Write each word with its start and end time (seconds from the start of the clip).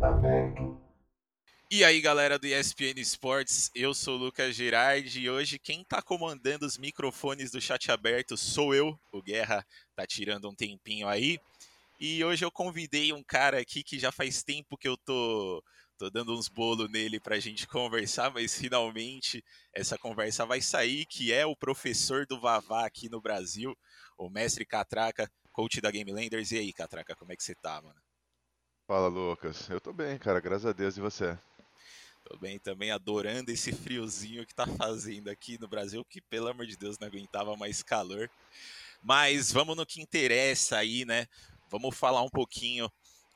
Aberto. 0.00 0.80
E 1.72 1.84
aí, 1.84 2.00
galera 2.00 2.38
do 2.38 2.46
ESPN 2.46 3.00
Sports, 3.00 3.70
eu 3.74 3.92
sou 3.94 4.16
o 4.16 4.18
Lucas 4.18 4.54
Girardi 4.54 5.20
e 5.20 5.30
hoje 5.30 5.58
quem 5.58 5.84
tá 5.84 6.00
comandando 6.00 6.66
os 6.66 6.78
microfones 6.78 7.50
do 7.50 7.60
chat 7.60 7.90
aberto 7.90 8.36
sou 8.36 8.74
eu. 8.74 8.98
O 9.12 9.22
Guerra 9.22 9.64
tá 9.94 10.06
tirando 10.06 10.48
um 10.48 10.54
tempinho 10.54 11.08
aí. 11.08 11.38
E 12.00 12.24
hoje 12.24 12.44
eu 12.44 12.50
convidei 12.50 13.12
um 13.12 13.22
cara 13.22 13.60
aqui 13.60 13.82
que 13.82 13.98
já 13.98 14.10
faz 14.10 14.42
tempo 14.42 14.76
que 14.76 14.88
eu 14.88 14.96
tô, 14.96 15.62
tô 15.98 16.10
dando 16.10 16.36
uns 16.36 16.48
bolos 16.48 16.90
nele 16.90 17.20
pra 17.20 17.38
gente 17.38 17.66
conversar, 17.68 18.32
mas 18.32 18.56
finalmente 18.56 19.44
essa 19.74 19.98
conversa 19.98 20.46
vai 20.46 20.60
sair, 20.60 21.06
que 21.06 21.32
é 21.32 21.44
o 21.44 21.56
professor 21.56 22.26
do 22.26 22.40
Vavá 22.40 22.86
aqui 22.86 23.08
no 23.08 23.20
Brasil, 23.20 23.76
o 24.16 24.30
mestre 24.30 24.64
Catraca, 24.64 25.30
coach 25.52 25.80
da 25.80 25.90
Game 25.90 26.12
Landers. 26.12 26.52
E 26.52 26.58
aí, 26.58 26.72
Catraca, 26.72 27.14
como 27.16 27.32
é 27.32 27.36
que 27.36 27.44
você 27.44 27.54
tá, 27.54 27.82
mano? 27.82 28.00
Fala, 28.90 29.06
Lucas. 29.06 29.70
Eu 29.70 29.80
tô 29.80 29.92
bem, 29.92 30.18
cara, 30.18 30.40
graças 30.40 30.66
a 30.66 30.72
Deus. 30.72 30.96
E 30.96 31.00
você? 31.00 31.38
Tô 32.24 32.36
bem 32.38 32.58
também 32.58 32.90
adorando 32.90 33.52
esse 33.52 33.70
friozinho 33.70 34.44
que 34.44 34.52
tá 34.52 34.66
fazendo 34.66 35.30
aqui 35.30 35.56
no 35.60 35.68
Brasil, 35.68 36.04
que 36.04 36.20
pelo 36.20 36.48
amor 36.48 36.66
de 36.66 36.76
Deus 36.76 36.98
não 36.98 37.06
aguentava 37.06 37.56
mais 37.56 37.84
calor. 37.84 38.28
Mas 39.00 39.52
vamos 39.52 39.76
no 39.76 39.86
que 39.86 40.02
interessa 40.02 40.76
aí, 40.76 41.04
né? 41.04 41.28
Vamos 41.70 41.96
falar 41.96 42.20
um 42.22 42.28
pouquinho 42.28 42.90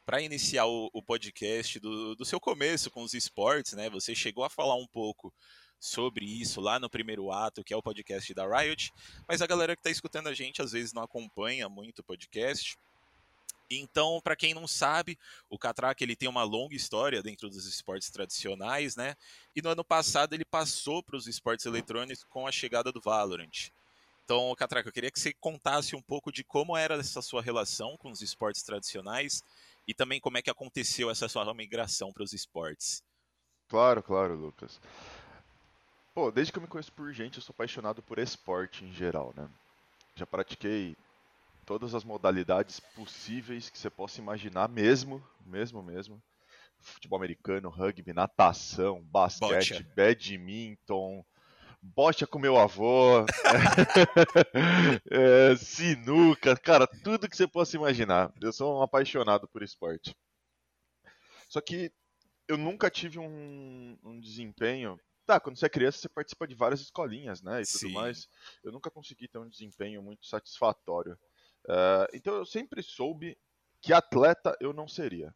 para 0.05 0.21
iniciar 0.21 0.67
o, 0.67 0.91
o 0.93 1.01
podcast 1.01 1.79
do, 1.79 2.17
do, 2.17 2.25
seu 2.25 2.41
começo 2.41 2.91
com 2.91 3.05
os 3.05 3.15
esportes, 3.15 3.75
né? 3.75 3.89
Você 3.91 4.13
chegou 4.13 4.43
a 4.43 4.51
falar 4.51 4.75
um 4.75 4.89
pouco 4.89 5.33
sobre 5.79 6.25
isso 6.25 6.61
lá 6.61 6.81
no 6.81 6.91
primeiro 6.91 7.31
ato, 7.31 7.63
que 7.63 7.73
é 7.73 7.77
o 7.77 7.83
podcast 7.83 8.35
da 8.35 8.45
Riot, 8.45 8.91
mas 9.29 9.41
a 9.41 9.47
galera 9.47 9.77
que 9.77 9.81
está 9.81 9.91
escutando 9.91 10.27
a 10.27 10.35
gente 10.35 10.61
às 10.61 10.73
vezes 10.73 10.93
não 10.93 11.05
acompanha 11.05 11.69
muito 11.69 12.01
o 12.01 12.05
podcast. 12.05 12.77
Então, 13.71 14.21
para 14.23 14.37
quem 14.37 14.55
não 14.55 14.67
sabe, 14.67 15.19
o 15.49 15.59
Catraca 15.59 16.05
ele 16.05 16.17
tem 16.17 16.29
uma 16.29 16.43
longa 16.43 16.75
história 16.75 17.23
dentro 17.23 17.49
dos 17.49 17.67
esportes 17.67 18.11
tradicionais, 18.11 18.95
né? 18.95 19.15
E 19.57 19.63
no 19.63 19.71
ano 19.71 19.85
passado 19.85 20.35
ele 20.35 20.45
passou 20.45 21.03
para 21.03 21.17
os 21.17 21.27
esportes 21.27 21.67
eletrônicos 21.67 22.25
com 22.25 22.47
a 22.47 22.53
chegada 22.53 22.93
do 22.93 23.01
Valorant. 23.01 23.71
Então, 24.25 24.55
Catraca, 24.57 24.89
eu 24.89 24.93
queria 24.93 25.11
que 25.11 25.21
você 25.21 25.35
contasse 25.35 25.95
um 25.95 26.01
pouco 26.01 26.33
de 26.33 26.43
como 26.43 26.77
era 26.77 26.95
essa 26.95 27.21
sua 27.21 27.43
relação 27.43 27.97
com 27.99 28.11
os 28.11 28.23
esportes 28.23 28.63
tradicionais 28.63 29.43
e 29.87 29.93
também 29.93 30.19
como 30.21 30.39
é 30.39 30.43
que 30.43 30.51
aconteceu 30.51 31.11
essa 31.11 31.29
sua 31.29 31.53
migração 31.53 32.13
para 32.13 32.23
os 32.23 32.33
esportes. 32.33 33.03
Claro, 33.69 34.03
claro, 34.03 34.35
Lucas. 34.35 34.81
Pô, 36.15 36.31
desde 36.31 36.53
que 36.53 36.59
eu 36.59 36.63
me 36.63 36.69
conheço 36.69 36.93
por 36.93 37.13
gente, 37.13 37.37
eu 37.37 37.43
sou 37.43 37.53
apaixonado 37.53 38.03
por 38.03 38.19
esporte 38.19 38.85
em 38.85 38.93
geral, 38.93 39.35
né? 39.37 39.49
Já 40.15 40.25
pratiquei 40.25 40.97
todas 41.65 41.95
as 41.95 42.05
modalidades 42.05 42.79
possíveis 42.79 43.71
que 43.71 43.79
você 43.79 43.91
possa 43.91 44.21
imaginar, 44.21 44.69
mesmo, 44.69 45.23
mesmo, 45.45 45.83
mesmo. 45.83 46.23
Futebol 46.79 47.19
americano, 47.19 47.71
rugby, 47.71 48.13
natação, 48.13 49.03
basquete, 49.05 49.73
bocha. 49.73 49.93
badminton, 49.97 51.25
bocha 51.81 52.27
com 52.27 52.39
meu 52.39 52.59
avô, 52.59 53.25
é, 55.11 55.57
sinuca, 55.57 56.57
cara, 56.57 56.87
tudo 56.87 57.29
que 57.29 57.37
você 57.37 57.47
possa 57.47 57.77
imaginar. 57.77 58.33
Eu 58.41 58.53
sou 58.53 58.79
um 58.79 58.83
apaixonado 58.83 59.49
por 59.49 59.63
esporte. 59.63 60.15
Só 61.49 61.61
que 61.61 61.91
eu 62.47 62.59
nunca 62.59 62.91
tive 62.91 63.19
um, 63.19 63.99
um 64.05 64.21
desempenho 64.21 64.99
Tá, 65.27 65.41
quando 65.41 65.59
você 65.59 65.65
é 65.67 65.71
criança, 65.71 65.99
você 65.99 66.09
participa 66.09 66.47
de 66.47 66.55
várias 66.55 66.83
escolinhas, 66.83 67.41
né? 67.41 67.63
E 67.63 67.65
tudo 67.65 67.81
Sim. 67.81 67.95
mais. 67.95 68.29
Eu 68.63 68.71
nunca 68.71 68.91
consegui 68.91 69.27
ter 69.27 69.39
um 69.39 69.49
desempenho 69.49 70.03
muito 70.03 70.27
satisfatório. 70.27 71.19
Uh, 71.65 72.07
então 72.13 72.35
eu 72.35 72.45
sempre 72.45 72.83
soube 72.83 73.37
que 73.81 73.93
atleta 73.93 74.57
eu 74.61 74.73
não 74.73 74.87
seria. 74.89 75.35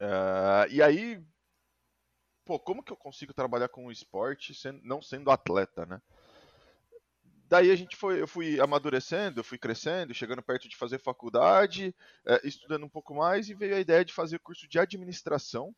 Uh, 0.00 0.70
e 0.70 0.82
aí, 0.82 1.22
pô, 2.44 2.58
como 2.58 2.82
que 2.82 2.92
eu 2.92 2.96
consigo 2.96 3.32
trabalhar 3.32 3.68
com 3.68 3.86
o 3.86 3.92
esporte 3.92 4.54
sendo, 4.54 4.80
não 4.84 5.00
sendo 5.02 5.30
atleta, 5.30 5.86
né? 5.86 6.00
Daí 7.48 7.70
a 7.70 7.76
gente 7.76 7.96
foi, 7.96 8.20
eu 8.20 8.26
fui 8.26 8.60
amadurecendo, 8.60 9.38
eu 9.38 9.44
fui 9.44 9.56
crescendo, 9.56 10.12
chegando 10.12 10.42
perto 10.42 10.68
de 10.68 10.76
fazer 10.76 10.98
faculdade, 10.98 11.94
uh, 12.26 12.46
estudando 12.46 12.84
um 12.84 12.88
pouco 12.88 13.14
mais 13.14 13.48
e 13.48 13.54
veio 13.54 13.76
a 13.76 13.80
ideia 13.80 14.04
de 14.04 14.12
fazer 14.12 14.40
curso 14.40 14.68
de 14.68 14.78
administração 14.78 15.74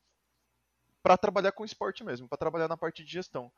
para 1.03 1.17
trabalhar 1.17 1.53
com 1.53 1.65
esporte 1.65 2.03
mesmo, 2.03 2.28
para 2.28 2.39
trabalhar 2.39 2.69
na 2.69 2.77
parte 2.77 3.05
de 3.05 3.12
gestão, 3.12 3.53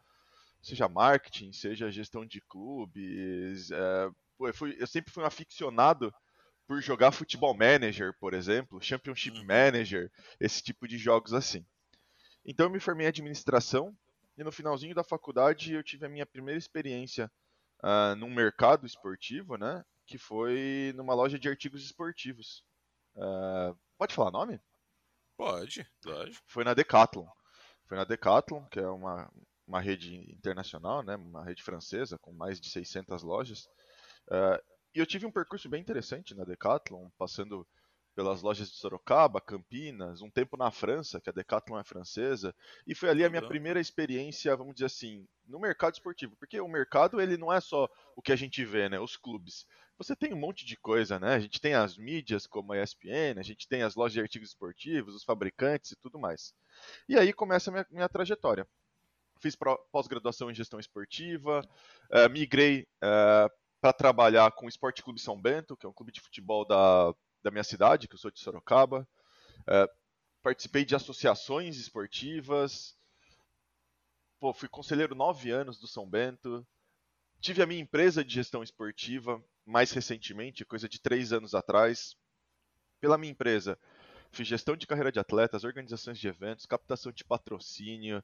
seja 0.60 0.88
marketing, 0.88 1.52
seja 1.52 1.90
gestão 1.90 2.26
de 2.26 2.40
clubes, 2.40 3.70
é, 3.70 4.10
Pô, 4.40 4.48
eu, 4.48 4.54
fui, 4.54 4.74
eu 4.80 4.86
sempre 4.86 5.12
fui 5.12 5.22
um 5.22 5.26
aficionado 5.26 6.10
por 6.66 6.80
jogar 6.80 7.12
futebol 7.12 7.52
manager, 7.52 8.16
por 8.18 8.32
exemplo, 8.32 8.80
championship 8.80 9.36
uhum. 9.36 9.44
manager, 9.44 10.10
esse 10.40 10.62
tipo 10.62 10.88
de 10.88 10.96
jogos 10.96 11.34
assim. 11.34 11.62
Então 12.42 12.64
eu 12.64 12.70
me 12.70 12.80
formei 12.80 13.04
em 13.04 13.10
administração 13.10 13.94
e 14.38 14.42
no 14.42 14.50
finalzinho 14.50 14.94
da 14.94 15.04
faculdade 15.04 15.74
eu 15.74 15.84
tive 15.84 16.06
a 16.06 16.08
minha 16.08 16.24
primeira 16.24 16.56
experiência 16.56 17.30
uh, 17.84 18.16
num 18.16 18.32
mercado 18.32 18.86
esportivo, 18.86 19.58
né? 19.58 19.84
Que 20.06 20.16
foi 20.16 20.94
numa 20.96 21.12
loja 21.12 21.38
de 21.38 21.46
artigos 21.46 21.84
esportivos. 21.84 22.64
Uh, 23.16 23.78
pode 23.98 24.14
falar 24.14 24.30
nome? 24.30 24.58
Pode, 25.36 25.86
pode. 26.02 26.40
Foi 26.46 26.64
na 26.64 26.72
Decathlon. 26.72 27.26
Foi 27.86 27.98
na 27.98 28.04
Decathlon, 28.04 28.64
que 28.70 28.80
é 28.80 28.88
uma, 28.88 29.30
uma 29.66 29.82
rede 29.82 30.32
internacional, 30.32 31.02
né? 31.02 31.16
Uma 31.16 31.44
rede 31.44 31.62
francesa 31.62 32.18
com 32.18 32.32
mais 32.32 32.58
de 32.58 32.70
600 32.70 33.22
lojas. 33.22 33.68
Uh, 34.30 34.62
e 34.94 34.98
eu 34.98 35.06
tive 35.06 35.26
um 35.26 35.32
percurso 35.32 35.68
bem 35.68 35.80
interessante 35.80 36.34
na 36.34 36.44
Decathlon, 36.44 37.08
passando 37.18 37.66
pelas 38.14 38.42
lojas 38.42 38.70
de 38.70 38.76
Sorocaba, 38.76 39.40
Campinas, 39.40 40.20
um 40.20 40.30
tempo 40.30 40.56
na 40.56 40.70
França, 40.70 41.20
que 41.20 41.30
a 41.30 41.32
Decathlon 41.32 41.78
é 41.78 41.84
francesa, 41.84 42.54
e 42.86 42.94
foi 42.94 43.08
ali 43.08 43.24
a 43.24 43.30
minha 43.30 43.46
primeira 43.46 43.80
experiência, 43.80 44.56
vamos 44.56 44.74
dizer 44.74 44.86
assim, 44.86 45.26
no 45.46 45.60
mercado 45.60 45.94
esportivo, 45.94 46.36
porque 46.36 46.60
o 46.60 46.68
mercado 46.68 47.20
ele 47.20 47.36
não 47.36 47.52
é 47.52 47.60
só 47.60 47.88
o 48.16 48.22
que 48.22 48.32
a 48.32 48.36
gente 48.36 48.64
vê, 48.64 48.88
né, 48.88 48.98
os 48.98 49.16
clubes. 49.16 49.64
Você 49.96 50.16
tem 50.16 50.32
um 50.32 50.38
monte 50.38 50.64
de 50.64 50.76
coisa, 50.76 51.20
né? 51.20 51.34
A 51.34 51.40
gente 51.40 51.60
tem 51.60 51.74
as 51.74 51.98
mídias 51.98 52.46
como 52.46 52.72
a 52.72 52.82
ESPN, 52.82 53.38
a 53.38 53.42
gente 53.42 53.68
tem 53.68 53.82
as 53.82 53.94
lojas 53.94 54.14
de 54.14 54.20
artigos 54.20 54.48
esportivos, 54.48 55.14
os 55.14 55.24
fabricantes 55.24 55.92
e 55.92 55.96
tudo 55.96 56.18
mais. 56.18 56.54
E 57.06 57.18
aí 57.18 57.34
começa 57.34 57.70
a 57.70 57.72
minha, 57.72 57.86
minha 57.90 58.08
trajetória. 58.08 58.66
Fiz 59.40 59.56
pós-graduação 59.92 60.50
em 60.50 60.54
gestão 60.54 60.80
esportiva, 60.80 61.60
uh, 62.10 62.30
migrei 62.30 62.86
uh, 63.02 63.59
para 63.80 63.92
trabalhar 63.92 64.52
com 64.52 64.66
o 64.66 64.68
Esporte 64.68 65.02
Clube 65.02 65.20
São 65.20 65.40
Bento, 65.40 65.76
que 65.76 65.86
é 65.86 65.88
um 65.88 65.92
clube 65.92 66.12
de 66.12 66.20
futebol 66.20 66.66
da, 66.66 67.14
da 67.42 67.50
minha 67.50 67.64
cidade, 67.64 68.06
que 68.06 68.14
eu 68.14 68.18
sou 68.18 68.30
de 68.30 68.40
Sorocaba. 68.40 69.08
É, 69.66 69.88
participei 70.42 70.84
de 70.84 70.94
associações 70.94 71.76
esportivas. 71.78 72.96
Pô, 74.38 74.52
fui 74.52 74.68
conselheiro 74.68 75.14
nove 75.14 75.50
anos 75.50 75.78
do 75.78 75.86
São 75.86 76.08
Bento. 76.08 76.66
Tive 77.40 77.62
a 77.62 77.66
minha 77.66 77.80
empresa 77.80 78.24
de 78.24 78.34
gestão 78.34 78.62
esportiva 78.62 79.42
mais 79.64 79.92
recentemente, 79.92 80.64
coisa 80.64 80.88
de 80.88 81.00
três 81.00 81.32
anos 81.32 81.54
atrás. 81.54 82.14
Pela 83.00 83.16
minha 83.16 83.32
empresa, 83.32 83.78
gestão 84.32 84.76
de 84.76 84.86
carreira 84.86 85.10
de 85.10 85.18
atletas, 85.18 85.64
organizações 85.64 86.18
de 86.18 86.28
eventos, 86.28 86.66
captação 86.66 87.10
de 87.12 87.24
patrocínio, 87.24 88.22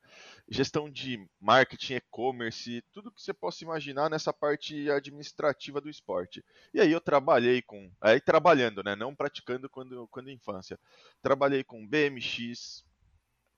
gestão 0.49 0.91
de 0.91 1.29
marketing, 1.41 1.95
e-commerce, 1.95 2.83
tudo 2.93 3.11
que 3.11 3.21
você 3.21 3.35
possa 3.35 3.65
imaginar 3.65 4.09
nessa 4.09 4.33
parte 4.33 4.91
administrativa 4.91 5.81
do 5.81 5.91
esporte. 5.91 6.45
E 6.73 6.81
aí 6.81 6.93
eu 6.93 7.01
trabalhei 7.01 7.61
com, 7.61 7.91
aí 8.01 8.21
trabalhando, 8.21 8.83
né, 8.83 8.95
não 8.95 9.15
praticando 9.15 9.69
quando 9.69 10.07
quando 10.09 10.31
infância. 10.31 10.79
Trabalhei 11.21 11.65
com 11.65 11.87
BMX, 11.87 12.85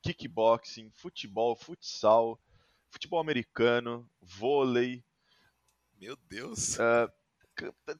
kickboxing, 0.02 0.90
futebol, 0.90 1.54
futsal, 1.54 2.38
futebol 2.90 3.20
americano, 3.20 4.08
vôlei. 4.20 5.02
Meu 6.00 6.16
Deus. 6.28 6.76
Uh, 6.76 7.10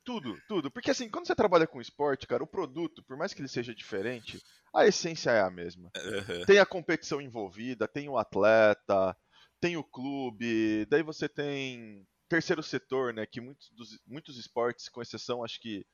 tudo, 0.04 0.40
tudo. 0.48 0.70
Porque 0.70 0.90
assim, 0.90 1.10
quando 1.10 1.26
você 1.26 1.34
trabalha 1.34 1.66
com 1.66 1.80
esporte, 1.80 2.26
cara, 2.26 2.42
o 2.42 2.46
produto, 2.46 3.02
por 3.02 3.16
mais 3.16 3.32
que 3.32 3.40
ele 3.40 3.48
seja 3.48 3.74
diferente, 3.74 4.42
a 4.74 4.86
essência 4.86 5.30
é 5.30 5.40
a 5.40 5.50
mesma. 5.50 5.90
Uhum. 5.96 6.44
Tem 6.46 6.58
a 6.58 6.66
competição 6.66 7.20
envolvida, 7.20 7.88
tem 7.88 8.08
o 8.08 8.18
atleta, 8.18 9.16
tem 9.60 9.76
o 9.76 9.84
clube, 9.84 10.86
daí 10.86 11.02
você 11.02 11.28
tem 11.28 12.06
terceiro 12.28 12.62
setor, 12.62 13.12
né? 13.12 13.26
Que 13.26 13.40
muitos, 13.40 13.70
dos, 13.70 14.00
muitos 14.06 14.38
esportes, 14.38 14.88
com 14.88 15.02
exceção, 15.02 15.44
acho 15.44 15.60
que 15.60 15.84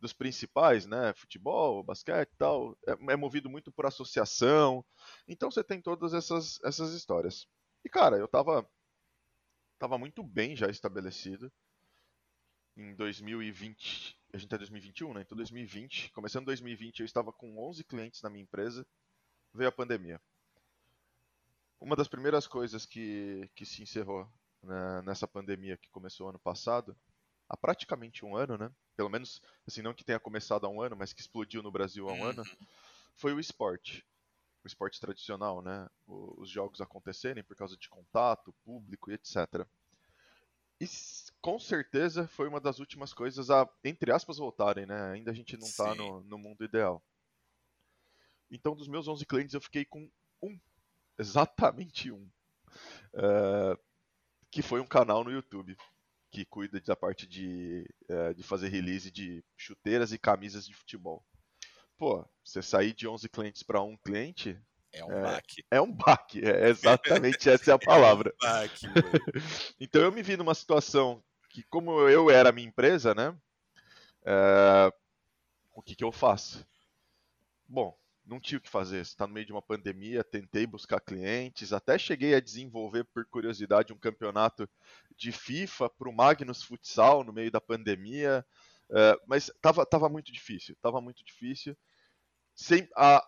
dos 0.00 0.12
principais, 0.12 0.86
né? 0.86 1.12
Futebol, 1.14 1.84
basquete 1.84 2.32
e 2.32 2.36
tal, 2.36 2.76
é, 2.86 3.12
é 3.12 3.16
movido 3.16 3.48
muito 3.48 3.70
por 3.70 3.86
associação. 3.86 4.84
Então 5.28 5.50
você 5.50 5.62
tem 5.62 5.80
todas 5.80 6.12
essas, 6.12 6.58
essas 6.64 6.92
histórias. 6.92 7.46
E 7.84 7.88
cara, 7.88 8.16
eu 8.16 8.26
tava, 8.26 8.68
tava 9.78 9.98
muito 9.98 10.22
bem 10.24 10.56
já 10.56 10.68
estabelecido 10.68 11.52
em 12.76 12.94
2020, 12.94 14.18
a 14.32 14.38
gente 14.38 14.48
tá 14.48 14.56
em 14.56 14.60
2021, 14.60 15.14
né? 15.14 15.22
Então 15.22 15.36
2020, 15.36 16.10
começando 16.12 16.46
2020, 16.46 17.00
eu 17.00 17.06
estava 17.06 17.32
com 17.32 17.58
11 17.68 17.84
clientes 17.84 18.22
na 18.22 18.30
minha 18.30 18.42
empresa, 18.42 18.86
veio 19.52 19.68
a 19.68 19.72
pandemia. 19.72 20.20
Uma 21.80 21.96
das 21.96 22.08
primeiras 22.08 22.46
coisas 22.46 22.86
que, 22.86 23.50
que 23.54 23.66
se 23.66 23.82
encerrou 23.82 24.30
né, 24.62 25.02
nessa 25.02 25.26
pandemia 25.26 25.76
que 25.76 25.90
começou 25.90 26.28
ano 26.28 26.38
passado, 26.38 26.96
há 27.48 27.56
praticamente 27.56 28.24
um 28.24 28.36
ano, 28.36 28.56
né? 28.56 28.70
Pelo 28.96 29.10
menos, 29.10 29.42
assim, 29.66 29.82
não 29.82 29.92
que 29.92 30.04
tenha 30.04 30.20
começado 30.20 30.64
há 30.64 30.68
um 30.68 30.80
ano, 30.80 30.96
mas 30.96 31.12
que 31.12 31.20
explodiu 31.20 31.62
no 31.62 31.72
Brasil 31.72 32.08
há 32.08 32.12
um 32.12 32.24
ano, 32.24 32.42
uhum. 32.42 32.66
foi 33.14 33.34
o 33.34 33.40
esporte. 33.40 34.06
o 34.64 34.66
esporte 34.66 35.00
tradicional, 35.00 35.60
né? 35.60 35.88
Os 36.06 36.48
jogos 36.48 36.80
acontecerem 36.80 37.42
por 37.42 37.56
causa 37.56 37.76
de 37.76 37.88
contato, 37.88 38.54
público 38.64 39.10
e 39.10 39.14
etc. 39.14 39.66
E 40.80 40.86
com 41.42 41.58
certeza 41.58 42.26
foi 42.26 42.48
uma 42.48 42.60
das 42.60 42.78
últimas 42.78 43.12
coisas 43.12 43.50
a, 43.50 43.68
entre 43.84 44.10
aspas, 44.12 44.38
voltarem, 44.38 44.86
né? 44.86 45.12
Ainda 45.12 45.30
a 45.30 45.34
gente 45.34 45.56
não 45.56 45.66
está 45.66 45.94
no, 45.94 46.22
no 46.22 46.38
mundo 46.38 46.64
ideal. 46.64 47.02
Então, 48.50 48.74
dos 48.74 48.88
meus 48.88 49.08
11 49.08 49.26
clientes, 49.26 49.54
eu 49.54 49.60
fiquei 49.60 49.84
com 49.84 50.10
um, 50.42 50.58
exatamente 51.18 52.10
um, 52.10 52.30
uh, 53.14 53.78
que 54.50 54.62
foi 54.62 54.80
um 54.80 54.86
canal 54.86 55.24
no 55.24 55.30
YouTube 55.30 55.76
que 56.30 56.46
cuida 56.46 56.80
da 56.80 56.96
parte 56.96 57.26
de, 57.26 57.86
uh, 58.08 58.34
de 58.34 58.42
fazer 58.42 58.68
release 58.68 59.10
de 59.10 59.44
chuteiras 59.56 60.12
e 60.12 60.18
camisas 60.18 60.66
de 60.66 60.74
futebol 60.74 61.22
pô, 62.02 62.28
você 62.44 62.60
sair 62.60 62.92
de 62.92 63.06
11 63.06 63.28
clientes 63.28 63.62
para 63.62 63.80
um 63.80 63.96
cliente. 63.96 64.58
É 64.92 65.04
um 65.04 65.12
é, 65.12 65.22
baque. 65.22 65.64
É 65.70 65.80
um 65.80 65.92
baque, 65.92 66.44
é 66.44 66.68
exatamente 66.68 67.48
essa 67.48 67.70
é 67.70 67.74
a 67.74 67.78
palavra. 67.78 68.34
É 68.42 68.46
um 68.46 68.50
baque, 68.50 68.86
então 69.78 70.02
eu 70.02 70.10
me 70.10 70.20
vi 70.20 70.36
numa 70.36 70.52
situação 70.52 71.22
que, 71.52 71.62
como 71.64 72.08
eu 72.08 72.30
era 72.30 72.48
a 72.50 72.52
minha 72.52 72.68
empresa, 72.68 73.14
né? 73.14 73.36
É, 74.24 74.92
o 75.74 75.82
que, 75.82 75.94
que 75.94 76.04
eu 76.04 76.12
faço? 76.12 76.66
Bom, 77.68 77.96
não 78.24 78.40
tinha 78.40 78.58
o 78.58 78.60
que 78.60 78.68
fazer. 78.68 79.00
Está 79.00 79.26
no 79.26 79.34
meio 79.34 79.46
de 79.46 79.52
uma 79.52 79.62
pandemia, 79.62 80.24
tentei 80.24 80.66
buscar 80.66 81.00
clientes, 81.00 81.72
até 81.72 81.98
cheguei 81.98 82.34
a 82.34 82.40
desenvolver, 82.40 83.04
por 83.04 83.24
curiosidade, 83.26 83.92
um 83.92 83.98
campeonato 83.98 84.68
de 85.16 85.32
FIFA 85.32 85.90
para 85.90 86.08
o 86.08 86.12
Magnus 86.12 86.62
Futsal 86.62 87.24
no 87.24 87.32
meio 87.32 87.50
da 87.50 87.60
pandemia. 87.60 88.44
É, 88.90 89.16
mas 89.26 89.48
estava 89.48 89.86
tava 89.86 90.08
muito 90.08 90.32
difícil, 90.32 90.74
estava 90.74 91.00
muito 91.00 91.24
difícil 91.24 91.76
sem, 92.54 92.88
a, 92.96 93.24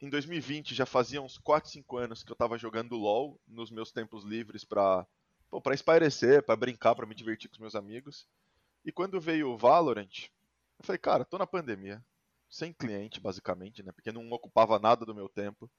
em 0.00 0.08
2020 0.08 0.74
já 0.74 0.86
fazia 0.86 1.20
uns 1.20 1.38
4, 1.38 1.70
5 1.70 1.96
anos 1.96 2.22
que 2.22 2.30
eu 2.30 2.36
tava 2.36 2.58
jogando 2.58 2.96
LoL 2.96 3.40
nos 3.46 3.70
meus 3.70 3.90
tempos 3.92 4.24
livres 4.24 4.64
pra, 4.64 5.06
pô, 5.50 5.60
pra 5.60 5.74
espairecer, 5.74 6.42
pra 6.42 6.56
brincar, 6.56 6.94
pra 6.94 7.06
me 7.06 7.14
divertir 7.14 7.48
com 7.48 7.54
os 7.54 7.60
meus 7.60 7.74
amigos. 7.74 8.26
E 8.84 8.92
quando 8.92 9.20
veio 9.20 9.50
o 9.50 9.56
Valorant, 9.56 10.28
eu 10.78 10.84
falei, 10.84 10.98
cara, 10.98 11.24
tô 11.24 11.38
na 11.38 11.46
pandemia, 11.46 12.04
sem 12.48 12.72
cliente 12.72 13.20
basicamente, 13.20 13.82
né? 13.82 13.92
Porque 13.92 14.12
não 14.12 14.30
ocupava 14.30 14.78
nada 14.78 15.04
do 15.04 15.14
meu 15.14 15.28
tempo. 15.28 15.70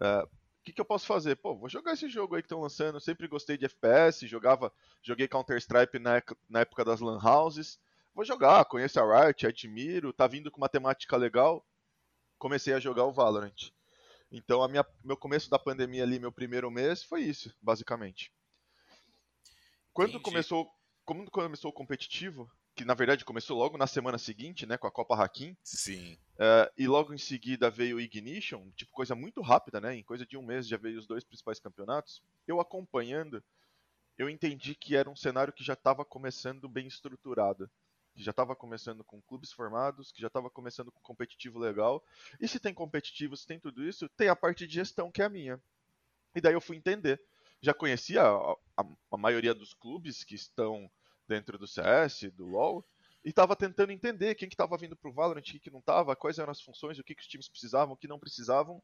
É, 0.00 0.22
o 0.22 0.62
que, 0.64 0.72
que, 0.72 0.80
eu 0.80 0.84
posso 0.84 1.06
fazer? 1.06 1.36
Pô, 1.36 1.56
vou 1.56 1.68
jogar 1.68 1.92
esse 1.92 2.08
jogo 2.08 2.34
aí 2.34 2.42
que 2.42 2.46
estão 2.46 2.60
lançando. 2.60 2.96
Eu 2.96 3.00
sempre 3.00 3.28
gostei 3.28 3.56
de 3.56 3.66
FPS, 3.66 4.26
jogava, 4.26 4.72
joguei 5.02 5.28
Counter-Strike 5.28 5.98
na, 5.98 6.22
na, 6.48 6.60
época 6.60 6.84
das 6.84 7.00
Lan 7.00 7.18
Houses. 7.22 7.78
Vou 8.14 8.24
jogar, 8.24 8.64
conheço 8.64 9.00
a 9.00 9.24
Riot, 9.24 9.46
admiro, 9.46 10.12
tá 10.12 10.26
vindo 10.26 10.50
com 10.50 10.58
uma 10.60 10.68
temática 10.68 11.16
legal 11.16 11.64
comecei 12.40 12.72
a 12.72 12.80
jogar 12.80 13.04
o 13.04 13.12
Valorant. 13.12 13.70
Então, 14.32 14.62
a 14.62 14.68
minha, 14.68 14.84
meu 15.04 15.16
começo 15.16 15.50
da 15.50 15.58
pandemia 15.58 16.02
ali, 16.02 16.18
meu 16.18 16.32
primeiro 16.32 16.70
mês, 16.70 17.04
foi 17.04 17.20
isso, 17.20 17.54
basicamente. 17.60 18.32
Quando 19.92 20.10
Entendi. 20.10 20.24
começou, 20.24 20.70
quando 21.04 21.30
começou 21.30 21.70
o 21.70 21.74
competitivo, 21.74 22.50
que 22.74 22.84
na 22.84 22.94
verdade 22.94 23.24
começou 23.24 23.58
logo 23.58 23.76
na 23.76 23.86
semana 23.86 24.18
seguinte, 24.18 24.66
né, 24.66 24.76
com 24.78 24.86
a 24.86 24.90
Copa 24.90 25.14
Hakim. 25.14 25.56
Sim. 25.62 26.14
Uh, 26.34 26.70
e 26.78 26.86
logo 26.86 27.12
em 27.12 27.18
seguida 27.18 27.70
veio 27.70 27.96
o 27.96 28.00
Ignition, 28.00 28.70
tipo 28.72 28.92
coisa 28.92 29.14
muito 29.14 29.42
rápida, 29.42 29.80
né? 29.80 29.94
Em 29.94 30.02
coisa 30.02 30.24
de 30.24 30.36
um 30.36 30.42
mês 30.42 30.66
já 30.66 30.76
veio 30.76 30.98
os 30.98 31.06
dois 31.06 31.24
principais 31.24 31.60
campeonatos. 31.60 32.22
Eu 32.46 32.60
acompanhando, 32.60 33.42
eu 34.16 34.30
entendi 34.30 34.74
que 34.74 34.96
era 34.96 35.10
um 35.10 35.16
cenário 35.16 35.52
que 35.52 35.64
já 35.64 35.74
estava 35.74 36.04
começando 36.04 36.68
bem 36.68 36.86
estruturado 36.86 37.70
que 38.14 38.22
já 38.22 38.30
estava 38.30 38.54
começando 38.54 39.04
com 39.04 39.20
clubes 39.22 39.52
formados, 39.52 40.12
que 40.12 40.20
já 40.20 40.26
estava 40.26 40.50
começando 40.50 40.90
com 40.90 41.00
competitivo 41.00 41.58
legal. 41.58 42.04
E 42.40 42.48
se 42.48 42.58
tem 42.58 42.74
competitivo, 42.74 43.36
se 43.36 43.46
tem 43.46 43.58
tudo 43.58 43.82
isso, 43.84 44.08
tem 44.10 44.28
a 44.28 44.36
parte 44.36 44.66
de 44.66 44.74
gestão 44.74 45.10
que 45.10 45.22
é 45.22 45.24
a 45.24 45.28
minha. 45.28 45.60
E 46.34 46.40
daí 46.40 46.52
eu 46.52 46.60
fui 46.60 46.76
entender. 46.76 47.20
Já 47.60 47.74
conhecia 47.74 48.22
a, 48.22 48.52
a, 48.76 48.84
a 49.12 49.16
maioria 49.16 49.54
dos 49.54 49.74
clubes 49.74 50.24
que 50.24 50.34
estão 50.34 50.90
dentro 51.28 51.58
do 51.58 51.66
CS, 51.66 52.30
do 52.34 52.46
LoL, 52.46 52.84
e 53.24 53.28
estava 53.28 53.54
tentando 53.54 53.92
entender 53.92 54.34
quem 54.34 54.48
que 54.48 54.54
estava 54.54 54.76
vindo 54.76 54.96
para 54.96 55.10
o 55.10 55.12
Valorant, 55.12 55.42
quem 55.42 55.60
que 55.60 55.70
não 55.70 55.80
estava, 55.80 56.16
quais 56.16 56.38
eram 56.38 56.50
as 56.50 56.60
funções, 56.60 56.98
o 56.98 57.04
que, 57.04 57.14
que 57.14 57.22
os 57.22 57.28
times 57.28 57.48
precisavam, 57.48 57.94
o 57.94 57.96
que 57.96 58.08
não 58.08 58.18
precisavam. 58.18 58.82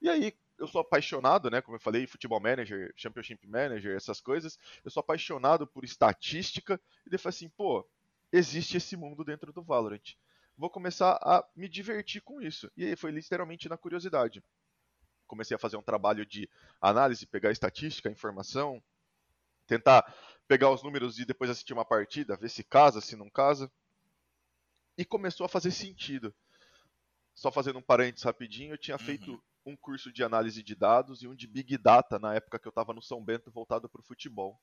E 0.00 0.08
aí, 0.08 0.34
eu 0.58 0.66
sou 0.66 0.80
apaixonado, 0.80 1.50
né? 1.50 1.60
Como 1.60 1.76
eu 1.76 1.80
falei, 1.80 2.06
futebol 2.06 2.40
manager, 2.40 2.92
championship 2.96 3.46
manager, 3.46 3.96
essas 3.96 4.20
coisas. 4.20 4.58
Eu 4.84 4.90
sou 4.90 5.00
apaixonado 5.00 5.66
por 5.66 5.84
estatística. 5.84 6.80
E 7.06 7.10
daí 7.10 7.18
falei 7.18 7.36
assim, 7.36 7.48
pô, 7.48 7.86
existe 8.32 8.76
esse 8.76 8.96
mundo 8.96 9.24
dentro 9.24 9.52
do 9.52 9.62
Valorant. 9.62 10.14
Vou 10.56 10.70
começar 10.70 11.18
a 11.22 11.44
me 11.54 11.68
divertir 11.68 12.22
com 12.22 12.40
isso. 12.40 12.70
E 12.76 12.84
aí 12.84 12.96
foi 12.96 13.10
literalmente 13.10 13.68
na 13.68 13.76
curiosidade. 13.76 14.42
Comecei 15.34 15.56
a 15.56 15.58
fazer 15.58 15.76
um 15.76 15.82
trabalho 15.82 16.24
de 16.24 16.48
análise, 16.80 17.26
pegar 17.26 17.50
estatística, 17.50 18.08
informação, 18.08 18.80
tentar 19.66 20.14
pegar 20.46 20.70
os 20.70 20.80
números 20.80 21.18
e 21.18 21.24
depois 21.24 21.50
assistir 21.50 21.72
uma 21.72 21.84
partida, 21.84 22.36
ver 22.36 22.48
se 22.48 22.62
casa, 22.62 23.00
se 23.00 23.16
não 23.16 23.28
casa. 23.28 23.68
E 24.96 25.04
começou 25.04 25.44
a 25.44 25.48
fazer 25.48 25.72
sentido. 25.72 26.32
Só 27.34 27.50
fazendo 27.50 27.80
um 27.80 27.82
parênteses 27.82 28.22
rapidinho, 28.22 28.74
eu 28.74 28.78
tinha 28.78 28.96
uhum. 28.96 29.04
feito 29.04 29.44
um 29.66 29.76
curso 29.76 30.12
de 30.12 30.22
análise 30.22 30.62
de 30.62 30.76
dados 30.76 31.20
e 31.20 31.26
um 31.26 31.34
de 31.34 31.48
Big 31.48 31.76
Data 31.78 32.16
na 32.16 32.32
época 32.36 32.60
que 32.60 32.68
eu 32.68 32.70
estava 32.70 32.94
no 32.94 33.02
São 33.02 33.20
Bento 33.20 33.50
voltado 33.50 33.88
para 33.88 34.00
o 34.00 34.04
futebol. 34.04 34.56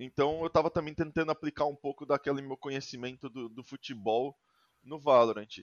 Então 0.00 0.40
eu 0.40 0.46
estava 0.46 0.70
também 0.70 0.94
tentando 0.94 1.30
aplicar 1.30 1.66
um 1.66 1.76
pouco 1.76 2.06
daquele 2.06 2.40
meu 2.40 2.56
conhecimento 2.56 3.28
do, 3.28 3.50
do 3.50 3.62
futebol 3.62 4.34
no 4.82 4.98
Valorant. 4.98 5.62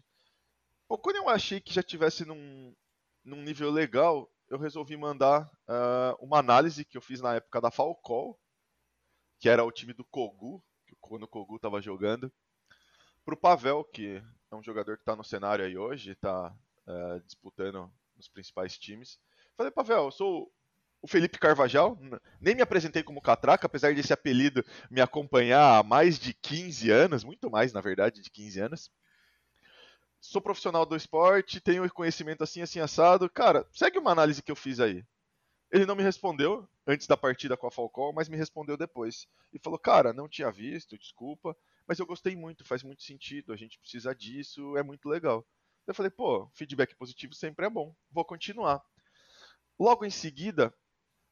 Pô, 0.87 0.95
quando 0.95 1.15
eu 1.15 1.27
achei 1.27 1.59
que 1.59 1.73
já 1.73 1.81
tivesse 1.81 2.23
num, 2.23 2.75
num 3.29 3.43
nível 3.43 3.69
legal, 3.69 4.29
eu 4.49 4.57
resolvi 4.57 4.97
mandar 4.97 5.49
uh, 5.67 6.17
uma 6.19 6.39
análise 6.39 6.83
que 6.83 6.97
eu 6.97 7.01
fiz 7.01 7.21
na 7.21 7.35
época 7.35 7.61
da 7.61 7.69
Falcol, 7.69 8.37
que 9.39 9.47
era 9.47 9.63
o 9.63 9.71
time 9.71 9.93
do 9.93 10.03
Kogu, 10.03 10.63
quando 10.99 11.23
o 11.23 11.27
Kogu 11.27 11.55
estava 11.55 11.81
jogando, 11.81 12.31
para 13.23 13.35
o 13.35 13.37
Pavel, 13.37 13.83
que 13.83 14.21
é 14.51 14.55
um 14.55 14.63
jogador 14.63 14.97
que 14.97 15.03
está 15.03 15.15
no 15.15 15.23
cenário 15.23 15.63
aí 15.63 15.77
hoje, 15.77 16.11
está 16.11 16.49
uh, 16.49 16.91
eh, 16.91 17.21
disputando 17.25 17.91
nos 18.17 18.27
principais 18.27 18.77
times. 18.77 19.19
Falei, 19.55 19.71
Pavel, 19.71 20.05
eu 20.05 20.11
sou 20.11 20.51
o 21.01 21.07
Felipe 21.07 21.37
Carvajal, 21.37 21.97
nem 22.41 22.55
me 22.55 22.61
apresentei 22.61 23.03
como 23.03 23.21
catraca, 23.21 23.67
apesar 23.67 23.93
desse 23.93 24.11
apelido 24.11 24.65
me 24.89 24.99
acompanhar 24.99 25.79
há 25.79 25.83
mais 25.83 26.17
de 26.19 26.33
15 26.33 26.89
anos, 26.89 27.23
muito 27.23 27.49
mais, 27.49 27.71
na 27.71 27.81
verdade, 27.81 28.21
de 28.21 28.29
15 28.29 28.59
anos. 28.59 28.91
Sou 30.21 30.41
profissional 30.41 30.85
do 30.85 30.95
esporte, 30.95 31.61
tenho 31.61 31.89
conhecimento 31.93 32.43
assim, 32.43 32.61
assim, 32.61 32.79
assado. 32.79 33.29
Cara, 33.29 33.65
segue 33.71 33.97
uma 33.97 34.11
análise 34.11 34.43
que 34.43 34.51
eu 34.51 34.55
fiz 34.55 34.79
aí. 34.79 35.03
Ele 35.71 35.85
não 35.85 35.95
me 35.95 36.03
respondeu 36.03 36.67
antes 36.85 37.07
da 37.07 37.15
partida 37.15 37.55
com 37.55 37.67
a 37.67 37.71
Falcão, 37.71 38.11
mas 38.11 38.27
me 38.27 38.35
respondeu 38.35 38.75
depois. 38.75 39.27
E 39.53 39.59
falou, 39.59 39.77
cara, 39.79 40.11
não 40.11 40.27
tinha 40.27 40.51
visto, 40.51 40.97
desculpa, 40.97 41.55
mas 41.87 41.99
eu 41.99 42.05
gostei 42.05 42.35
muito, 42.35 42.65
faz 42.65 42.83
muito 42.83 43.03
sentido, 43.03 43.53
a 43.53 43.55
gente 43.55 43.79
precisa 43.79 44.13
disso, 44.13 44.75
é 44.75 44.83
muito 44.83 45.07
legal. 45.07 45.45
Eu 45.87 45.93
falei, 45.93 46.09
pô, 46.09 46.47
feedback 46.53 46.95
positivo 46.95 47.33
sempre 47.33 47.65
é 47.65 47.69
bom, 47.69 47.95
vou 48.11 48.25
continuar. 48.25 48.83
Logo 49.79 50.05
em 50.05 50.09
seguida, 50.09 50.73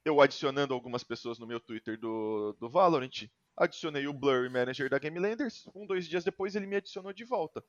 eu 0.05 0.21
adicionando 0.21 0.73
algumas 0.73 1.03
pessoas 1.03 1.37
no 1.37 1.45
meu 1.45 1.59
Twitter 1.59 1.99
do, 1.99 2.55
do 2.59 2.69
Valorant, 2.69 3.27
adicionei 3.55 4.07
o 4.07 4.13
Blur 4.13 4.49
Manager 4.49 4.89
da 4.89 4.99
Game 4.99 5.19
Landers, 5.19 5.67
um, 5.75 5.85
dois 5.85 6.07
dias 6.07 6.23
depois 6.23 6.55
ele 6.55 6.67
me 6.67 6.77
adicionou 6.77 7.11
de 7.11 7.25
volta. 7.25 7.63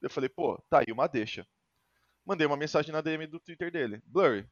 Eu 0.00 0.10
falei, 0.10 0.28
pô, 0.28 0.62
tá 0.68 0.78
aí 0.80 0.92
uma 0.92 1.06
deixa. 1.06 1.46
Mandei 2.24 2.46
uma 2.46 2.56
mensagem 2.56 2.92
na 2.92 3.00
DM 3.00 3.26
do 3.26 3.40
Twitter 3.40 3.70
dele. 3.70 4.02
Blur, 4.06 4.46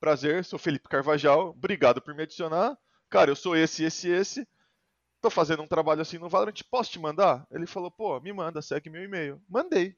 prazer, 0.00 0.44
sou 0.44 0.58
Felipe 0.58 0.88
Carvajal, 0.88 1.50
obrigado 1.50 2.00
por 2.00 2.14
me 2.14 2.22
adicionar. 2.22 2.76
Cara, 3.08 3.30
eu 3.30 3.36
sou 3.36 3.56
esse, 3.56 3.84
esse, 3.84 4.08
esse. 4.08 4.48
Tô 5.20 5.30
fazendo 5.30 5.62
um 5.62 5.66
trabalho 5.66 6.02
assim 6.02 6.18
no 6.18 6.28
Valorant, 6.28 6.62
posso 6.70 6.90
te 6.90 6.98
mandar? 6.98 7.46
Ele 7.50 7.66
falou, 7.66 7.90
pô, 7.90 8.20
me 8.20 8.32
manda, 8.32 8.60
segue 8.60 8.90
meu 8.90 9.02
e-mail. 9.02 9.42
Mandei. 9.48 9.96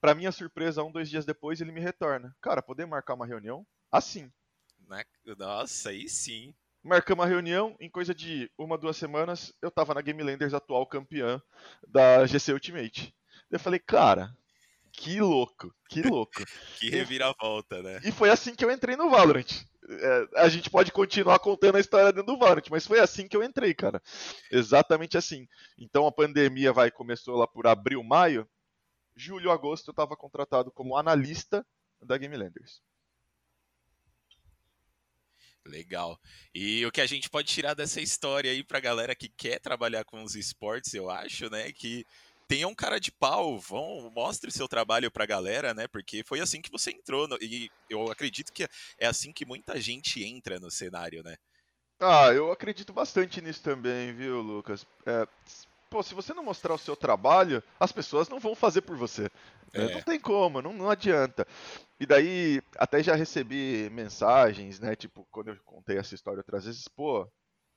Pra 0.00 0.14
minha 0.14 0.32
surpresa, 0.32 0.82
um, 0.82 0.90
dois 0.90 1.08
dias 1.08 1.24
depois 1.24 1.60
ele 1.60 1.70
me 1.70 1.80
retorna. 1.80 2.34
Cara, 2.40 2.62
poder 2.62 2.86
marcar 2.86 3.14
uma 3.14 3.26
reunião? 3.26 3.66
Assim. 3.90 4.32
Né? 4.88 5.04
Nossa, 5.38 5.90
aí 5.90 6.08
sim. 6.08 6.54
Marcamos 6.82 7.22
uma 7.22 7.30
reunião, 7.30 7.76
em 7.78 7.88
coisa 7.88 8.12
de 8.12 8.50
uma, 8.58 8.76
duas 8.76 8.96
semanas, 8.96 9.54
eu 9.62 9.70
tava 9.70 9.94
na 9.94 10.00
Game 10.00 10.20
Landers 10.20 10.52
atual 10.52 10.84
campeã 10.84 11.40
da 11.86 12.26
GC 12.26 12.52
Ultimate. 12.52 13.14
Eu 13.52 13.60
falei, 13.60 13.78
cara, 13.78 14.34
que 14.90 15.20
louco, 15.20 15.74
que 15.88 16.02
louco. 16.02 16.32
que 16.80 16.88
reviravolta, 16.88 17.82
né? 17.82 18.00
E 18.02 18.10
foi 18.10 18.30
assim 18.30 18.54
que 18.54 18.64
eu 18.64 18.70
entrei 18.70 18.96
no 18.96 19.10
Valorant. 19.10 19.64
É, 19.88 20.28
a 20.40 20.48
gente 20.48 20.70
pode 20.70 20.90
continuar 20.90 21.38
contando 21.38 21.76
a 21.76 21.80
história 21.80 22.12
dentro 22.12 22.32
do 22.32 22.38
Valorant, 22.38 22.64
mas 22.70 22.86
foi 22.86 22.98
assim 22.98 23.28
que 23.28 23.36
eu 23.36 23.42
entrei, 23.42 23.74
cara. 23.74 24.02
Exatamente 24.50 25.18
assim. 25.18 25.46
Então 25.78 26.06
a 26.06 26.12
pandemia 26.12 26.72
vai 26.72 26.90
começou 26.90 27.36
lá 27.36 27.46
por 27.46 27.66
abril, 27.66 28.02
maio. 28.02 28.48
Julho, 29.14 29.50
agosto 29.50 29.88
eu 29.88 29.92
estava 29.92 30.16
contratado 30.16 30.72
como 30.72 30.96
analista 30.96 31.64
da 32.00 32.16
Game 32.16 32.36
Landers. 32.36 32.80
Legal. 35.64 36.18
E 36.54 36.84
o 36.86 36.90
que 36.90 37.00
a 37.00 37.06
gente 37.06 37.30
pode 37.30 37.48
tirar 37.48 37.74
dessa 37.74 38.00
história 38.00 38.50
aí 38.50 38.64
pra 38.64 38.80
galera 38.80 39.14
que 39.14 39.28
quer 39.28 39.60
trabalhar 39.60 40.04
com 40.04 40.22
os 40.22 40.34
esportes, 40.34 40.92
eu 40.92 41.08
acho, 41.08 41.48
né, 41.50 41.70
que 41.72 42.04
tenha 42.52 42.68
um 42.68 42.74
cara 42.74 43.00
de 43.00 43.10
pau, 43.10 43.58
vão, 43.58 44.10
mostre 44.14 44.50
seu 44.50 44.68
trabalho 44.68 45.10
pra 45.10 45.24
galera, 45.24 45.72
né? 45.72 45.88
Porque 45.88 46.22
foi 46.22 46.38
assim 46.38 46.60
que 46.60 46.70
você 46.70 46.90
entrou, 46.90 47.26
no, 47.26 47.38
e 47.40 47.70
eu 47.88 48.12
acredito 48.12 48.52
que 48.52 48.68
é 48.98 49.06
assim 49.06 49.32
que 49.32 49.46
muita 49.46 49.80
gente 49.80 50.22
entra 50.22 50.60
no 50.60 50.70
cenário, 50.70 51.22
né? 51.22 51.34
Ah, 51.98 52.30
eu 52.30 52.52
acredito 52.52 52.92
bastante 52.92 53.40
nisso 53.40 53.62
também, 53.62 54.12
viu, 54.12 54.42
Lucas? 54.42 54.86
É, 55.06 55.26
pô, 55.88 56.02
se 56.02 56.12
você 56.12 56.34
não 56.34 56.44
mostrar 56.44 56.74
o 56.74 56.78
seu 56.78 56.94
trabalho, 56.94 57.62
as 57.80 57.90
pessoas 57.90 58.28
não 58.28 58.38
vão 58.38 58.54
fazer 58.54 58.82
por 58.82 58.98
você. 58.98 59.22
Né? 59.72 59.86
É. 59.86 59.94
Não 59.94 60.02
tem 60.02 60.20
como, 60.20 60.60
não, 60.60 60.74
não 60.74 60.90
adianta. 60.90 61.46
E 61.98 62.04
daí, 62.04 62.60
até 62.76 63.02
já 63.02 63.14
recebi 63.14 63.88
mensagens, 63.88 64.78
né? 64.78 64.94
Tipo, 64.94 65.26
quando 65.30 65.48
eu 65.48 65.56
contei 65.64 65.96
essa 65.96 66.14
história 66.14 66.40
outras 66.40 66.66
vezes, 66.66 66.86
pô, 66.86 67.26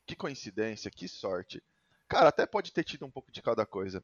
que 0.06 0.18
coincidência, 0.18 0.92
que 0.92 1.08
sorte. 1.08 1.64
Cara, 2.10 2.28
até 2.28 2.46
pode 2.46 2.74
ter 2.74 2.84
tido 2.84 3.06
um 3.06 3.12
pouco 3.12 3.32
de 3.32 3.42
cada 3.42 3.66
coisa. 3.66 4.04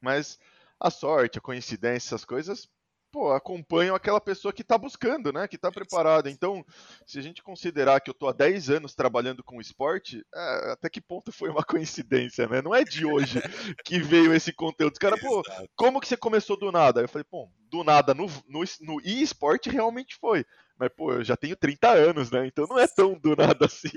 Mas 0.00 0.38
a 0.78 0.90
sorte, 0.90 1.38
a 1.38 1.42
coincidência, 1.42 2.08
essas 2.08 2.24
coisas, 2.24 2.68
pô, 3.10 3.32
acompanham 3.32 3.94
aquela 3.94 4.20
pessoa 4.20 4.52
que 4.52 4.62
está 4.62 4.78
buscando, 4.78 5.32
né? 5.32 5.46
Que 5.48 5.56
está 5.56 5.70
preparada. 5.70 6.30
Então, 6.30 6.64
se 7.06 7.18
a 7.18 7.22
gente 7.22 7.42
considerar 7.42 8.00
que 8.00 8.10
eu 8.10 8.12
estou 8.12 8.28
há 8.28 8.32
10 8.32 8.70
anos 8.70 8.94
trabalhando 8.94 9.42
com 9.42 9.60
esporte, 9.60 10.24
é, 10.34 10.72
até 10.72 10.88
que 10.88 11.00
ponto 11.00 11.32
foi 11.32 11.50
uma 11.50 11.62
coincidência, 11.64 12.46
né? 12.46 12.62
Não 12.62 12.74
é 12.74 12.84
de 12.84 13.04
hoje 13.04 13.40
que 13.84 13.98
veio 13.98 14.32
esse 14.32 14.52
conteúdo. 14.52 14.92
Os 14.92 14.98
caras, 14.98 15.20
pô, 15.20 15.42
como 15.74 16.00
que 16.00 16.08
você 16.08 16.16
começou 16.16 16.56
do 16.56 16.70
nada? 16.70 17.00
Eu 17.00 17.08
falei, 17.08 17.24
pô, 17.24 17.50
do 17.68 17.84
nada 17.84 18.14
no, 18.14 18.26
no, 18.48 18.62
no 18.80 19.00
e-sport 19.04 19.66
realmente 19.66 20.16
foi. 20.16 20.44
Mas, 20.78 20.90
pô, 20.96 21.12
eu 21.12 21.24
já 21.24 21.36
tenho 21.36 21.56
30 21.56 21.90
anos, 21.90 22.30
né? 22.30 22.46
Então 22.46 22.66
não 22.66 22.78
é 22.78 22.86
tão 22.86 23.18
do 23.18 23.36
nada 23.36 23.66
assim. 23.66 23.90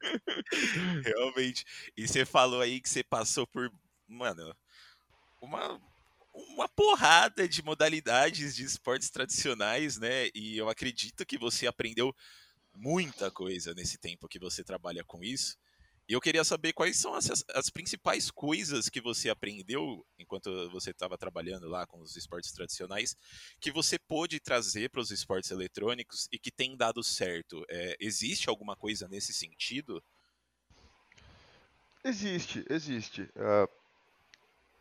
Realmente. 1.04 1.64
E 1.96 2.06
você 2.06 2.26
falou 2.26 2.60
aí 2.60 2.80
que 2.80 2.88
você 2.88 3.02
passou 3.02 3.46
por, 3.46 3.70
mano, 4.06 4.54
uma 5.40 5.80
uma 6.56 6.68
porrada 6.68 7.48
de 7.48 7.62
modalidades 7.62 8.54
de 8.54 8.64
esportes 8.64 9.10
tradicionais, 9.10 9.98
né? 9.98 10.28
E 10.34 10.56
eu 10.56 10.68
acredito 10.68 11.26
que 11.26 11.36
você 11.38 11.66
aprendeu 11.66 12.14
muita 12.74 13.30
coisa 13.30 13.74
nesse 13.74 13.98
tempo 13.98 14.28
que 14.28 14.38
você 14.38 14.62
trabalha 14.62 15.02
com 15.04 15.22
isso. 15.22 15.56
E 16.08 16.14
eu 16.14 16.20
queria 16.20 16.42
saber 16.42 16.72
quais 16.72 16.96
são 16.96 17.12
as, 17.12 17.44
as 17.52 17.68
principais 17.68 18.30
coisas 18.30 18.88
que 18.88 19.00
você 19.00 19.28
aprendeu 19.28 20.06
enquanto 20.18 20.70
você 20.70 20.90
estava 20.90 21.18
trabalhando 21.18 21.68
lá 21.68 21.86
com 21.86 22.00
os 22.00 22.16
esportes 22.16 22.50
tradicionais, 22.50 23.14
que 23.60 23.70
você 23.70 23.98
pôde 23.98 24.40
trazer 24.40 24.88
para 24.88 25.02
os 25.02 25.10
esportes 25.10 25.50
eletrônicos 25.50 26.26
e 26.32 26.38
que 26.38 26.50
tem 26.50 26.74
dado 26.76 27.02
certo. 27.02 27.62
É, 27.68 27.94
existe 28.00 28.48
alguma 28.48 28.74
coisa 28.74 29.06
nesse 29.06 29.34
sentido? 29.34 30.02
Existe, 32.02 32.64
existe. 32.70 33.22
Uh, 33.36 33.68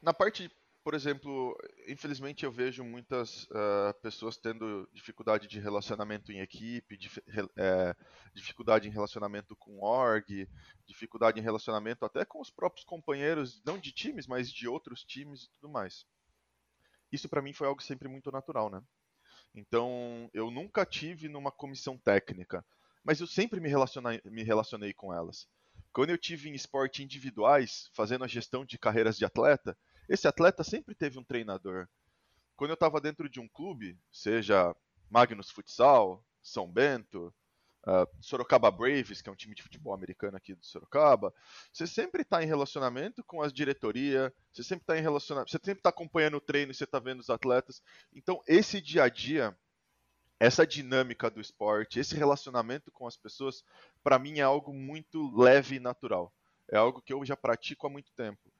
na 0.01 0.13
parte 0.13 0.51
por 0.87 0.93
exemplo, 0.93 1.53
infelizmente 1.85 2.45
eu 2.45 2.51
vejo 2.51 2.81
muitas 2.81 3.43
uh, 3.43 3.93
pessoas 4.01 4.37
tendo 4.37 4.87
dificuldade 4.93 5.45
de 5.45 5.59
relacionamento 5.59 6.31
em 6.31 6.39
equipe, 6.39 6.95
dif 6.95 7.21
é, 7.57 7.93
dificuldade 8.33 8.87
em 8.87 8.91
relacionamento 8.91 9.53
com 9.57 9.81
org, 9.81 10.47
dificuldade 10.85 11.41
em 11.41 11.43
relacionamento 11.43 12.05
até 12.05 12.23
com 12.23 12.39
os 12.39 12.49
próprios 12.49 12.85
companheiros, 12.85 13.61
não 13.65 13.77
de 13.77 13.91
times, 13.91 14.27
mas 14.27 14.49
de 14.49 14.65
outros 14.65 15.03
times 15.03 15.43
e 15.43 15.49
tudo 15.49 15.67
mais. 15.67 16.05
Isso 17.11 17.27
para 17.27 17.41
mim 17.41 17.51
foi 17.51 17.67
algo 17.67 17.83
sempre 17.83 18.07
muito 18.07 18.31
natural, 18.31 18.69
né? 18.69 18.81
Então, 19.53 20.29
eu 20.33 20.49
nunca 20.49 20.85
tive 20.85 21.27
numa 21.27 21.51
comissão 21.51 21.97
técnica, 21.97 22.65
mas 23.03 23.19
eu 23.19 23.27
sempre 23.27 23.59
me 23.59 23.67
relacionei, 23.67 24.21
me 24.23 24.41
relacionei 24.41 24.93
com 24.93 25.13
elas. 25.13 25.49
Quando 25.91 26.11
eu 26.11 26.17
tive 26.17 26.47
em 26.47 26.53
esporte 26.53 27.03
individuais, 27.03 27.89
fazendo 27.93 28.23
a 28.23 28.27
gestão 28.27 28.63
de 28.63 28.77
carreiras 28.77 29.17
de 29.17 29.25
atleta, 29.25 29.77
esse 30.07 30.27
atleta 30.27 30.63
sempre 30.63 30.95
teve 30.95 31.19
um 31.19 31.23
treinador. 31.23 31.87
Quando 32.55 32.71
eu 32.71 32.75
estava 32.75 32.99
dentro 32.99 33.29
de 33.29 33.39
um 33.39 33.47
clube, 33.47 33.99
seja 34.11 34.75
Magnus 35.09 35.49
Futsal, 35.51 36.23
São 36.41 36.67
Bento, 36.67 37.33
uh, 37.87 38.07
Sorocaba 38.21 38.69
Braves, 38.71 39.21
que 39.21 39.29
é 39.29 39.31
um 39.31 39.35
time 39.35 39.55
de 39.55 39.63
futebol 39.63 39.93
americano 39.93 40.37
aqui 40.37 40.53
do 40.53 40.65
Sorocaba, 40.65 41.33
você 41.71 41.87
sempre 41.87 42.23
está 42.23 42.43
em 42.43 42.47
relacionamento 42.47 43.23
com 43.23 43.41
as 43.41 43.53
diretoria, 43.53 44.33
você 44.51 44.63
sempre 44.63 44.83
está 44.83 44.97
em 44.97 45.01
relacionamento, 45.01 45.51
você 45.51 45.59
sempre 45.63 45.79
está 45.79 45.89
acompanhando 45.89 46.37
o 46.37 46.41
treino, 46.41 46.73
você 46.73 46.83
está 46.83 46.99
vendo 46.99 47.19
os 47.19 47.29
atletas. 47.29 47.81
Então 48.13 48.41
esse 48.47 48.81
dia 48.81 49.03
a 49.03 49.09
dia, 49.09 49.55
essa 50.39 50.67
dinâmica 50.67 51.29
do 51.29 51.41
esporte, 51.41 51.99
esse 51.99 52.15
relacionamento 52.15 52.91
com 52.91 53.07
as 53.07 53.17
pessoas, 53.17 53.63
para 54.03 54.19
mim 54.19 54.39
é 54.39 54.43
algo 54.43 54.73
muito 54.73 55.35
leve 55.35 55.77
e 55.77 55.79
natural. 55.79 56.33
É 56.69 56.77
algo 56.77 57.01
que 57.01 57.13
eu 57.13 57.23
já 57.25 57.35
pratico 57.35 57.87
há 57.87 57.89
muito 57.89 58.11
tempo. 58.13 58.51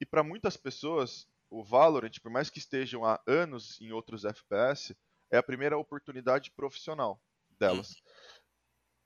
E 0.00 0.06
para 0.06 0.22
muitas 0.22 0.56
pessoas, 0.56 1.26
o 1.50 1.62
Valorant, 1.62 2.18
por 2.22 2.30
mais 2.30 2.50
que 2.50 2.58
estejam 2.58 3.04
há 3.04 3.22
anos 3.26 3.80
em 3.80 3.92
outros 3.92 4.24
FPS, 4.24 4.96
é 5.30 5.36
a 5.36 5.42
primeira 5.42 5.78
oportunidade 5.78 6.50
profissional 6.50 7.20
delas. 7.58 7.94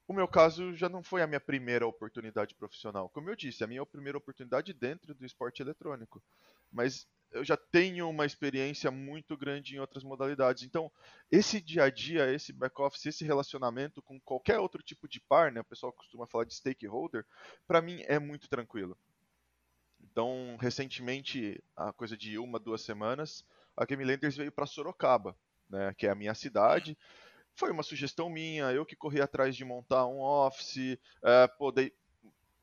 O 0.07 0.14
meu 0.14 0.26
caso 0.26 0.75
já 0.75 0.88
não 0.88 1.02
foi 1.02 1.21
a 1.21 1.26
minha 1.26 1.40
primeira 1.40 1.87
oportunidade 1.87 2.54
profissional. 2.54 3.11
Como 3.11 3.28
eu 3.28 3.37
disse, 3.37 3.62
a 3.62 3.66
minha 3.66 3.85
primeira 3.85 4.16
oportunidade 4.16 4.73
dentro 4.73 5.14
do 5.14 5.26
esporte 5.26 5.61
eletrônico. 5.61 6.23
Mas 6.73 7.07
eu 7.30 7.45
já 7.45 7.57
tenho 7.57 8.09
uma 8.09 8.25
experiência 8.25 8.90
muito 8.90 9.37
grande 9.37 9.76
em 9.76 9.78
outras 9.78 10.02
modalidades. 10.02 10.62
Então, 10.62 10.90
esse 11.30 11.61
dia 11.61 11.85
a 11.85 11.90
dia, 11.90 12.33
esse 12.33 12.52
back-office, 12.52 13.04
esse 13.04 13.25
relacionamento 13.25 14.00
com 14.00 14.18
qualquer 14.21 14.59
outro 14.59 14.83
tipo 14.83 15.07
de 15.07 15.21
par, 15.21 15.52
né, 15.52 15.61
o 15.61 15.64
pessoal 15.64 15.92
costuma 15.92 16.26
falar 16.26 16.45
de 16.45 16.54
stakeholder, 16.54 17.26
para 17.66 17.83
mim 17.83 18.02
é 18.07 18.18
muito 18.18 18.49
tranquilo. 18.49 18.97
Então, 20.18 20.56
recentemente, 20.60 21.62
a 21.76 21.92
coisa 21.92 22.16
de 22.16 22.38
uma, 22.38 22.58
duas 22.58 22.80
semanas, 22.80 23.44
a 23.76 23.84
Game 23.84 24.04
Landers 24.04 24.37
veio 24.37 24.50
para 24.50 24.66
Sorocaba, 24.66 25.37
né, 25.70 25.94
que 25.96 26.08
é 26.08 26.10
a 26.10 26.14
minha 26.16 26.34
cidade. 26.34 26.98
Foi 27.54 27.70
uma 27.70 27.84
sugestão 27.84 28.28
minha, 28.28 28.64
eu 28.72 28.84
que 28.84 28.96
corri 28.96 29.20
atrás 29.20 29.54
de 29.54 29.64
montar 29.64 30.08
um 30.08 30.18
office, 30.18 30.98
é, 31.22 31.46
pô, 31.46 31.70
dei, 31.70 31.94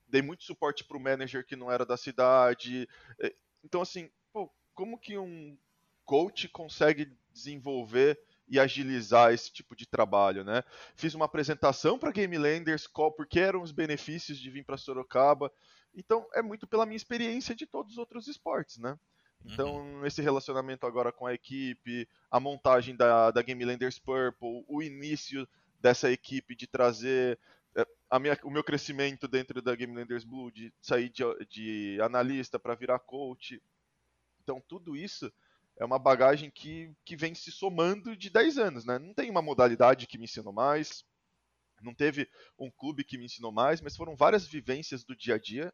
dei 0.05 0.21
muito 0.21 0.43
suporte 0.43 0.83
para 0.83 0.97
o 0.97 0.99
manager 0.99 1.45
que 1.45 1.55
não 1.55 1.71
era 1.71 1.85
da 1.85 1.95
cidade. 1.95 2.89
É, 3.21 3.33
então, 3.63 3.81
assim, 3.81 4.11
pô, 4.33 4.51
como 4.73 4.99
que 4.99 5.17
um 5.17 5.57
coach 6.03 6.49
consegue 6.49 7.09
desenvolver 7.31 8.19
e 8.49 8.59
agilizar 8.59 9.31
esse 9.31 9.49
tipo 9.49 9.77
de 9.77 9.85
trabalho, 9.85 10.43
né? 10.43 10.61
Fiz 10.93 11.13
uma 11.13 11.23
apresentação 11.23 11.97
para 11.97 12.11
Game 12.11 12.37
Landers, 12.37 12.85
qual, 12.85 13.13
porque 13.13 13.39
eram 13.39 13.61
os 13.61 13.71
benefícios 13.71 14.37
de 14.37 14.49
vir 14.49 14.65
para 14.65 14.75
Sorocaba. 14.75 15.49
Então, 15.95 16.27
é 16.33 16.41
muito 16.41 16.67
pela 16.67 16.85
minha 16.85 16.97
experiência 16.97 17.55
de 17.55 17.65
todos 17.65 17.93
os 17.93 17.97
outros 17.97 18.27
esportes, 18.27 18.77
né? 18.77 18.97
Então, 19.45 19.77
uhum. 19.77 20.05
esse 20.05 20.21
relacionamento 20.21 20.85
agora 20.85 21.11
com 21.11 21.25
a 21.25 21.33
equipe, 21.33 22.07
a 22.31 22.39
montagem 22.39 22.95
da, 22.95 23.31
da 23.31 23.41
Game 23.41 23.63
Landers 23.63 23.99
Purple, 23.99 24.65
o 24.67 24.81
início 24.81 25.47
dessa 25.79 26.11
equipe 26.11 26.55
de 26.55 26.65
trazer 26.65 27.39
é, 27.75 27.87
a 28.09 28.19
minha, 28.19 28.37
o 28.43 28.49
meu 28.49 28.63
crescimento 28.63 29.27
dentro 29.27 29.61
da 29.61 29.75
Game 29.75 29.95
Landers 29.95 30.23
Blue, 30.23 30.51
de 30.51 30.73
sair 30.81 31.09
de, 31.09 31.23
de 31.47 31.99
analista 32.01 32.57
para 32.57 32.75
virar 32.75 32.99
coach. 32.99 33.61
Então, 34.41 34.61
tudo 34.67 34.97
isso 34.97 35.31
é 35.77 35.85
uma 35.85 35.99
bagagem 35.99 36.49
que, 36.49 36.91
que 37.03 37.15
vem 37.15 37.35
se 37.35 37.51
somando 37.51 38.15
de 38.15 38.29
10 38.29 38.57
anos, 38.57 38.85
né? 38.85 38.97
Não 38.97 39.13
tem 39.13 39.29
uma 39.29 39.41
modalidade 39.41 40.07
que 40.07 40.17
me 40.17 40.23
ensinou 40.23 40.53
mais, 40.53 41.05
não 41.81 41.93
teve 41.93 42.27
um 42.57 42.71
clube 42.71 43.03
que 43.03 43.17
me 43.17 43.25
ensinou 43.25 43.51
mais, 43.51 43.79
mas 43.79 43.95
foram 43.95 44.15
várias 44.15 44.47
vivências 44.47 45.03
do 45.03 45.15
dia 45.15 45.35
a 45.35 45.37
dia 45.37 45.73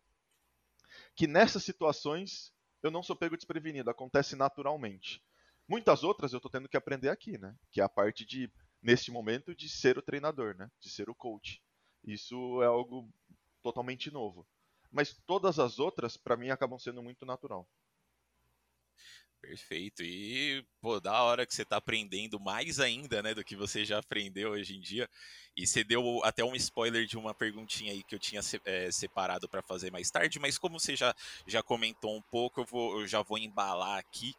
que 1.16 1.28
nessas 1.28 1.64
situações 1.64 2.52
eu 2.84 2.90
não 2.90 3.04
sou 3.04 3.16
pego 3.16 3.36
desprevenido, 3.36 3.90
acontece 3.90 4.36
naturalmente. 4.36 5.22
Muitas 5.68 6.04
outras 6.04 6.34
eu 6.34 6.38
estou 6.38 6.52
tendo 6.52 6.68
que 6.68 6.78
aprender 6.78 7.10
aqui, 7.10 7.38
né? 7.38 7.56
Que 7.72 7.80
é 7.80 7.84
a 7.84 7.90
parte 7.90 8.26
de, 8.26 8.52
neste 8.82 9.12
momento, 9.12 9.56
de 9.56 9.70
ser 9.70 9.98
o 9.98 10.02
treinador, 10.02 10.56
né? 10.56 10.70
De 10.80 10.90
ser 10.90 11.10
o 11.10 11.16
coach. 11.16 11.62
Isso 12.04 12.62
é 12.62 12.66
algo 12.66 13.10
totalmente 13.62 14.12
novo. 14.12 14.48
Mas 14.92 15.16
todas 15.26 15.60
as 15.60 15.80
outras, 15.80 16.18
para 16.18 16.36
mim, 16.36 16.50
acabam 16.50 16.78
sendo 16.80 17.02
muito 17.02 17.26
natural. 17.26 17.68
Perfeito. 19.42 20.04
E, 20.04 20.64
pô, 20.80 21.00
da 21.00 21.24
hora 21.24 21.46
que 21.48 21.54
você 21.54 21.64
está 21.64 21.78
aprendendo 21.78 22.40
mais 22.40 22.80
ainda, 22.80 23.24
né, 23.24 23.34
do 23.34 23.44
que 23.44 23.56
você 23.56 23.84
já 23.84 23.98
aprendeu 23.98 24.52
hoje 24.52 24.76
em 24.76 24.80
dia. 24.80 25.10
E 25.58 25.66
você 25.66 25.84
deu 25.84 26.24
até 26.24 26.44
um 26.44 26.56
spoiler 26.56 27.06
de 27.08 27.18
uma 27.18 27.34
perguntinha 27.34 27.92
aí 27.92 28.04
que 28.04 28.14
eu 28.14 28.20
tinha 28.20 28.40
é, 28.66 28.92
separado 28.92 29.50
para 29.50 29.64
fazer 29.64 29.92
mais 29.92 30.10
tarde, 30.12 30.40
mas 30.40 30.58
como 30.58 30.80
você 30.80 30.96
já, 30.96 31.14
já 31.48 31.62
comentou 31.64 32.16
um 32.16 32.22
pouco, 32.22 32.62
eu, 32.62 32.66
vou, 32.66 33.02
eu 33.02 33.08
já 33.08 33.22
vou 33.24 33.38
embalar 33.38 33.98
aqui 33.98 34.34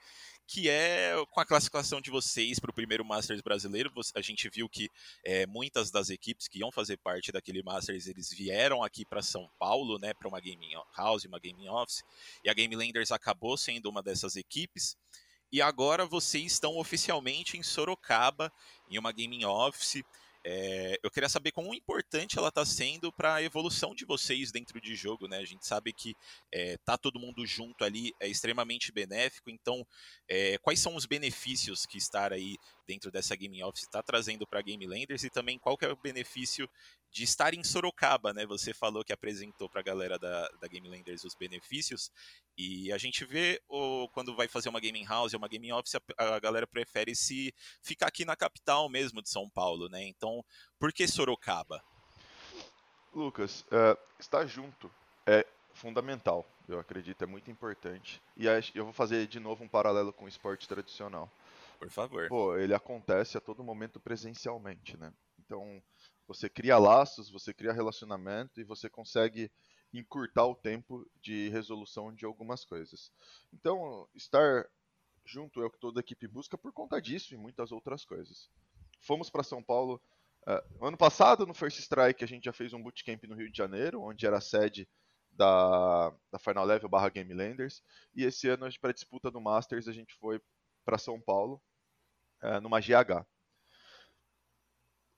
que 0.53 0.69
é 0.69 1.15
com 1.31 1.41
a 1.41 1.47
classificação 1.47 1.99
de 1.99 2.11
vocês 2.11 2.59
para 2.59 2.71
o 2.71 2.75
primeiro 2.75 3.03
Masters 3.03 3.41
brasileiro. 3.41 3.91
A 4.15 4.21
gente 4.21 4.51
viu 4.51 4.69
que 4.69 4.91
é, 5.25 5.47
muitas 5.47 5.91
das 5.91 6.11
equipes 6.11 6.47
que 6.47 6.59
iam 6.59 6.71
fazer 6.71 6.99
parte 6.99 7.33
daquele 7.33 7.63
Masters, 7.63 8.07
eles 8.07 8.31
vieram 8.31 8.85
aqui 8.85 9.03
para 9.07 9.23
São 9.23 9.49
Paulo, 9.59 9.99
né, 9.99 10.13
para 10.13 10.29
uma 10.29 10.39
gaming 10.41 10.75
house, 10.95 11.25
uma 11.25 11.39
gaming 11.39 11.69
office, 11.69 12.03
e 12.45 12.51
a 12.51 12.53
Game 12.53 12.77
Landers 12.77 13.11
acabou 13.11 13.57
sendo 13.57 13.89
uma 13.89 14.03
dessas 14.03 14.37
equipes. 14.37 14.95
E 15.51 15.63
agora 15.63 16.05
vocês 16.05 16.53
estão 16.53 16.77
oficialmente 16.77 17.57
em 17.57 17.63
Sorocaba, 17.63 18.53
em 18.91 18.99
uma 18.99 19.11
gaming 19.11 19.47
office. 19.47 20.03
É, 20.45 20.99
eu 21.03 21.11
queria 21.11 21.29
saber 21.29 21.53
quão 21.53 21.73
importante 21.73 22.37
ela 22.37 22.49
está 22.49 22.65
sendo 22.65 23.13
para 23.13 23.35
a 23.35 23.43
evolução 23.43 23.95
de 23.95 24.05
vocês 24.05 24.51
dentro 24.51 24.81
de 24.81 24.95
jogo, 24.97 25.29
né? 25.29 25.39
A 25.39 25.45
gente 25.45 25.67
sabe 25.67 25.93
que 25.93 26.17
é, 26.51 26.77
tá 26.79 26.99
todo 26.99 27.21
mundo 27.21 27.47
junto 27.47 27.85
ali 27.85 28.13
é 28.19 28.29
extremamente 28.29 28.91
benéfico, 28.91 29.51
então 29.51 29.87
é, 30.29 30.59
quais 30.59 30.81
são 30.81 30.97
os 30.97 31.07
benefícios 31.07 31.87
que 31.87 31.97
estar 31.99 32.33
aí 32.33 32.57
dentro 32.87 33.11
dessa 33.11 33.37
Gaming 33.37 33.63
Office 33.63 33.85
está 33.85 34.03
trazendo 34.03 34.47
para 34.47 34.63
Game 34.63 34.87
Landers 34.87 35.25
e 35.25 35.31
também 35.31 35.59
qual 35.59 35.77
que 35.77 35.85
é 35.85 35.93
o 35.93 35.97
benefício 35.97 36.69
de 37.11 37.25
estar 37.25 37.53
em 37.55 37.63
Sorocaba, 37.63 38.33
né? 38.33 38.47
Você 38.47 38.73
falou 38.73 39.05
que 39.05 39.13
apresentou 39.13 39.69
para 39.69 39.81
a 39.81 39.85
galera 39.85 40.19
da, 40.19 40.49
da 40.61 40.69
Game 40.69 40.89
Landers 40.89 41.25
os 41.25 41.35
benefícios 41.35 42.11
e 42.57 42.93
a 42.93 42.99
gente 42.99 43.25
vê 43.25 43.61
quando 44.13 44.35
vai 44.35 44.49
fazer 44.49 44.69
uma 44.69 44.81
gaming 44.81 45.05
house, 45.05 45.35
uma 45.35 45.49
gaming 45.49 45.73
office, 45.73 45.95
a, 45.95 46.35
a, 46.35 46.41
galera 46.41 46.67
prefere 46.67 47.15
se 47.15 47.55
ficar 47.83 48.07
aqui 48.07 48.25
na 48.25 48.35
capital 48.35 48.89
mesmo 48.89 49.23
de 49.23 49.29
São 49.29 49.49
Paulo, 49.49 49.89
né? 49.89 50.03
Então, 50.05 50.45
por 50.79 50.93
que 50.93 51.07
Sorocaba? 51.07 51.83
Lucas, 53.15 53.63
uh, 53.63 53.99
estar 54.19 54.47
junto 54.47 54.91
é 55.27 55.47
fundamental, 55.75 56.47
eu 56.69 56.79
acredito, 56.79 57.23
é 57.23 57.27
muito 57.27 57.51
importante. 57.51 58.23
E 58.37 58.47
eu 58.75 58.85
vou 58.85 58.93
fazer 58.93 59.27
de 59.27 59.39
novo 59.39 59.65
um 59.65 59.69
paralelo 59.69 60.13
com 60.13 60.25
o 60.25 60.29
esporte 60.29 60.67
tradicional. 60.67 61.31
Por 61.83 61.91
favor. 61.91 62.29
Pô, 62.29 62.57
ele 62.57 62.75
acontece 62.75 63.37
a 63.37 63.41
todo 63.41 63.65
momento 63.65 63.99
presencialmente, 63.99 64.97
né? 64.97 65.13
Então, 65.39 65.83
você 66.29 66.49
cria 66.49 66.79
laços, 66.79 67.29
você 67.29 67.53
cria 67.53 67.73
relacionamento 67.73 68.61
e 68.61 68.65
você 68.65 68.89
consegue 68.89 69.51
encurtar 69.93 70.47
o 70.47 70.55
tempo 70.55 71.05
de 71.21 71.49
resolução 71.49 72.15
de 72.15 72.25
algumas 72.25 72.65
coisas. 72.65 73.11
Então, 73.53 74.09
estar 74.15 74.65
junto 75.25 75.61
é 75.61 75.67
o 75.67 75.71
que 75.71 75.79
toda 75.79 75.99
a 75.99 76.03
equipe 76.03 76.29
busca 76.29 76.57
por 76.57 76.73
conta 76.73 77.03
disso 77.03 77.35
e 77.35 77.37
muitas 77.37 77.73
outras 77.73 78.05
coisas. 78.05 78.49
Fomos 79.01 79.29
para 79.29 79.43
São 79.43 79.63
Paulo 79.63 80.01
uh, 80.47 80.87
ano 80.87 80.97
passado, 80.97 81.47
no 81.47 81.53
First 81.53 81.81
Strike, 81.81 82.23
a 82.23 82.29
gente 82.29 82.45
já 82.45 82.53
fez 82.53 82.73
um 82.73 82.83
bootcamp 82.83 83.25
no 83.25 83.35
Rio 83.35 83.51
de 83.51 83.59
Janeiro, 83.59 84.03
onde 84.03 84.25
era 84.25 84.39
a 84.39 84.41
sede 84.41 84.89
da, 85.33 86.11
da 86.31 86.39
Final 86.39 86.65
Level 86.65 86.89
barra 86.89 87.09
Game 87.09 87.35
Landers. 87.35 87.83
E 88.15 88.25
esse 88.25 88.49
ano, 88.49 88.69
para 88.81 88.91
a 88.91 88.95
disputa 88.95 89.31
do 89.31 89.41
Masters, 89.41 89.89
a 89.89 89.93
gente 89.93 90.15
foi 90.15 90.41
para 90.85 90.99
São 90.99 91.21
Paulo, 91.21 91.61
uh, 92.43 92.61
numa 92.61 92.81
GH. 92.81 93.27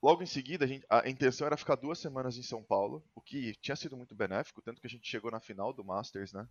Logo 0.03 0.23
em 0.23 0.27
seguida, 0.27 0.67
a, 0.67 0.69
gente, 0.69 0.85
a, 0.91 1.09
intenção 1.09 1.47
era 1.47 1.57
ficar 1.57 1.77
duas 1.77 1.99
semanas 1.99 2.37
em 2.37 2.43
São 2.43 2.63
Paulo, 2.63 3.03
o 3.15 3.23
que 3.23 3.55
tinha 3.63 3.75
sido 3.75 3.97
muito 3.97 4.15
benéfico, 4.15 4.61
tanto 4.61 4.81
que 4.81 4.87
a 4.87 4.91
gente 4.91 5.09
chegou 5.09 5.31
na 5.31 5.41
final 5.41 5.73
do 5.73 5.83
Masters, 5.83 6.33
né? 6.33 6.47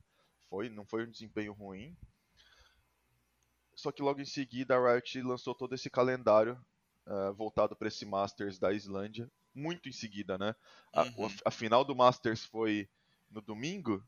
Foi, 0.50 0.70
não 0.70 0.86
foi 0.86 1.06
um 1.06 1.12
desempenho 1.12 1.54
ruim. 1.54 1.96
Só 3.76 3.92
que 3.92 4.02
logo 4.02 4.20
em 4.20 4.26
seguida 4.26 4.76
a 4.76 4.94
Riot 4.94 5.22
lançou 5.22 5.54
todo 5.54 5.76
esse 5.76 5.90
calendário 5.90 6.60
uh, 7.08 7.34
voltado 7.36 7.76
para 7.76 7.88
esse 7.88 8.06
Masters 8.06 8.58
da 8.58 8.74
Islândia, 8.74 9.32
muito 9.54 9.88
em 9.88 9.92
seguida, 9.92 10.36
né? 10.38 10.56
A, 10.92 11.04
uhum. 11.04 11.28
a, 11.28 11.50
a 11.50 11.52
final 11.52 11.86
do 11.86 11.96
Masters 11.96 12.44
foi 12.46 12.90
no 13.30 13.42
domingo, 13.42 14.04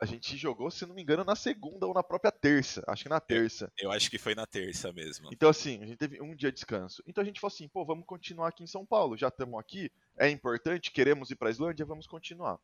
a 0.00 0.04
gente 0.04 0.36
jogou, 0.36 0.70
se 0.70 0.84
não 0.86 0.94
me 0.94 1.02
engano, 1.02 1.24
na 1.24 1.36
segunda 1.36 1.86
ou 1.86 1.94
na 1.94 2.02
própria 2.02 2.32
terça. 2.32 2.82
Acho 2.86 3.04
que 3.04 3.08
na 3.08 3.20
terça. 3.20 3.72
Eu, 3.78 3.86
eu, 3.86 3.92
acho 3.92 4.10
que 4.10 4.18
foi 4.18 4.34
na 4.34 4.46
terça 4.46 4.92
mesmo. 4.92 5.28
Então, 5.32 5.48
assim, 5.48 5.82
a 5.82 5.86
gente 5.86 5.98
teve 5.98 6.20
um 6.20 6.34
dia 6.34 6.50
de 6.50 6.56
descanso. 6.56 7.02
Então 7.06 7.22
a 7.22 7.24
gente 7.24 7.40
falou 7.40 7.54
assim, 7.54 7.68
pô, 7.68 7.84
vamos 7.84 8.04
continuar 8.04 8.48
aqui 8.48 8.62
em 8.62 8.66
São 8.66 8.84
Paulo. 8.84 9.16
Já 9.16 9.28
estamos 9.28 9.58
aqui, 9.58 9.90
é 10.16 10.28
importante, 10.28 10.90
queremos 10.90 11.30
ir 11.30 11.36
para 11.36 11.48
a 11.48 11.50
Islândia, 11.50 11.86
vamos 11.86 12.06
continuar. 12.06 12.58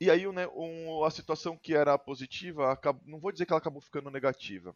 E 0.00 0.10
aí, 0.10 0.26
né, 0.32 0.48
um, 0.48 1.04
a 1.04 1.10
situação 1.10 1.56
que 1.56 1.74
era 1.74 1.96
positiva, 1.96 2.72
acabou, 2.72 3.02
não 3.06 3.20
vou 3.20 3.30
dizer 3.30 3.46
que 3.46 3.52
ela 3.52 3.60
acabou 3.60 3.80
ficando 3.80 4.10
negativa, 4.10 4.74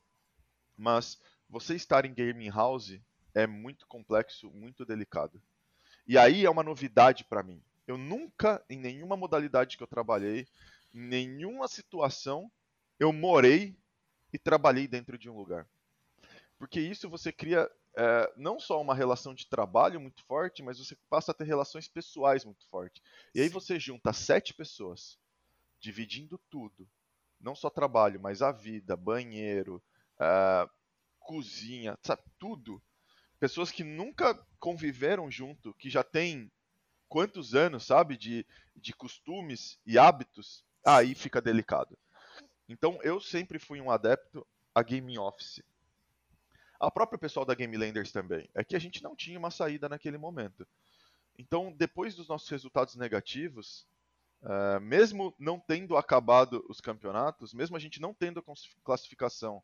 mas 0.76 1.20
você 1.50 1.74
estar 1.74 2.04
em 2.04 2.14
gaming 2.14 2.48
house 2.48 3.00
é 3.34 3.46
muito 3.46 3.86
complexo, 3.88 4.50
muito 4.52 4.84
delicado. 4.84 5.42
E 6.06 6.16
aí 6.16 6.44
é 6.44 6.50
uma 6.50 6.62
novidade 6.62 7.24
para 7.24 7.42
mim. 7.42 7.60
Eu 7.86 7.98
nunca, 7.98 8.64
em 8.70 8.78
nenhuma 8.78 9.16
modalidade 9.16 9.76
que 9.76 9.82
eu 9.82 9.86
trabalhei, 9.88 10.46
nenhuma 10.92 11.68
situação 11.68 12.50
eu 12.98 13.12
morei 13.12 13.76
e 14.32 14.38
trabalhei 14.38 14.86
dentro 14.86 15.18
de 15.18 15.28
um 15.28 15.36
lugar. 15.36 15.68
Porque 16.58 16.80
isso 16.80 17.08
você 17.08 17.32
cria 17.32 17.70
é, 17.96 18.32
não 18.36 18.60
só 18.60 18.80
uma 18.80 18.94
relação 18.94 19.34
de 19.34 19.46
trabalho 19.46 20.00
muito 20.00 20.22
forte, 20.24 20.62
mas 20.62 20.78
você 20.78 20.96
passa 21.08 21.32
a 21.32 21.34
ter 21.34 21.44
relações 21.44 21.88
pessoais 21.88 22.44
muito 22.44 22.66
fortes. 22.68 23.02
E 23.34 23.40
aí 23.40 23.48
você 23.48 23.78
junta 23.80 24.12
sete 24.12 24.52
pessoas, 24.52 25.18
dividindo 25.80 26.38
tudo. 26.50 26.88
Não 27.40 27.54
só 27.54 27.70
trabalho, 27.70 28.20
mas 28.20 28.42
a 28.42 28.52
vida, 28.52 28.96
banheiro, 28.96 29.82
é, 30.18 30.68
cozinha, 31.18 31.98
sabe, 32.02 32.22
tudo. 32.38 32.82
Pessoas 33.38 33.70
que 33.70 33.84
nunca 33.84 34.34
conviveram 34.58 35.30
junto, 35.30 35.74
que 35.74 35.88
já 35.88 36.02
têm 36.02 36.50
quantos 37.08 37.54
anos, 37.54 37.84
sabe, 37.84 38.16
de, 38.16 38.46
de 38.74 38.92
costumes 38.94 39.78
e 39.86 39.98
hábitos 39.98 40.65
aí 40.86 41.14
fica 41.14 41.42
delicado. 41.42 41.98
Então 42.68 42.98
eu 43.02 43.20
sempre 43.20 43.58
fui 43.58 43.80
um 43.80 43.90
adepto 43.90 44.46
a 44.74 44.82
Game 44.82 45.18
Office. 45.18 45.62
A 46.78 46.90
própria 46.90 47.18
pessoal 47.18 47.44
da 47.44 47.54
Game 47.54 47.76
Landers 47.76 48.12
também. 48.12 48.48
É 48.54 48.62
que 48.62 48.76
a 48.76 48.78
gente 48.78 49.02
não 49.02 49.16
tinha 49.16 49.38
uma 49.38 49.50
saída 49.50 49.88
naquele 49.88 50.18
momento. 50.18 50.66
Então, 51.38 51.72
depois 51.72 52.14
dos 52.14 52.28
nossos 52.28 52.48
resultados 52.48 52.94
negativos, 52.94 53.86
uh, 54.42 54.80
mesmo 54.80 55.34
não 55.38 55.58
tendo 55.58 55.96
acabado 55.96 56.64
os 56.68 56.80
campeonatos, 56.80 57.54
mesmo 57.54 57.76
a 57.76 57.80
gente 57.80 58.00
não 58.00 58.12
tendo 58.12 58.44
classificação 58.84 59.62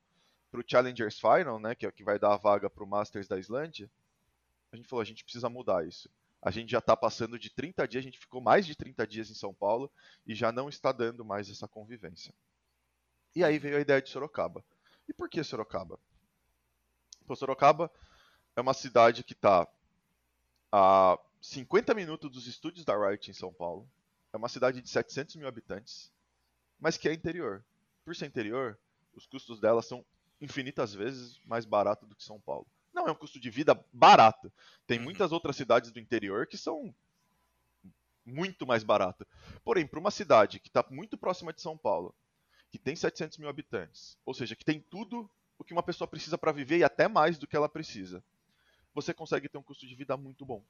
para 0.51 0.61
o 0.61 0.65
Challengers 0.67 1.19
Final, 1.19 1.59
né, 1.59 1.75
que 1.75 1.85
é 1.85 1.89
o 1.89 1.93
que 1.93 2.05
vai 2.05 2.19
dar 2.19 2.35
a 2.35 2.39
vaga 2.39 2.69
para 2.69 2.85
o 2.85 2.87
Masters 2.87 3.29
da 3.29 3.39
Islândia, 3.39 3.91
a 4.71 4.77
gente 4.77 4.89
falou, 4.89 5.03
a 5.03 5.07
gente 5.07 5.25
precisa 5.25 5.49
mudar 5.49 5.87
isso 5.87 6.11
a 6.43 6.51
gente 6.51 6.73
já 6.73 6.79
está 6.79 6.97
passando 6.97 7.39
de 7.39 7.49
30 7.49 7.87
dias, 7.87 8.03
a 8.03 8.05
gente 8.05 8.19
ficou 8.19 8.41
mais 8.41 8.67
de 8.67 8.75
30 8.75 9.07
dias 9.07 9.31
em 9.31 9.35
São 9.35 9.55
Paulo 9.55 9.89
e 10.27 10.35
já 10.35 10.51
não 10.51 10.69
está 10.69 10.91
dando 10.91 11.25
mais 11.25 11.49
essa 11.49 11.69
convivência. 11.69 12.35
E 13.35 13.45
aí 13.45 13.61
veio 13.61 13.77
a 13.77 13.81
ideia 13.81 14.03
de 14.03 14.11
Sorocaba. 14.11 14.65
E 15.09 15.15
por 15.15 15.31
que 15.31 15.43
Sorocaba? 15.45 16.01
Pô, 17.25 17.37
Sorocaba 17.37 17.89
é 18.57 18.61
uma 18.61 18.75
cidade 18.75 19.23
que 19.23 19.35
está 19.35 19.69
a 20.73 21.17
50 21.41 21.95
minutos 21.95 22.29
dos 22.29 22.49
estúdios 22.49 22.85
da 22.85 22.97
Riot 22.97 23.31
em 23.31 23.35
São 23.35 23.53
Paulo. 23.53 23.89
É 24.33 24.37
uma 24.37 24.49
cidade 24.49 24.83
de 24.83 24.89
700 24.89 25.37
mil 25.37 25.47
habitantes, 25.47 26.13
mas 26.81 26.97
que 26.97 27.09
é 27.09 27.13
interior. 27.15 27.65
Por 28.05 28.17
ser 28.17 28.27
interior, 28.27 28.77
os 29.15 29.27
custos 29.27 29.61
dela 29.61 29.81
são 29.81 30.05
infinitas 30.41 30.93
vezes 30.93 31.41
mais 31.45 31.65
baratos 31.65 32.09
do 32.09 32.17
que 32.17 32.25
São 32.25 32.41
Paulo 32.41 32.67
não 32.93 33.09
é 33.09 33.11
um 33.11 33.17
custo 33.17 33.41
de 33.41 33.51
vida 33.51 33.79
barato. 33.93 34.53
Tem 34.93 35.01
muitas 35.01 35.33
outras 35.33 35.57
cidades 35.57 35.91
do 35.91 35.99
interior 35.99 36.47
que 36.47 36.59
são 36.59 36.95
muito 38.27 38.67
mais 38.67 38.85
baratas. 38.85 39.27
Porém, 39.65 39.87
para 39.87 39.99
uma 39.99 40.11
cidade 40.11 40.61
que 40.61 40.69
está 40.69 40.85
muito 40.91 41.17
próxima 41.17 41.51
de 41.51 41.63
São 41.63 41.79
Paulo, 41.79 42.15
que 42.71 42.79
tem 42.79 42.95
700 42.95 43.39
mil 43.39 43.49
habitantes, 43.49 44.19
ou 44.23 44.35
seja, 44.35 44.55
que 44.55 44.67
tem 44.67 44.81
tudo 44.81 45.31
o 45.59 45.65
que 45.65 45.73
uma 45.73 45.83
pessoa 45.83 46.07
precisa 46.07 46.37
para 46.37 46.53
viver 46.53 46.77
e 46.77 46.85
até 46.85 47.09
mais 47.09 47.39
do 47.39 47.47
que 47.47 47.57
ela 47.57 47.71
precisa, 47.71 48.23
você 48.93 49.15
consegue 49.15 49.49
ter 49.49 49.57
um 49.57 49.63
custo 49.63 49.87
de 49.87 49.95
vida 49.95 50.15
muito 50.15 50.45
bom. 50.45 50.63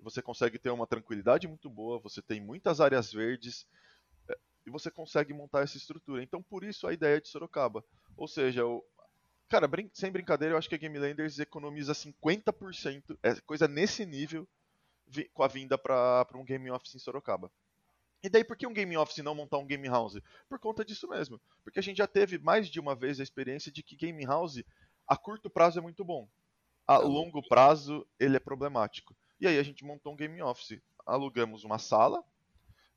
Você 0.00 0.20
consegue 0.20 0.58
ter 0.58 0.70
uma 0.70 0.84
tranquilidade 0.88 1.46
muito 1.46 1.70
boa, 1.70 2.00
você 2.00 2.20
tem 2.20 2.40
muitas 2.40 2.80
áreas 2.80 3.12
verdes 3.12 3.68
é, 4.28 4.36
e 4.66 4.70
você 4.70 4.90
consegue 4.90 5.32
montar 5.32 5.62
essa 5.62 5.76
estrutura. 5.76 6.24
Então, 6.24 6.42
por 6.42 6.64
isso 6.64 6.88
a 6.88 6.92
ideia 6.92 7.20
de 7.20 7.28
Sorocaba. 7.28 7.84
Ou 8.16 8.26
seja, 8.26 8.62
Cara, 9.48 9.68
brin 9.68 9.90
sem 9.92 10.10
brincadeira, 10.10 10.54
eu 10.54 10.58
acho 10.58 10.68
que 10.68 10.74
a 10.74 10.78
Game 10.78 10.98
Landers 10.98 11.38
economiza 11.38 11.92
50%, 11.92 13.18
é 13.22 13.34
coisa 13.42 13.68
nesse 13.68 14.06
nível, 14.06 14.48
com 15.32 15.42
a 15.42 15.48
vinda 15.48 15.76
para 15.76 16.26
um 16.34 16.44
Game 16.44 16.70
Office 16.70 16.94
em 16.94 16.98
Sorocaba. 16.98 17.50
E 18.22 18.28
daí 18.30 18.42
por 18.42 18.56
que 18.56 18.66
um 18.66 18.72
Game 18.72 18.96
Office 18.96 19.22
não 19.22 19.34
montar 19.34 19.58
um 19.58 19.66
Game 19.66 19.86
House? 19.86 20.18
Por 20.48 20.58
conta 20.58 20.82
disso 20.82 21.06
mesmo. 21.06 21.38
Porque 21.62 21.78
a 21.78 21.82
gente 21.82 21.98
já 21.98 22.06
teve 22.06 22.38
mais 22.38 22.68
de 22.68 22.80
uma 22.80 22.94
vez 22.94 23.20
a 23.20 23.22
experiência 23.22 23.70
de 23.70 23.82
que 23.82 23.96
Game 23.96 24.24
House, 24.24 24.64
a 25.06 25.14
curto 25.14 25.50
prazo 25.50 25.78
é 25.78 25.82
muito 25.82 26.02
bom. 26.02 26.26
A 26.86 26.96
longo 26.96 27.46
prazo, 27.46 28.06
ele 28.18 28.36
é 28.36 28.40
problemático. 28.40 29.14
E 29.38 29.46
aí 29.46 29.58
a 29.58 29.62
gente 29.62 29.84
montou 29.84 30.14
um 30.14 30.16
Game 30.16 30.40
Office. 30.40 30.80
Alugamos 31.04 31.64
uma 31.64 31.78
sala 31.78 32.24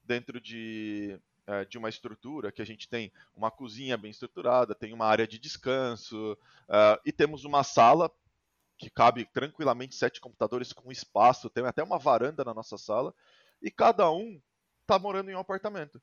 dentro 0.02 0.40
de 0.40 1.20
é, 1.48 1.64
de 1.64 1.78
uma 1.78 1.88
estrutura 1.88 2.52
que 2.52 2.62
a 2.62 2.66
gente 2.66 2.90
tem 2.90 3.10
uma 3.34 3.50
cozinha 3.50 3.98
bem 3.98 4.12
estruturada, 4.12 4.76
tem 4.76 4.94
uma 4.94 5.06
área 5.06 5.26
de 5.26 5.40
descanso 5.40 6.34
uh, 6.34 7.02
e 7.06 7.12
temos 7.14 7.46
uma 7.46 7.64
sala 7.64 8.12
que 8.78 8.90
cabe 8.90 9.24
tranquilamente 9.24 9.96
sete 9.96 10.20
computadores 10.20 10.74
com 10.74 10.92
espaço, 10.92 11.50
tem 11.50 11.66
até 11.66 11.82
uma 11.82 11.98
varanda 11.98 12.44
na 12.44 12.54
nossa 12.54 12.78
sala 12.78 13.16
e 13.62 13.72
cada 13.72 14.12
um 14.12 14.42
está 14.82 15.00
morando 15.00 15.32
em 15.32 15.36
um 15.36 15.40
apartamento. 15.40 16.02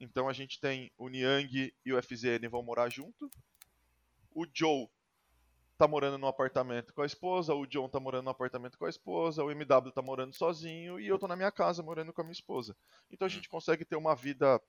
Então 0.00 0.28
a 0.28 0.32
gente 0.32 0.60
tem 0.60 0.90
o 0.98 1.08
Niang 1.08 1.72
e 1.86 1.92
o 1.92 2.02
FZN 2.02 2.48
vão 2.50 2.64
morar 2.64 2.88
junto. 2.90 3.30
O 4.34 4.44
Joe 4.52 4.88
tá 5.82 5.88
morando 5.88 6.16
no 6.16 6.28
apartamento 6.28 6.94
com 6.94 7.02
a 7.02 7.06
esposa, 7.06 7.52
o 7.54 7.66
John 7.66 7.88
tá 7.88 7.98
morando 7.98 8.26
no 8.26 8.30
apartamento 8.30 8.78
com 8.78 8.84
a 8.84 8.88
esposa, 8.88 9.42
o 9.42 9.50
MW 9.50 9.90
tá 9.90 10.00
morando 10.00 10.32
sozinho 10.32 11.00
e 11.00 11.08
eu 11.08 11.18
tô 11.18 11.26
na 11.26 11.34
minha 11.34 11.50
casa 11.50 11.82
morando 11.82 12.12
com 12.12 12.20
a 12.20 12.24
minha 12.24 12.32
esposa. 12.32 12.76
Então 13.10 13.26
a 13.26 13.28
gente 13.28 13.48
consegue 13.48 13.84
ter 13.84 13.96
uma 13.96 14.14
vida 14.14 14.62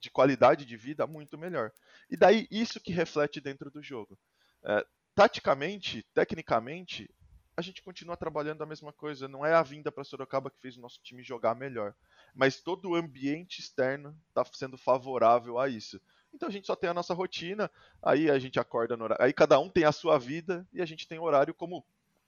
de 0.00 0.08
qualidade 0.08 0.64
de 0.64 0.74
vida 0.74 1.06
muito 1.06 1.36
melhor. 1.36 1.70
E 2.08 2.16
daí 2.16 2.48
isso 2.50 2.80
que 2.80 2.92
reflete 2.92 3.42
dentro 3.42 3.70
do 3.70 3.82
jogo. 3.82 4.18
É, 4.64 4.86
taticamente, 5.14 6.02
tecnicamente, 6.14 7.14
a 7.54 7.60
gente 7.60 7.82
continua 7.82 8.16
trabalhando 8.16 8.62
a 8.62 8.66
mesma 8.66 8.90
coisa. 8.90 9.28
Não 9.28 9.44
é 9.44 9.52
a 9.52 9.62
vinda 9.62 9.92
para 9.92 10.02
Sorocaba 10.02 10.50
que 10.50 10.60
fez 10.62 10.78
o 10.78 10.80
nosso 10.80 10.98
time 11.02 11.22
jogar 11.22 11.54
melhor, 11.54 11.94
mas 12.34 12.62
todo 12.62 12.88
o 12.88 12.94
ambiente 12.94 13.60
externo 13.60 14.18
está 14.28 14.42
sendo 14.46 14.78
favorável 14.78 15.58
a 15.58 15.68
isso. 15.68 16.00
Então 16.34 16.48
a 16.48 16.52
gente 16.52 16.66
só 16.66 16.76
tem 16.76 16.90
a 16.90 16.94
nossa 16.94 17.14
rotina, 17.14 17.70
aí 18.02 18.30
a 18.30 18.38
gente 18.38 18.58
acorda 18.58 18.96
no 18.96 19.04
horário. 19.04 19.24
Aí 19.24 19.32
cada 19.32 19.58
um 19.58 19.68
tem 19.68 19.84
a 19.84 19.92
sua 19.92 20.18
vida 20.18 20.66
e 20.72 20.82
a 20.82 20.86
gente 20.86 21.06
tem 21.06 21.18
horário 21.18 21.54
como 21.54 21.84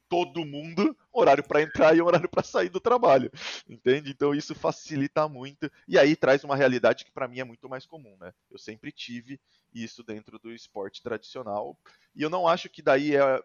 todo 0.09 0.45
mundo, 0.45 0.97
horário 1.13 1.43
para 1.43 1.63
entrar 1.63 1.97
e 1.97 2.01
horário 2.01 2.29
para 2.29 2.43
sair 2.43 2.69
do 2.69 2.81
trabalho. 2.81 3.31
Entende? 3.69 4.11
Então 4.11 4.35
isso 4.35 4.55
facilita 4.55 5.29
muito 5.29 5.71
e 5.89 5.99
aí 5.99 6.15
traz 6.15 6.45
uma 6.45 6.57
realidade 6.57 7.05
que 7.05 7.11
para 7.11 7.29
mim 7.29 7.41
é 7.41 7.45
muito 7.45 7.69
mais 7.69 7.87
comum, 7.87 8.17
né? 8.21 8.33
Eu 8.51 8.59
sempre 8.59 8.93
tive 8.93 9.41
isso 9.75 10.03
dentro 10.03 10.39
do 10.39 10.53
esporte 10.53 11.03
tradicional 11.03 11.77
e 12.15 12.23
eu 12.23 12.31
não 12.31 12.47
acho 12.47 12.69
que 12.69 12.83
daí 12.83 13.17
é 13.17 13.43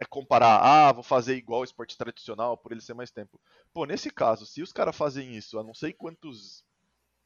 é 0.00 0.04
comparar, 0.04 0.60
ah, 0.60 0.92
vou 0.92 1.04
fazer 1.04 1.36
igual 1.36 1.60
o 1.60 1.64
esporte 1.64 1.96
tradicional 1.96 2.56
por 2.58 2.72
ele 2.72 2.80
ser 2.80 2.94
mais 2.94 3.10
tempo. 3.12 3.40
Pô, 3.72 3.84
nesse 3.86 4.10
caso, 4.10 4.44
se 4.44 4.60
os 4.60 4.72
caras 4.72 4.96
fazem 4.96 5.36
isso 5.36 5.58
há 5.58 5.62
não 5.62 5.72
sei 5.72 5.92
quantos 5.92 6.63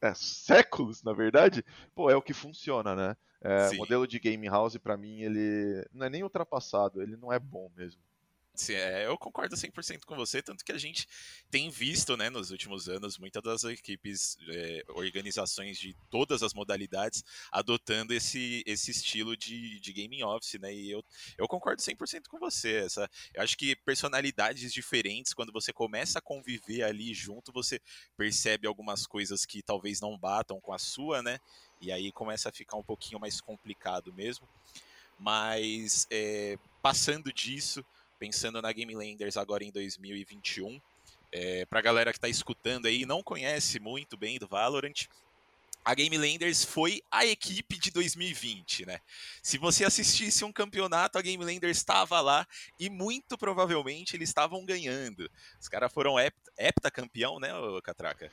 é, 0.01 0.13
séculos, 0.13 1.03
na 1.03 1.13
verdade, 1.13 1.63
pô, 1.93 2.09
é 2.09 2.15
o 2.15 2.21
que 2.21 2.33
funciona, 2.33 2.95
né? 2.95 3.17
É, 3.41 3.69
o 3.69 3.77
modelo 3.77 4.05
de 4.05 4.19
game 4.19 4.47
house, 4.47 4.77
para 4.77 4.97
mim, 4.97 5.21
ele 5.21 5.87
não 5.93 6.05
é 6.05 6.09
nem 6.09 6.23
ultrapassado, 6.23 7.01
ele 7.01 7.15
não 7.15 7.31
é 7.31 7.39
bom 7.39 7.71
mesmo. 7.75 8.01
É, 8.69 9.05
eu 9.05 9.17
concordo 9.17 9.55
100% 9.55 10.05
com 10.05 10.15
você, 10.15 10.41
tanto 10.41 10.65
que 10.65 10.71
a 10.71 10.77
gente 10.77 11.07
tem 11.49 11.69
visto, 11.69 12.17
né, 12.17 12.29
nos 12.29 12.51
últimos 12.51 12.89
anos, 12.89 13.17
muitas 13.17 13.41
das 13.41 13.63
equipes, 13.63 14.37
é, 14.49 14.83
organizações 14.89 15.77
de 15.77 15.95
todas 16.09 16.43
as 16.43 16.53
modalidades 16.53 17.23
adotando 17.51 18.13
esse, 18.13 18.63
esse 18.65 18.91
estilo 18.91 19.37
de, 19.37 19.79
de 19.79 19.93
gaming 19.93 20.23
office, 20.23 20.59
né, 20.59 20.73
e 20.73 20.91
eu, 20.91 21.03
eu 21.37 21.47
concordo 21.47 21.81
100% 21.81 22.27
com 22.27 22.39
você. 22.39 22.77
Essa, 22.77 23.09
eu 23.33 23.41
acho 23.41 23.57
que 23.57 23.75
personalidades 23.75 24.73
diferentes, 24.73 25.33
quando 25.33 25.53
você 25.53 25.71
começa 25.71 26.19
a 26.19 26.21
conviver 26.21 26.83
ali 26.83 27.13
junto, 27.13 27.53
você 27.53 27.79
percebe 28.17 28.67
algumas 28.67 29.07
coisas 29.07 29.45
que 29.45 29.61
talvez 29.61 30.01
não 30.01 30.17
batam 30.17 30.59
com 30.59 30.73
a 30.73 30.79
sua, 30.79 31.21
né, 31.21 31.39
e 31.79 31.91
aí 31.91 32.11
começa 32.11 32.49
a 32.49 32.51
ficar 32.51 32.77
um 32.77 32.83
pouquinho 32.83 33.19
mais 33.19 33.39
complicado 33.39 34.11
mesmo. 34.11 34.47
Mas, 35.17 36.07
é, 36.09 36.57
passando 36.81 37.31
disso 37.33 37.85
pensando 38.19 38.61
na 38.61 38.71
Game 38.71 38.93
Landers 38.93 39.37
agora 39.37 39.63
em 39.63 39.71
2021. 39.71 40.79
É, 41.31 41.65
para 41.65 41.79
a 41.79 41.81
galera 41.81 42.11
que 42.11 42.17
está 42.17 42.27
escutando 42.27 42.87
aí 42.87 43.01
e 43.01 43.05
não 43.05 43.23
conhece 43.23 43.79
muito 43.79 44.17
bem 44.17 44.37
do 44.37 44.47
Valorant, 44.47 45.07
a 45.85 45.93
Game 45.95 46.17
Landers 46.17 46.63
foi 46.63 47.01
a 47.09 47.25
equipe 47.25 47.77
de 47.79 47.89
2020, 47.91 48.85
né? 48.85 48.99
Se 49.41 49.57
você 49.57 49.85
assistisse 49.85 50.43
um 50.43 50.51
campeonato, 50.51 51.17
a 51.17 51.21
Game 51.21 51.43
Landers 51.43 51.77
estava 51.77 52.19
lá 52.19 52.45
e 52.79 52.89
muito 52.89 53.37
provavelmente 53.37 54.15
eles 54.15 54.29
estavam 54.29 54.65
ganhando. 54.65 55.29
Os 55.59 55.67
caras 55.67 55.91
foram 55.91 56.15
heptacampeão, 56.57 57.39
né, 57.39 57.49
Catraca? 57.83 58.31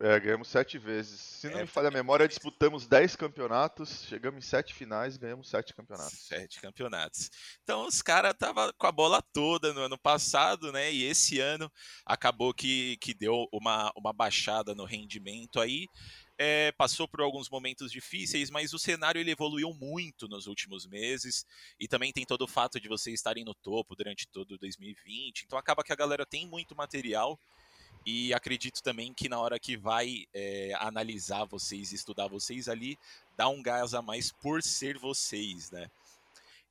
É, 0.00 0.18
ganhamos 0.18 0.48
sete 0.48 0.78
vezes. 0.78 1.20
Se 1.20 1.48
não 1.48 1.58
é, 1.58 1.62
me 1.62 1.66
falha 1.66 1.88
a 1.88 1.90
memória, 1.90 2.26
disputamos 2.26 2.86
dez 2.86 3.14
campeonatos, 3.14 4.04
chegamos 4.08 4.44
em 4.44 4.48
sete 4.48 4.74
finais 4.74 5.16
e 5.16 5.18
ganhamos 5.18 5.48
sete 5.48 5.74
campeonatos. 5.74 6.18
Sete 6.18 6.60
campeonatos. 6.60 7.30
Então 7.62 7.86
os 7.86 8.02
caras 8.02 8.32
estavam 8.32 8.72
com 8.76 8.86
a 8.86 8.92
bola 8.92 9.22
toda 9.22 9.72
no 9.72 9.80
ano 9.80 9.98
passado, 9.98 10.72
né? 10.72 10.92
E 10.92 11.04
esse 11.04 11.38
ano 11.38 11.70
acabou 12.04 12.52
que, 12.52 12.96
que 12.98 13.14
deu 13.14 13.46
uma, 13.52 13.92
uma 13.96 14.12
baixada 14.12 14.74
no 14.74 14.84
rendimento 14.84 15.60
aí. 15.60 15.86
É, 16.38 16.72
passou 16.72 17.06
por 17.06 17.20
alguns 17.20 17.48
momentos 17.48 17.92
difíceis, 17.92 18.50
mas 18.50 18.72
o 18.72 18.78
cenário 18.78 19.20
ele 19.20 19.30
evoluiu 19.30 19.72
muito 19.74 20.26
nos 20.26 20.46
últimos 20.46 20.86
meses 20.86 21.46
e 21.78 21.86
também 21.86 22.12
tem 22.12 22.24
todo 22.24 22.42
o 22.42 22.48
fato 22.48 22.80
de 22.80 22.88
vocês 22.88 23.14
estarem 23.14 23.44
no 23.44 23.54
topo 23.54 23.94
durante 23.94 24.26
todo 24.26 24.58
2020. 24.58 25.42
Então 25.44 25.58
acaba 25.58 25.84
que 25.84 25.92
a 25.92 25.96
galera 25.96 26.26
tem 26.26 26.48
muito 26.48 26.74
material 26.74 27.38
e 28.04 28.34
acredito 28.34 28.82
também 28.82 29.14
que 29.14 29.28
na 29.28 29.38
hora 29.38 29.58
que 29.58 29.76
vai 29.76 30.26
é, 30.34 30.72
analisar 30.78 31.44
vocês, 31.44 31.92
estudar 31.92 32.26
vocês 32.26 32.68
ali, 32.68 32.98
dá 33.36 33.48
um 33.48 33.62
gás 33.62 33.94
a 33.94 34.02
mais 34.02 34.32
por 34.32 34.62
ser 34.62 34.98
vocês, 34.98 35.70
né? 35.70 35.90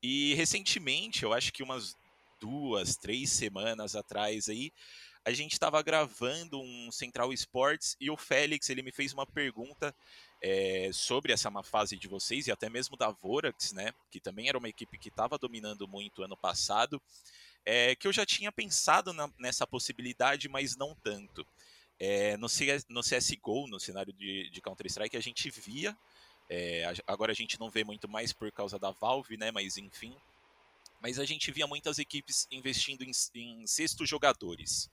E 0.04 0.34
recentemente, 0.34 1.24
eu 1.24 1.34
acho 1.34 1.54
que 1.54 1.64
umas 1.64 1.96
duas, 2.40 2.98
três 2.98 3.30
semanas 3.30 3.96
atrás 3.96 4.50
aí, 4.50 4.74
a 5.24 5.32
gente 5.32 5.54
estava 5.54 5.82
gravando 5.84 6.60
um 6.60 6.92
Central 6.92 7.32
Sports 7.32 7.96
e 8.02 8.10
o 8.10 8.18
Félix 8.18 8.70
ele 8.70 8.82
me 8.82 8.92
fez 8.92 9.14
uma 9.14 9.26
pergunta 9.26 9.96
é, 10.42 10.90
sobre 10.92 11.32
essa 11.32 11.52
má 11.52 11.62
fase 11.62 11.96
de 11.96 12.08
vocês 12.08 12.48
e 12.48 12.52
até 12.52 12.68
mesmo 12.70 12.98
da 12.98 13.12
Vorax, 13.12 13.72
né? 13.72 13.94
Que 14.10 14.20
também 14.20 14.50
era 14.50 14.58
uma 14.58 14.70
equipe 14.70 14.98
que 14.98 15.10
estava 15.10 15.38
dominando 15.38 15.88
muito 15.88 16.24
ano 16.24 16.36
passado 16.36 17.00
é, 17.66 17.96
que 17.96 18.08
eu 18.08 18.14
já 18.14 18.26
tinha 18.26 18.52
pensado 18.52 19.14
na, 19.14 19.30
nessa 19.38 19.66
possibilidade, 19.68 20.50
mas 20.50 20.76
não 20.76 20.96
tanto. 20.96 21.46
É, 22.00 22.36
no, 22.38 22.50
CS, 22.50 22.86
no 22.90 23.02
CSGO, 23.02 23.68
no 23.68 23.80
cenário 23.80 24.12
de, 24.14 24.50
de 24.50 24.62
Counter-Strike, 24.62 25.16
a 25.16 25.22
gente 25.22 25.50
via, 25.52 25.96
é, 26.50 26.84
agora 27.06 27.32
a 27.32 27.36
gente 27.36 27.60
não 27.60 27.70
vê 27.70 27.84
muito 27.84 28.10
mais 28.10 28.34
por 28.34 28.52
causa 28.52 28.80
da 28.80 28.92
Valve, 28.92 29.38
né, 29.38 29.52
mas 29.52 29.78
enfim, 29.78 30.16
mas 31.00 31.20
a 31.20 31.26
gente 31.26 31.52
via 31.52 31.68
muitas 31.68 32.00
equipes 32.00 32.48
investindo 32.52 33.04
em, 33.04 33.12
em 33.36 33.68
sextos 33.68 34.10
jogadores. 34.10 34.90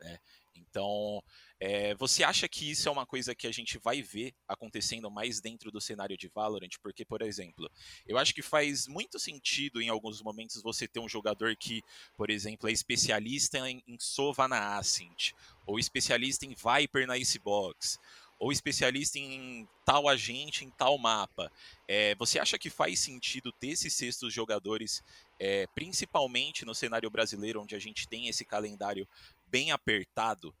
Né? 0.00 0.18
Então, 0.54 1.22
é, 1.58 1.94
você 1.94 2.22
acha 2.22 2.46
que 2.46 2.70
isso 2.70 2.88
é 2.88 2.92
uma 2.92 3.06
coisa 3.06 3.34
que 3.34 3.46
a 3.46 3.52
gente 3.52 3.78
vai 3.78 4.02
ver 4.02 4.34
acontecendo 4.46 5.10
mais 5.10 5.40
dentro 5.40 5.70
do 5.70 5.80
cenário 5.80 6.16
de 6.16 6.28
Valorant? 6.28 6.76
Porque, 6.82 7.04
por 7.04 7.22
exemplo, 7.22 7.70
eu 8.06 8.18
acho 8.18 8.34
que 8.34 8.42
faz 8.42 8.86
muito 8.86 9.18
sentido 9.18 9.80
em 9.80 9.88
alguns 9.88 10.20
momentos 10.20 10.62
você 10.62 10.86
ter 10.86 11.00
um 11.00 11.08
jogador 11.08 11.56
que, 11.56 11.82
por 12.16 12.28
exemplo, 12.30 12.68
é 12.68 12.72
especialista 12.72 13.58
em, 13.68 13.82
em 13.86 13.96
Sova 13.98 14.46
na 14.46 14.76
Ascent, 14.76 15.32
ou 15.66 15.78
especialista 15.78 16.44
em 16.44 16.54
Viper 16.54 17.06
na 17.06 17.16
Icebox, 17.16 17.98
ou 18.38 18.52
especialista 18.52 19.18
em 19.18 19.66
tal 19.84 20.08
agente 20.08 20.62
em 20.64 20.70
tal 20.70 20.98
mapa. 20.98 21.50
É, 21.88 22.14
você 22.16 22.38
acha 22.38 22.58
que 22.58 22.68
faz 22.68 23.00
sentido 23.00 23.50
ter 23.50 23.68
esses 23.68 23.94
sextos 23.94 24.32
jogadores, 24.32 25.02
é, 25.40 25.66
principalmente 25.68 26.66
no 26.66 26.74
cenário 26.74 27.10
brasileiro, 27.10 27.62
onde 27.62 27.74
a 27.74 27.78
gente 27.78 28.06
tem 28.06 28.28
esse 28.28 28.44
calendário 28.44 29.08
bem 29.46 29.72
apertado? 29.72 30.54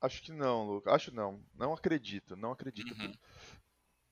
Acho 0.00 0.22
que 0.22 0.32
não, 0.32 0.66
Luca. 0.66 0.92
Acho 0.92 1.14
não. 1.14 1.44
Não 1.54 1.72
acredito. 1.72 2.36
Não 2.36 2.52
acredito. 2.52 2.92
Uhum. 2.92 3.14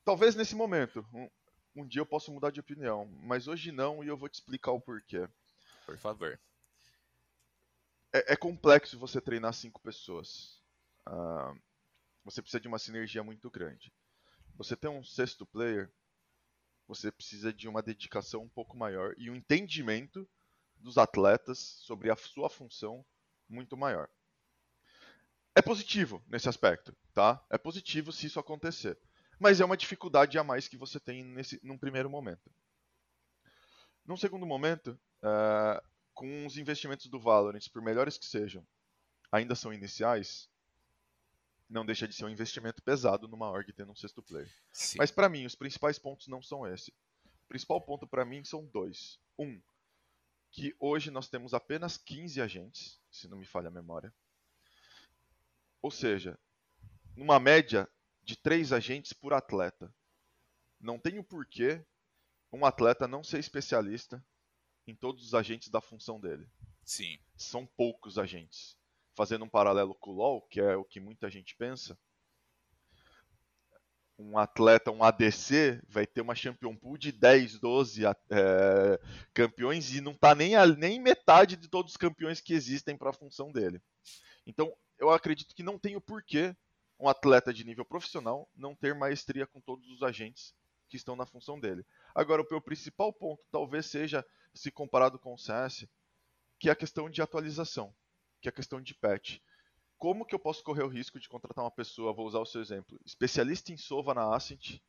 Talvez 0.05 0.35
nesse 0.35 0.55
momento. 0.55 1.05
Um, 1.13 1.29
um, 1.75 1.87
dia 1.87 2.01
eu 2.01 2.05
possa 2.05 2.31
mudar 2.31 2.51
de 2.51 2.59
opinião. 2.59 3.07
Mas 3.23 3.47
hoje 3.47 3.71
não 3.71 4.03
e 4.03 4.07
eu 4.07 4.17
vou 4.17 4.29
te 4.29 4.35
explicar 4.35 4.71
o 4.71 4.81
porquê. 4.81 5.27
Por 5.85 5.97
favor. 5.97 6.39
É, 8.13 8.33
é 8.33 8.35
complexo 8.35 8.99
você 8.99 9.19
treinar 9.19 9.53
cinco 9.53 9.81
pessoas. 9.81 10.61
Uh, 11.07 11.59
você 12.23 12.41
precisa 12.41 12.61
de 12.61 12.67
uma 12.67 12.79
sinergia 12.79 13.23
muito 13.23 13.49
grande. 13.49 13.91
Você 14.55 14.75
tem 14.75 14.89
um 14.89 15.03
sexto 15.03 15.45
player, 15.45 15.89
você 16.87 17.11
precisa 17.11 17.53
de 17.53 17.67
uma 17.67 17.81
dedicação 17.81 18.43
um 18.43 18.49
pouco 18.49 18.77
maior 18.77 19.15
e 19.17 19.29
um 19.29 19.35
entendimento 19.35 20.27
dos 20.75 20.97
atletas 20.97 21.57
sobre 21.57 22.11
a 22.11 22.15
sua 22.15 22.49
função 22.49 23.05
muito 23.47 23.77
maior. 23.77 24.09
É 25.55 25.61
positivo 25.61 26.23
nesse 26.27 26.47
aspecto, 26.47 26.95
tá? 27.13 27.43
É 27.49 27.57
positivo 27.57 28.11
se 28.11 28.27
isso 28.27 28.39
acontecer. 28.39 28.97
Mas 29.39 29.61
é 29.61 29.65
uma 29.65 29.77
dificuldade 29.77 30.37
a 30.37 30.43
mais 30.43 30.67
que 30.67 30.77
você 30.77 30.99
tem 30.99 31.23
nesse, 31.23 31.59
num 31.63 31.77
primeiro 31.77 32.09
momento. 32.09 32.51
Num 34.05 34.17
segundo 34.17 34.45
momento, 34.45 34.99
uh, 35.23 35.81
com 36.13 36.45
os 36.45 36.57
investimentos 36.57 37.07
do 37.07 37.19
Valorant, 37.19 37.67
por 37.71 37.81
melhores 37.81 38.17
que 38.17 38.25
sejam, 38.25 38.65
ainda 39.31 39.55
são 39.55 39.71
iniciais, 39.71 40.49
não 41.69 41.85
deixa 41.85 42.07
de 42.07 42.15
ser 42.15 42.25
um 42.25 42.29
investimento 42.29 42.81
pesado 42.81 43.27
numa 43.27 43.49
org 43.49 43.71
tendo 43.71 43.91
um 43.91 43.95
sexto 43.95 44.21
player. 44.21 44.51
Sim. 44.71 44.97
Mas 44.97 45.11
para 45.11 45.29
mim, 45.29 45.45
os 45.45 45.55
principais 45.55 45.99
pontos 45.99 46.27
não 46.27 46.41
são 46.41 46.67
esse. 46.67 46.91
O 47.45 47.47
principal 47.47 47.79
ponto 47.79 48.07
para 48.07 48.25
mim 48.25 48.43
são 48.43 48.65
dois. 48.65 49.19
Um, 49.37 49.61
que 50.51 50.75
hoje 50.79 51.11
nós 51.11 51.29
temos 51.29 51.53
apenas 51.53 51.97
15 51.97 52.41
agentes, 52.41 52.99
se 53.11 53.27
não 53.27 53.37
me 53.37 53.45
falha 53.45 53.67
a 53.67 53.71
memória. 53.71 54.13
Ou 55.81 55.91
seja, 55.91 56.37
numa 57.15 57.39
média 57.39 57.89
de 58.23 58.35
3 58.35 58.73
agentes 58.73 59.13
por 59.13 59.33
atleta. 59.33 59.93
Não 60.79 60.99
tem 60.99 61.19
o 61.19 61.23
porquê 61.23 61.83
um 62.51 62.65
atleta 62.65 63.07
não 63.07 63.23
ser 63.23 63.39
especialista 63.39 64.23
em 64.87 64.95
todos 64.95 65.25
os 65.25 65.33
agentes 65.33 65.69
da 65.69 65.81
função 65.81 66.19
dele. 66.19 66.47
Sim. 66.83 67.19
São 67.35 67.65
poucos 67.65 68.17
agentes. 68.17 68.77
Fazendo 69.15 69.45
um 69.45 69.49
paralelo 69.49 69.93
com 69.95 70.11
o 70.11 70.13
LoL, 70.13 70.41
que 70.43 70.59
é 70.59 70.75
o 70.75 70.83
que 70.83 70.99
muita 70.99 71.29
gente 71.29 71.55
pensa, 71.55 71.97
um 74.19 74.37
atleta, 74.37 74.91
um 74.91 75.03
ADC, 75.03 75.81
vai 75.87 76.05
ter 76.05 76.21
uma 76.21 76.35
Champion 76.35 76.75
Pool 76.75 76.97
de 76.97 77.11
10, 77.11 77.59
12 77.59 78.05
é, 78.05 78.11
campeões 79.33 79.93
e 79.95 80.01
não 80.01 80.11
está 80.11 80.35
nem, 80.35 80.53
nem 80.77 80.99
metade 80.99 81.55
de 81.55 81.69
todos 81.69 81.93
os 81.93 81.97
campeões 81.97 82.41
que 82.41 82.53
existem 82.53 82.97
para 82.97 83.11
a 83.11 83.13
função 83.13 83.51
dele. 83.51 83.81
Então, 84.45 84.71
eu 84.99 85.09
acredito 85.09 85.55
que 85.55 85.63
não 85.63 85.79
tem 85.79 85.95
o 85.95 86.01
porquê 86.01 86.55
um 86.99 87.07
atleta 87.07 87.53
de 87.53 87.63
nível 87.63 87.85
profissional 87.85 88.49
não 88.55 88.75
ter 88.75 88.93
maestria 88.93 89.47
com 89.47 89.61
todos 89.61 89.89
os 89.89 90.03
agentes 90.03 90.53
que 90.89 90.97
estão 90.97 91.15
na 91.15 91.25
função 91.25 91.59
dele. 91.59 91.85
Agora, 92.13 92.41
o 92.41 92.47
meu 92.49 92.61
principal 92.61 93.13
ponto 93.13 93.41
talvez 93.51 93.85
seja, 93.85 94.25
se 94.53 94.69
comparado 94.69 95.17
com 95.17 95.33
o 95.33 95.37
CS, 95.37 95.87
que 96.59 96.67
é 96.67 96.71
a 96.71 96.75
questão 96.75 97.09
de 97.09 97.21
atualização, 97.21 97.95
que 98.41 98.49
é 98.49 98.51
a 98.51 98.53
questão 98.53 98.81
de 98.81 98.93
patch. 98.93 99.39
Como 99.97 100.25
que 100.25 100.35
eu 100.35 100.39
posso 100.39 100.63
correr 100.63 100.83
o 100.83 100.87
risco 100.87 101.19
de 101.19 101.29
contratar 101.29 101.63
uma 101.63 101.71
pessoa, 101.71 102.13
vou 102.13 102.25
usar 102.25 102.39
o 102.39 102.45
seu 102.45 102.61
exemplo, 102.61 102.99
especialista 103.05 103.71
em 103.71 103.77
Sova 103.77 104.13
na 104.13 104.35
Ascent, 104.35 104.81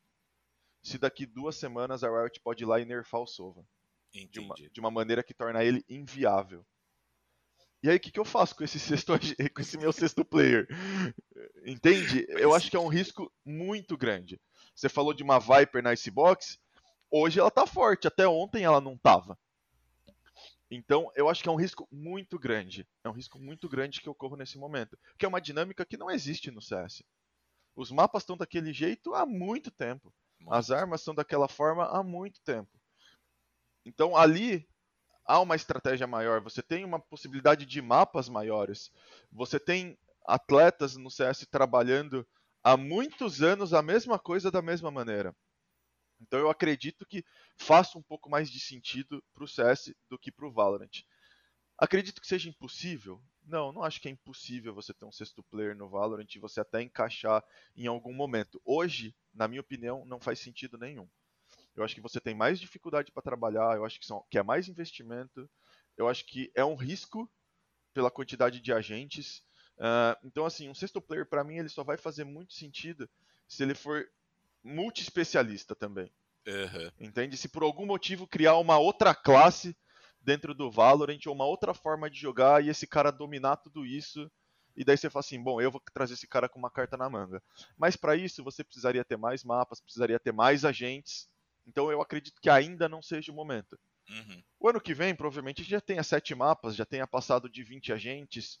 se 0.81 0.97
daqui 0.97 1.25
duas 1.25 1.55
semanas 1.55 2.03
a 2.03 2.09
Riot 2.09 2.39
pode 2.41 2.63
ir 2.63 2.65
lá 2.65 2.79
e 2.79 2.85
nerfar 2.85 3.21
o 3.21 3.27
Sova? 3.27 3.65
De 4.11 4.39
uma, 4.39 4.55
de 4.55 4.79
uma 4.79 4.91
maneira 4.91 5.23
que 5.23 5.33
torna 5.33 5.63
ele 5.63 5.85
inviável. 5.87 6.65
E 7.83 7.89
aí, 7.89 7.97
o 7.97 7.99
que, 7.99 8.11
que 8.11 8.19
eu 8.19 8.25
faço 8.25 8.55
com 8.55 8.63
esse, 8.63 8.77
sexto, 8.79 9.13
com 9.53 9.61
esse 9.61 9.77
meu 9.77 9.91
sexto 9.91 10.23
player? 10.23 10.67
Entende? 11.65 12.25
Eu 12.29 12.53
acho 12.53 12.69
que 12.69 12.77
é 12.77 12.79
um 12.79 12.87
risco 12.87 13.31
muito 13.45 13.97
grande. 13.97 14.39
Você 14.75 14.87
falou 14.87 15.13
de 15.13 15.23
uma 15.23 15.39
Viper 15.39 15.81
na 15.81 15.93
Icebox, 15.93 16.59
hoje 17.09 17.39
ela 17.39 17.51
tá 17.51 17.65
forte, 17.65 18.07
até 18.07 18.27
ontem 18.27 18.63
ela 18.63 18.79
não 18.79 18.97
tava. 18.97 19.37
Então, 20.69 21.11
eu 21.15 21.27
acho 21.27 21.43
que 21.43 21.49
é 21.49 21.51
um 21.51 21.57
risco 21.57 21.85
muito 21.91 22.39
grande. 22.39 22.87
É 23.03 23.09
um 23.09 23.13
risco 23.13 23.37
muito 23.37 23.67
grande 23.67 23.99
que 23.99 24.09
ocorre 24.09 24.37
nesse 24.37 24.57
momento. 24.57 24.97
Que 25.17 25.25
é 25.25 25.27
uma 25.27 25.41
dinâmica 25.41 25.85
que 25.85 25.97
não 25.97 26.09
existe 26.09 26.49
no 26.49 26.61
CS. 26.61 27.03
Os 27.75 27.91
mapas 27.91 28.23
estão 28.23 28.37
daquele 28.37 28.71
jeito 28.71 29.13
há 29.13 29.25
muito 29.25 29.69
tempo. 29.69 30.13
As 30.47 30.71
armas 30.71 31.01
são 31.01 31.13
daquela 31.13 31.49
forma 31.49 31.85
há 31.85 32.01
muito 32.01 32.41
tempo. 32.41 32.69
Então, 33.85 34.15
ali 34.15 34.65
há 35.25 35.39
uma 35.39 35.55
estratégia 35.55 36.07
maior. 36.07 36.41
Você 36.41 36.61
tem 36.61 36.83
uma 36.83 36.99
possibilidade 36.99 37.65
de 37.65 37.81
mapas 37.81 38.29
maiores. 38.29 38.91
Você 39.31 39.59
tem 39.59 39.97
atletas 40.25 40.95
no 40.95 41.09
CS 41.09 41.47
trabalhando 41.49 42.27
há 42.63 42.77
muitos 42.77 43.41
anos 43.41 43.73
a 43.73 43.81
mesma 43.81 44.19
coisa 44.19 44.51
da 44.51 44.61
mesma 44.61 44.91
maneira. 44.91 45.35
Então 46.21 46.39
eu 46.39 46.49
acredito 46.49 47.05
que 47.05 47.25
faça 47.57 47.97
um 47.97 48.03
pouco 48.03 48.29
mais 48.29 48.49
de 48.49 48.59
sentido 48.59 49.23
para 49.33 49.43
o 49.43 49.47
CS 49.47 49.95
do 50.07 50.19
que 50.19 50.31
para 50.31 50.47
o 50.47 50.51
Valorant. 50.51 51.03
Acredito 51.77 52.21
que 52.21 52.27
seja 52.27 52.47
impossível? 52.47 53.19
Não, 53.43 53.71
não 53.71 53.83
acho 53.83 53.99
que 53.99 54.07
é 54.07 54.11
impossível 54.11 54.73
você 54.73 54.93
ter 54.93 55.03
um 55.03 55.11
sexto 55.11 55.41
player 55.43 55.75
no 55.75 55.89
Valorant 55.89 56.27
e 56.35 56.39
você 56.39 56.59
até 56.59 56.81
encaixar 56.81 57.43
em 57.75 57.87
algum 57.87 58.13
momento. 58.13 58.61
Hoje, 58.63 59.15
na 59.33 59.47
minha 59.47 59.61
opinião, 59.61 60.05
não 60.05 60.19
faz 60.19 60.39
sentido 60.39 60.77
nenhum. 60.77 61.09
Eu 61.75 61.83
acho 61.83 61.95
que 61.95 62.01
você 62.01 62.19
tem 62.19 62.35
mais 62.35 62.59
dificuldade 62.59 63.11
para 63.11 63.23
trabalhar, 63.23 63.75
eu 63.75 63.85
acho 63.85 63.99
que, 63.99 64.05
são, 64.05 64.25
que 64.29 64.37
é 64.37 64.43
mais 64.43 64.67
investimento, 64.67 65.49
eu 65.97 66.07
acho 66.07 66.25
que 66.25 66.51
é 66.55 66.65
um 66.65 66.75
risco 66.75 67.29
pela 67.93 68.11
quantidade 68.11 68.59
de 68.59 68.73
agentes. 68.73 69.43
Uh, 69.77 70.15
então, 70.23 70.45
assim, 70.45 70.69
um 70.69 70.75
sexto 70.75 71.01
player, 71.01 71.25
para 71.25 71.43
mim, 71.43 71.57
ele 71.57 71.69
só 71.69 71.83
vai 71.83 71.97
fazer 71.97 72.23
muito 72.23 72.53
sentido 72.53 73.09
se 73.47 73.63
ele 73.63 73.75
for 73.75 74.07
multi-especialista 74.63 75.75
também. 75.75 76.11
Uhum. 76.47 76.91
Entende? 76.99 77.37
Se 77.37 77.47
por 77.47 77.63
algum 77.63 77.85
motivo 77.85 78.27
criar 78.27 78.57
uma 78.57 78.77
outra 78.77 79.13
classe 79.13 79.75
dentro 80.21 80.53
do 80.53 80.71
Valorant 80.71 81.19
ou 81.25 81.33
uma 81.33 81.45
outra 81.45 81.73
forma 81.73 82.09
de 82.09 82.19
jogar 82.19 82.63
e 82.63 82.69
esse 82.69 82.87
cara 82.87 83.11
dominar 83.11 83.57
tudo 83.57 83.85
isso. 83.85 84.29
E 84.75 84.85
daí 84.85 84.97
você 84.97 85.09
fala 85.09 85.21
assim, 85.21 85.41
bom, 85.41 85.59
eu 85.59 85.69
vou 85.69 85.81
trazer 85.93 86.13
esse 86.13 86.27
cara 86.27 86.47
com 86.47 86.57
uma 86.57 86.69
carta 86.69 86.95
na 86.95 87.09
manga. 87.09 87.43
Mas 87.77 87.95
para 87.95 88.15
isso 88.15 88.43
você 88.43 88.63
precisaria 88.63 89.03
ter 89.03 89.17
mais 89.17 89.43
mapas, 89.43 89.81
precisaria 89.81 90.19
ter 90.19 90.31
mais 90.31 90.63
agentes. 90.63 91.29
Então 91.71 91.89
eu 91.89 92.01
acredito 92.01 92.41
que 92.41 92.49
ainda 92.49 92.89
não 92.89 93.01
seja 93.01 93.31
o 93.31 93.35
momento. 93.35 93.79
Uhum. 94.09 94.43
O 94.59 94.69
ano 94.69 94.81
que 94.81 94.93
vem, 94.93 95.15
provavelmente, 95.15 95.63
já 95.63 95.79
tenha 95.79 96.03
sete 96.03 96.35
mapas, 96.35 96.75
já 96.75 96.85
tenha 96.85 97.07
passado 97.07 97.49
de 97.49 97.63
20 97.63 97.93
agentes. 97.93 98.59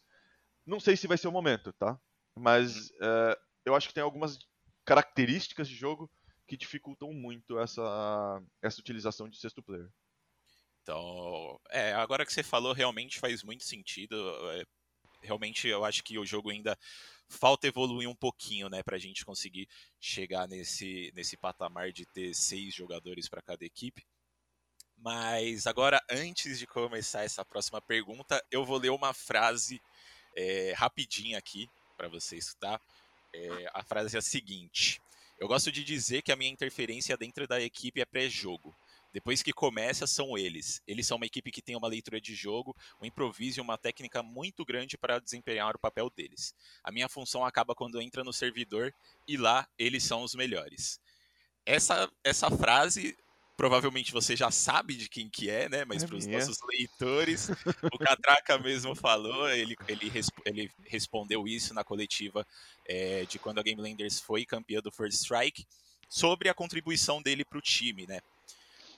Não 0.65 0.79
sei 0.79 0.95
se 0.95 1.07
vai 1.07 1.17
ser 1.17 1.27
o 1.27 1.31
momento, 1.31 1.73
tá? 1.73 1.99
Mas 2.37 2.89
uhum. 2.91 2.97
uh, 3.01 3.35
eu 3.65 3.75
acho 3.75 3.89
que 3.89 3.93
tem 3.93 4.01
algumas 4.01 4.39
características 4.85 5.67
de 5.67 5.75
jogo 5.75 6.09
que 6.47 6.55
dificultam 6.55 7.11
muito 7.13 7.59
essa, 7.59 8.41
essa 8.61 8.79
utilização 8.79 9.27
de 9.27 9.37
sexto 9.37 9.61
player. 9.61 9.89
Então, 10.81 11.59
é, 11.69 11.93
agora 11.93 12.25
que 12.25 12.33
você 12.33 12.43
falou, 12.43 12.73
realmente 12.73 13.19
faz 13.19 13.43
muito 13.43 13.65
sentido. 13.65 14.15
Realmente 15.21 15.67
eu 15.67 15.85
acho 15.85 16.03
que 16.03 16.17
o 16.17 16.25
jogo 16.25 16.49
ainda 16.49 16.77
falta 17.27 17.67
evoluir 17.67 18.09
um 18.09 18.15
pouquinho, 18.15 18.69
né, 18.69 18.83
pra 18.83 18.97
gente 18.97 19.25
conseguir 19.25 19.67
chegar 19.99 20.47
nesse, 20.47 21.11
nesse 21.15 21.37
patamar 21.37 21.91
de 21.91 22.05
ter 22.05 22.33
seis 22.33 22.73
jogadores 22.73 23.29
para 23.29 23.41
cada 23.41 23.63
equipe. 23.65 24.05
Mas 24.97 25.65
agora, 25.65 25.99
antes 26.09 26.59
de 26.59 26.67
começar 26.67 27.23
essa 27.23 27.43
próxima 27.43 27.81
pergunta, 27.81 28.43
eu 28.51 28.63
vou 28.63 28.77
ler 28.77 28.91
uma 28.91 29.13
frase 29.13 29.81
é, 30.35 30.73
rapidinha 30.73 31.37
aqui 31.37 31.67
para 31.97 32.07
você 32.07 32.37
escutar. 32.37 32.79
É, 33.33 33.69
a 33.73 33.83
frase 33.83 34.15
é 34.15 34.19
a 34.19 34.21
seguinte: 34.21 35.01
Eu 35.39 35.47
gosto 35.47 35.71
de 35.71 35.83
dizer 35.83 36.21
que 36.21 36.31
a 36.31 36.35
minha 36.35 36.51
interferência 36.51 37.17
dentro 37.17 37.47
da 37.47 37.59
equipe 37.59 37.99
é 37.99 38.05
pré-jogo. 38.05 38.75
Depois 39.13 39.43
que 39.43 39.51
começa, 39.51 40.07
são 40.07 40.37
eles. 40.37 40.81
Eles 40.87 41.05
são 41.05 41.17
uma 41.17 41.25
equipe 41.25 41.51
que 41.51 41.61
tem 41.61 41.75
uma 41.75 41.87
leitura 41.87 42.19
de 42.19 42.33
jogo, 42.33 42.75
um 43.01 43.05
improviso 43.05 43.59
e 43.59 43.61
uma 43.61 43.77
técnica 43.77 44.23
muito 44.23 44.63
grande 44.63 44.97
para 44.97 45.19
desempenhar 45.19 45.75
o 45.75 45.79
papel 45.79 46.09
deles. 46.09 46.53
A 46.83 46.91
minha 46.91 47.09
função 47.09 47.45
acaba 47.45 47.75
quando 47.75 48.01
entra 48.01 48.23
no 48.23 48.33
servidor 48.33 48.93
e 49.27 49.37
lá 49.37 49.67
eles 49.77 50.03
são 50.03 50.23
os 50.23 50.33
melhores. 50.33 50.99
Essa, 51.65 52.11
essa 52.23 52.49
frase 52.49 53.15
provavelmente 53.61 54.11
você 54.11 54.35
já 54.35 54.49
sabe 54.49 54.95
de 54.95 55.07
quem 55.07 55.29
que 55.29 55.47
é, 55.47 55.69
né? 55.69 55.85
Mas 55.85 56.01
é 56.01 56.07
para 56.07 56.15
os 56.15 56.25
nossos 56.25 56.57
leitores, 56.67 57.47
o 57.93 57.99
Catraca 57.99 58.57
mesmo 58.57 58.95
falou, 58.95 59.47
ele, 59.49 59.75
ele, 59.87 60.11
ele 60.45 60.71
respondeu 60.87 61.47
isso 61.47 61.71
na 61.71 61.83
coletiva 61.83 62.43
é, 62.87 63.23
de 63.25 63.37
quando 63.37 63.59
a 63.59 63.61
Game 63.61 63.79
Landers 63.79 64.19
foi 64.19 64.45
campeã 64.45 64.81
do 64.81 64.91
First 64.91 65.21
Strike, 65.21 65.67
sobre 66.09 66.49
a 66.49 66.55
contribuição 66.55 67.21
dele 67.21 67.45
para 67.45 67.59
o 67.59 67.61
time, 67.61 68.07
né? 68.07 68.19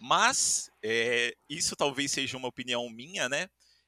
Mas 0.05 0.69
é, 0.83 1.33
isso 1.49 1.77
talvez 1.77 2.11
seja 2.11 2.35
uma 2.35 2.49
opinião 2.49 2.89
minha, 2.89 3.29
né? 3.29 3.47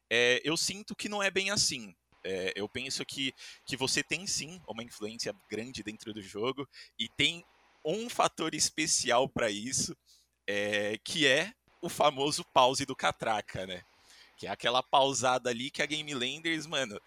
É, 0.10 0.40
eu 0.46 0.56
sinto 0.56 0.96
que 0.96 1.10
não 1.10 1.22
é 1.22 1.30
bem 1.30 1.52
assim. 1.52 1.94
É, 2.24 2.54
eu 2.56 2.70
penso 2.70 3.06
que, 3.06 3.34
que 3.66 3.76
você 3.76 4.02
tem 4.02 4.26
sim 4.26 4.62
uma 4.66 4.82
influência 4.82 5.36
grande 5.52 5.84
dentro 5.84 6.14
do 6.14 6.22
jogo 6.22 6.66
e 6.98 7.10
tem 7.10 7.44
um 7.84 8.10
fator 8.10 8.56
especial 8.56 9.28
para 9.28 9.52
isso, 9.52 9.96
que 11.04 11.28
é 11.28 11.54
o 11.82 11.90
famoso 11.90 12.46
pause 12.46 12.86
do 12.86 12.96
Catraca, 12.96 13.68
né? 13.68 13.84
Que 14.38 14.48
é 14.48 14.50
aquela 14.50 14.82
pausada 14.82 15.50
ali 15.50 15.70
que 15.70 15.82
a 15.82 15.86
Game 15.86 16.14
Landers, 16.14 16.66
mano, 16.66 17.00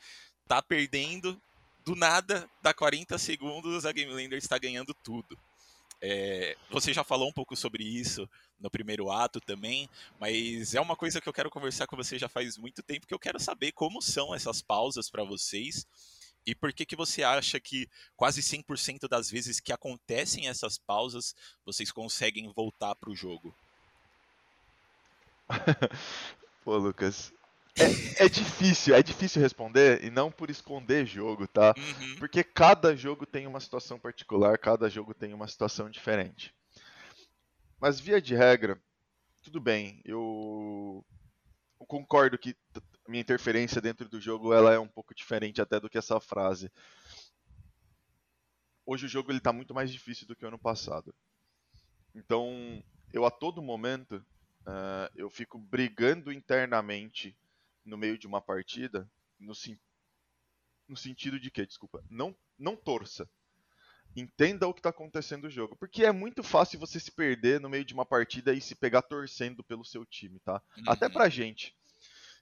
tá 0.46 0.60
perdendo, 0.60 1.40
do 1.84 1.96
nada, 1.96 2.48
dá 2.62 2.74
40 2.74 3.16
segundos, 3.16 3.86
a 3.86 3.90
Game 3.90 4.12
Landers 4.12 4.44
está 4.44 4.58
ganhando 4.58 4.94
tudo. 5.02 5.36
É, 6.00 6.56
você 6.70 6.92
já 6.92 7.02
falou 7.02 7.28
um 7.28 7.32
pouco 7.32 7.56
sobre 7.56 7.82
isso 7.82 8.28
no 8.60 8.70
primeiro 8.70 9.10
ato 9.10 9.40
também, 9.40 9.88
mas 10.20 10.74
é 10.74 10.80
uma 10.80 10.94
coisa 10.94 11.20
que 11.20 11.28
eu 11.28 11.32
quero 11.32 11.50
conversar 11.50 11.86
com 11.86 11.96
você 11.96 12.18
já 12.18 12.28
faz 12.28 12.56
muito 12.56 12.82
tempo, 12.82 13.06
que 13.06 13.14
eu 13.14 13.18
quero 13.18 13.40
saber 13.40 13.72
como 13.72 14.00
são 14.00 14.34
essas 14.34 14.62
pausas 14.62 15.10
para 15.10 15.24
vocês 15.24 15.86
e 16.48 16.54
por 16.54 16.72
que, 16.72 16.86
que 16.86 16.96
você 16.96 17.22
acha 17.22 17.60
que 17.60 17.86
quase 18.16 18.40
100% 18.40 19.06
das 19.06 19.30
vezes 19.30 19.60
que 19.60 19.70
acontecem 19.70 20.48
essas 20.48 20.78
pausas, 20.78 21.34
vocês 21.62 21.92
conseguem 21.92 22.50
voltar 22.56 22.94
para 22.94 23.10
o 23.10 23.14
jogo? 23.14 23.54
Pô, 26.64 26.78
Lucas, 26.78 27.34
é, 27.78 28.24
é, 28.24 28.28
difícil, 28.28 28.94
é 28.94 29.02
difícil 29.02 29.40
responder 29.40 30.02
e 30.02 30.10
não 30.10 30.30
por 30.30 30.50
esconder 30.50 31.06
jogo, 31.06 31.46
tá? 31.46 31.74
Uhum. 31.76 32.16
Porque 32.18 32.42
cada 32.42 32.96
jogo 32.96 33.24
tem 33.24 33.46
uma 33.46 33.60
situação 33.60 33.98
particular, 33.98 34.58
cada 34.58 34.88
jogo 34.88 35.14
tem 35.14 35.32
uma 35.32 35.46
situação 35.46 35.88
diferente. 35.88 36.54
Mas 37.80 38.00
via 38.00 38.20
de 38.20 38.34
regra, 38.34 38.80
tudo 39.42 39.60
bem, 39.60 40.00
eu, 40.04 41.04
eu 41.80 41.86
concordo 41.86 42.36
que 42.36 42.56
minha 43.06 43.20
interferência 43.20 43.80
dentro 43.80 44.08
do 44.08 44.20
jogo 44.20 44.52
ela 44.52 44.74
é 44.74 44.78
um 44.78 44.88
pouco 44.88 45.14
diferente 45.14 45.62
até 45.62 45.78
do 45.78 45.88
que 45.88 45.96
essa 45.96 46.20
frase. 46.20 46.70
Hoje 48.84 49.06
o 49.06 49.08
jogo 49.08 49.30
ele 49.30 49.38
está 49.38 49.52
muito 49.52 49.74
mais 49.74 49.90
difícil 49.92 50.26
do 50.26 50.34
que 50.34 50.44
o 50.44 50.48
ano 50.48 50.58
passado. 50.58 51.14
Então, 52.14 52.82
eu 53.12 53.24
a 53.24 53.30
todo 53.30 53.62
momento 53.62 54.16
uh, 54.66 55.10
eu 55.14 55.30
fico 55.30 55.58
brigando 55.58 56.32
internamente 56.32 57.36
no 57.88 57.96
meio 57.96 58.18
de 58.18 58.26
uma 58.26 58.40
partida 58.40 59.10
no, 59.38 59.52
no 60.86 60.96
sentido 60.96 61.40
de 61.40 61.50
que, 61.50 61.66
desculpa, 61.66 62.04
não, 62.08 62.36
não 62.58 62.76
torça. 62.76 63.28
Entenda 64.16 64.66
o 64.66 64.74
que 64.74 64.80
está 64.80 64.90
acontecendo 64.90 65.44
no 65.44 65.50
jogo. 65.50 65.76
Porque 65.76 66.04
é 66.04 66.12
muito 66.12 66.42
fácil 66.42 66.78
você 66.78 66.98
se 66.98 67.10
perder 67.10 67.60
no 67.60 67.68
meio 67.68 67.84
de 67.84 67.94
uma 67.94 68.06
partida 68.06 68.52
e 68.52 68.60
se 68.60 68.74
pegar 68.74 69.02
torcendo 69.02 69.62
pelo 69.62 69.84
seu 69.84 70.04
time, 70.04 70.38
tá? 70.40 70.62
Uhum. 70.76 70.84
Até 70.88 71.08
pra 71.08 71.28
gente. 71.28 71.76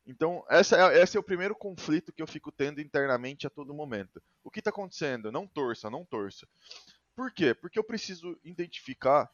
Então, 0.07 0.45
essa 0.49 0.93
é, 0.93 1.03
esse 1.03 1.17
é 1.17 1.21
o 1.21 1.25
primeiro 1.25 1.55
conflito 1.55 2.13
que 2.13 2.23
eu 2.23 2.27
fico 2.27 2.53
tendo 2.53 2.81
internamente 2.81 3.47
a 3.47 3.51
todo 3.51 3.75
momento. 3.75 4.23
O 4.45 4.51
que 4.51 4.61
está 4.61 4.71
acontecendo? 4.71 5.33
Não 5.33 5.47
torça, 5.47 5.91
não 5.91 6.05
torça. 6.05 6.47
Por 7.15 7.33
quê? 7.33 7.53
Porque 7.55 7.79
eu 7.79 7.85
preciso 7.85 8.39
identificar 8.45 9.29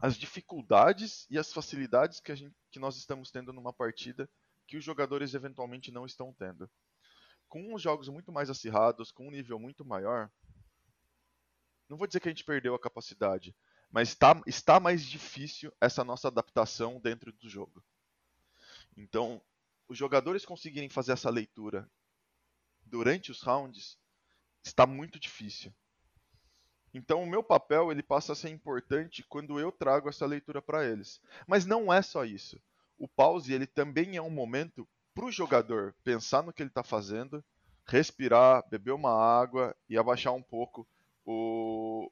as 0.00 0.16
dificuldades 0.16 1.26
e 1.30 1.38
as 1.38 1.52
facilidades 1.52 2.20
que, 2.20 2.34
gente, 2.34 2.54
que 2.70 2.78
nós 2.78 2.96
estamos 2.96 3.30
tendo 3.30 3.52
numa 3.52 3.72
partida 3.72 4.28
que 4.66 4.76
os 4.76 4.84
jogadores 4.84 5.34
eventualmente 5.34 5.90
não 5.90 6.06
estão 6.06 6.32
tendo. 6.32 6.70
Com 7.48 7.74
os 7.74 7.82
jogos 7.82 8.08
muito 8.08 8.30
mais 8.30 8.50
acirrados, 8.50 9.10
com 9.10 9.26
um 9.26 9.30
nível 9.30 9.58
muito 9.58 9.84
maior, 9.84 10.30
não 11.88 11.96
vou 11.96 12.06
dizer 12.06 12.20
que 12.20 12.28
a 12.28 12.30
gente 12.30 12.44
perdeu 12.44 12.74
a 12.74 12.78
capacidade, 12.78 13.56
mas 13.90 14.10
está, 14.10 14.40
está 14.46 14.78
mais 14.78 15.02
difícil 15.02 15.72
essa 15.80 16.04
nossa 16.04 16.28
adaptação 16.28 17.00
dentro 17.00 17.32
do 17.32 17.48
jogo. 17.48 17.82
Então, 18.96 19.40
os 19.88 19.96
jogadores 19.96 20.44
conseguirem 20.44 20.90
fazer 20.90 21.12
essa 21.12 21.30
leitura 21.30 21.90
durante 22.84 23.30
os 23.30 23.40
rounds, 23.40 23.98
está 24.62 24.86
muito 24.86 25.18
difícil. 25.18 25.72
Então 26.92 27.22
o 27.22 27.26
meu 27.26 27.42
papel 27.42 27.92
ele 27.92 28.02
passa 28.02 28.32
a 28.32 28.36
ser 28.36 28.50
importante 28.50 29.22
quando 29.28 29.60
eu 29.60 29.70
trago 29.70 30.08
essa 30.08 30.26
leitura 30.26 30.62
para 30.62 30.84
eles. 30.84 31.20
Mas 31.46 31.66
não 31.66 31.92
é 31.92 32.02
só 32.02 32.24
isso. 32.24 32.60
O 32.98 33.06
pause 33.06 33.52
ele 33.52 33.66
também 33.66 34.16
é 34.16 34.22
um 34.22 34.30
momento 34.30 34.88
para 35.14 35.26
o 35.26 35.32
jogador 35.32 35.94
pensar 36.02 36.42
no 36.42 36.52
que 36.52 36.62
ele 36.62 36.70
está 36.70 36.82
fazendo, 36.82 37.44
respirar, 37.86 38.68
beber 38.68 38.92
uma 38.92 39.12
água 39.12 39.74
e 39.88 39.96
abaixar 39.98 40.32
um 40.32 40.42
pouco 40.42 40.86
o, 41.24 42.10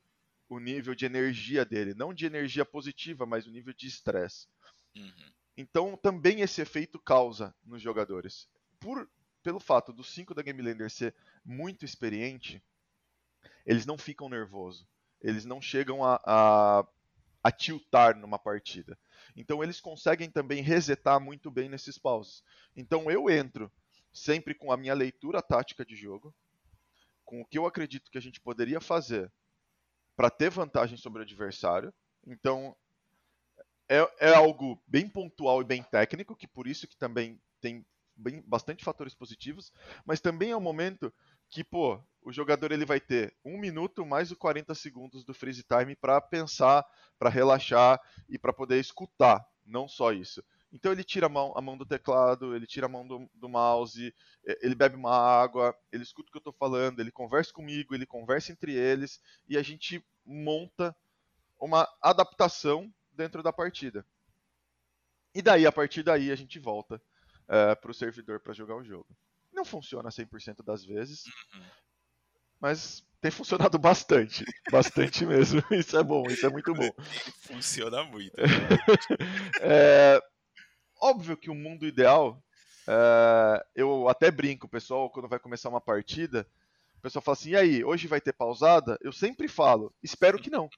o 0.48 0.58
nível 0.58 0.94
de 0.94 1.06
energia 1.06 1.64
dele, 1.64 1.94
não 1.94 2.12
de 2.12 2.26
energia 2.26 2.64
positiva, 2.64 3.26
mas 3.26 3.46
o 3.46 3.50
nível 3.50 3.72
de 3.72 3.86
estresse. 3.86 4.46
Uhum. 4.94 5.32
Então 5.56 5.96
também 5.96 6.40
esse 6.40 6.60
efeito 6.60 6.98
causa 6.98 7.54
nos 7.64 7.80
jogadores. 7.80 8.48
Por, 8.78 9.08
pelo 9.42 9.58
fato 9.58 9.92
do 9.92 10.04
5 10.04 10.34
da 10.34 10.42
Game 10.42 10.60
Lander 10.60 10.90
ser 10.90 11.14
muito 11.44 11.84
experiente, 11.84 12.62
eles 13.66 13.84
não 13.84 13.98
ficam 13.98 14.28
nervosos. 14.28 14.86
Eles 15.20 15.44
não 15.44 15.60
chegam 15.60 16.04
a, 16.04 16.20
a, 16.24 16.86
a 17.42 17.50
tiltar 17.50 18.16
numa 18.16 18.38
partida. 18.38 18.96
Então 19.36 19.62
eles 19.62 19.80
conseguem 19.80 20.30
também 20.30 20.62
resetar 20.62 21.20
muito 21.20 21.50
bem 21.50 21.68
nesses 21.68 21.98
pauses. 21.98 22.42
Então 22.76 23.10
eu 23.10 23.28
entro 23.28 23.70
sempre 24.12 24.54
com 24.54 24.72
a 24.72 24.76
minha 24.76 24.94
leitura 24.94 25.42
tática 25.42 25.84
de 25.84 25.96
jogo, 25.96 26.34
com 27.24 27.40
o 27.40 27.44
que 27.44 27.58
eu 27.58 27.66
acredito 27.66 28.10
que 28.10 28.18
a 28.18 28.22
gente 28.22 28.40
poderia 28.40 28.80
fazer 28.80 29.30
para 30.16 30.30
ter 30.30 30.48
vantagem 30.48 30.96
sobre 30.96 31.20
o 31.20 31.22
adversário. 31.22 31.92
Então 32.26 32.74
é, 33.88 34.08
é, 34.18 34.34
algo 34.34 34.80
bem 34.86 35.08
pontual 35.08 35.60
e 35.60 35.64
bem 35.64 35.82
técnico, 35.82 36.36
que 36.36 36.46
por 36.46 36.66
isso 36.66 36.86
que 36.86 36.96
também 36.96 37.40
tem 37.60 37.84
bem, 38.16 38.42
bastante 38.46 38.84
fatores 38.84 39.14
positivos, 39.14 39.72
mas 40.04 40.20
também 40.20 40.50
é 40.50 40.56
um 40.56 40.60
momento 40.60 41.12
que, 41.48 41.62
pô, 41.64 42.00
o 42.22 42.32
jogador 42.32 42.72
ele 42.72 42.84
vai 42.84 43.00
ter 43.00 43.34
um 43.44 43.58
minuto 43.58 44.04
mais 44.04 44.30
os 44.30 44.36
40 44.36 44.74
segundos 44.74 45.24
do 45.24 45.32
freeze 45.32 45.62
time 45.62 45.94
para 45.94 46.20
pensar, 46.20 46.84
para 47.18 47.30
relaxar 47.30 48.00
e 48.28 48.38
para 48.38 48.52
poder 48.52 48.80
escutar, 48.80 49.46
não 49.64 49.86
só 49.86 50.12
isso. 50.12 50.42
Então 50.72 50.90
ele 50.90 51.04
tira 51.04 51.26
a 51.26 51.28
mão, 51.28 51.52
a 51.56 51.60
mão 51.60 51.76
do 51.76 51.86
teclado, 51.86 52.54
ele 52.54 52.66
tira 52.66 52.86
a 52.86 52.88
mão 52.88 53.06
do, 53.06 53.30
do, 53.34 53.48
mouse, 53.48 54.12
ele 54.60 54.74
bebe 54.74 54.96
uma 54.96 55.16
água, 55.16 55.74
ele 55.92 56.02
escuta 56.02 56.28
o 56.28 56.32
que 56.32 56.36
eu 56.36 56.40
estou 56.40 56.52
falando, 56.52 57.00
ele 57.00 57.12
conversa 57.12 57.52
comigo, 57.52 57.94
ele 57.94 58.04
conversa 58.04 58.52
entre 58.52 58.74
eles 58.74 59.20
e 59.48 59.56
a 59.56 59.62
gente 59.62 60.04
monta 60.24 60.94
uma 61.58 61.88
adaptação 62.02 62.92
dentro 63.12 63.42
da 63.42 63.52
partida. 63.52 64.04
E 65.34 65.40
daí, 65.40 65.66
a 65.66 65.72
partir 65.72 66.02
daí, 66.02 66.30
a 66.30 66.36
gente 66.36 66.58
volta 66.58 66.96
uh, 67.44 67.80
para 67.80 67.90
o 67.90 67.94
servidor 67.94 68.40
para 68.40 68.52
jogar 68.52 68.74
o 68.74 68.84
jogo. 68.84 69.06
Não 69.56 69.64
funciona 69.64 70.10
100% 70.10 70.62
das 70.62 70.84
vezes, 70.84 71.24
uhum. 71.54 71.62
mas 72.60 73.02
tem 73.22 73.30
funcionado 73.30 73.78
bastante. 73.80 74.44
Bastante 74.70 75.24
mesmo. 75.24 75.62
Isso 75.72 75.96
é 75.96 76.04
bom, 76.04 76.24
isso 76.28 76.44
é 76.44 76.50
muito 76.50 76.74
bom. 76.74 76.90
Funciona 77.40 78.04
muito. 78.04 78.34
é, 79.62 80.20
óbvio 81.00 81.36
que 81.38 81.48
o 81.48 81.54
mundo 81.54 81.86
ideal, 81.86 82.42
é, 82.86 83.66
eu 83.74 84.08
até 84.08 84.30
brinco, 84.30 84.68
pessoal, 84.68 85.08
quando 85.08 85.28
vai 85.28 85.38
começar 85.38 85.70
uma 85.70 85.80
partida, 85.80 86.46
o 86.98 87.00
pessoal 87.00 87.22
fala 87.22 87.36
assim: 87.36 87.50
e 87.50 87.56
aí, 87.56 87.84
hoje 87.84 88.06
vai 88.06 88.20
ter 88.20 88.34
pausada? 88.34 88.98
Eu 89.00 89.12
sempre 89.12 89.48
falo: 89.48 89.92
espero 90.02 90.38
que 90.38 90.50
não. 90.50 90.68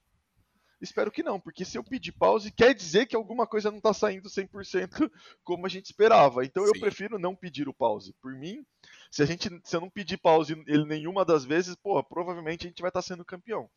Espero 0.81 1.11
que 1.11 1.21
não, 1.21 1.39
porque 1.39 1.65
se 1.65 1.77
eu 1.77 1.83
pedir 1.83 2.13
pause, 2.13 2.51
quer 2.51 2.73
dizer 2.73 3.05
que 3.05 3.15
alguma 3.15 3.45
coisa 3.45 3.69
não 3.69 3.79
está 3.79 3.93
saindo 3.93 4.29
100% 4.29 5.11
como 5.43 5.65
a 5.65 5.69
gente 5.69 5.87
esperava. 5.87 6.45
Então 6.45 6.63
Sim. 6.63 6.71
eu 6.73 6.79
prefiro 6.79 7.19
não 7.19 7.35
pedir 7.35 7.67
o 7.67 7.73
pause. 7.73 8.13
Por 8.21 8.33
mim, 8.33 8.65
se 9.11 9.21
a 9.21 9.25
gente 9.25 9.49
se 9.63 9.75
eu 9.75 9.81
não 9.81 9.89
pedir 9.89 10.17
pause 10.17 10.53
ele 10.67 10.85
nenhuma 10.85 11.25
das 11.25 11.43
vezes, 11.43 11.75
pô, 11.75 12.01
provavelmente 12.01 12.65
a 12.65 12.69
gente 12.69 12.81
vai 12.81 12.89
estar 12.89 13.01
tá 13.01 13.07
sendo 13.07 13.25
campeão. 13.25 13.69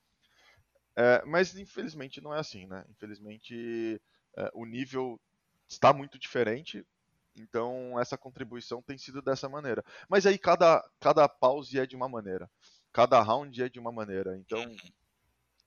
É, 0.94 1.24
mas 1.24 1.56
infelizmente 1.56 2.20
não 2.20 2.34
é 2.34 2.38
assim, 2.38 2.66
né? 2.66 2.84
Infelizmente 2.90 4.00
é, 4.36 4.50
o 4.54 4.64
nível 4.64 5.20
está 5.68 5.92
muito 5.92 6.18
diferente. 6.20 6.86
Então 7.34 7.98
essa 7.98 8.16
contribuição 8.16 8.80
tem 8.80 8.96
sido 8.96 9.20
dessa 9.20 9.48
maneira. 9.48 9.84
Mas 10.08 10.24
aí 10.24 10.38
cada, 10.38 10.88
cada 11.00 11.28
pause 11.28 11.80
é 11.80 11.86
de 11.86 11.96
uma 11.96 12.08
maneira. 12.08 12.48
Cada 12.92 13.20
round 13.20 13.60
é 13.60 13.68
de 13.68 13.80
uma 13.80 13.90
maneira. 13.90 14.36
Então 14.36 14.60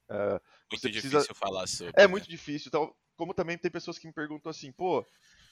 É, 0.09 0.31
muito 0.31 0.81
precisa... 0.81 0.89
difícil 1.19 1.35
falar 1.35 1.67
sobre. 1.67 1.93
É 1.97 2.01
né? 2.01 2.07
muito 2.07 2.29
difícil. 2.29 2.69
Então, 2.69 2.93
como 3.15 3.33
também 3.33 3.57
tem 3.57 3.71
pessoas 3.71 3.97
que 3.97 4.07
me 4.07 4.13
perguntam 4.13 4.49
assim, 4.49 4.71
pô, 4.71 5.05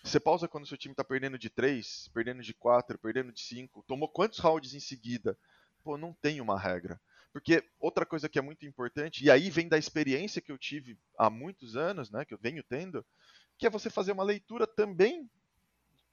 você 0.04 0.20
pausa 0.20 0.48
quando 0.48 0.68
seu 0.68 0.78
time 0.78 0.94
tá 0.94 1.04
perdendo 1.04 1.38
de 1.38 1.50
3, 1.50 2.10
perdendo 2.14 2.42
de 2.42 2.54
4, 2.54 2.98
perdendo 3.00 3.32
de 3.32 3.42
5, 3.42 3.84
tomou 3.88 4.10
quantos 4.10 4.40
rounds 4.40 4.74
em 4.74 4.80
seguida? 4.80 5.38
Pô, 5.84 5.98
não 5.98 6.14
tem 6.14 6.42
uma 6.42 6.60
regra. 6.60 7.00
Porque 7.32 7.64
outra 7.80 8.06
coisa 8.06 8.30
que 8.30 8.38
é 8.38 8.42
muito 8.42 8.66
importante, 8.66 9.24
e 9.24 9.32
aí 9.32 9.50
vem 9.50 9.68
da 9.68 9.78
experiência 9.78 10.42
que 10.42 10.52
eu 10.52 10.58
tive 10.58 10.98
há 11.18 11.30
muitos 11.30 11.76
anos, 11.76 12.12
né, 12.12 12.24
que 12.24 12.34
eu 12.34 12.38
venho 12.38 12.62
tendo, 12.64 13.04
que 13.58 13.66
é 13.66 13.70
você 13.70 13.90
fazer 13.90 14.12
uma 14.12 14.24
leitura 14.24 14.68
também 14.68 15.30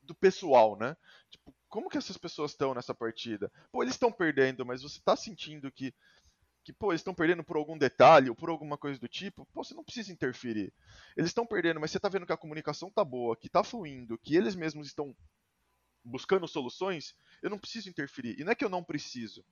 do 0.02 0.14
pessoal, 0.14 0.76
né? 0.76 0.96
Tipo, 1.30 1.54
como 1.68 1.88
que 1.88 1.98
essas 1.98 2.16
pessoas 2.16 2.52
estão 2.52 2.74
nessa 2.74 2.94
partida? 2.94 3.52
Pô, 3.70 3.82
eles 3.82 3.94
estão 3.94 4.10
perdendo, 4.10 4.64
mas 4.64 4.82
você 4.82 4.98
está 4.98 5.14
sentindo 5.14 5.70
que 5.70 5.94
que, 6.62 6.72
pô, 6.72 6.92
eles 6.92 7.00
estão 7.00 7.14
perdendo 7.14 7.42
por 7.42 7.56
algum 7.56 7.76
detalhe 7.76 8.28
ou 8.28 8.36
por 8.36 8.50
alguma 8.50 8.76
coisa 8.76 8.98
do 8.98 9.08
tipo, 9.08 9.46
pô, 9.46 9.64
você 9.64 9.74
não 9.74 9.84
precisa 9.84 10.12
interferir. 10.12 10.72
Eles 11.16 11.30
estão 11.30 11.46
perdendo, 11.46 11.80
mas 11.80 11.90
você 11.90 11.96
está 11.96 12.08
vendo 12.08 12.26
que 12.26 12.32
a 12.32 12.36
comunicação 12.36 12.90
tá 12.90 13.04
boa, 13.04 13.36
que 13.36 13.48
tá 13.48 13.64
fluindo, 13.64 14.18
que 14.18 14.36
eles 14.36 14.54
mesmos 14.54 14.86
estão 14.86 15.16
buscando 16.04 16.46
soluções, 16.48 17.14
eu 17.42 17.50
não 17.50 17.58
preciso 17.58 17.88
interferir. 17.88 18.38
E 18.38 18.44
não 18.44 18.52
é 18.52 18.54
que 18.54 18.64
eu 18.64 18.70
não 18.70 18.84
preciso, 18.84 19.44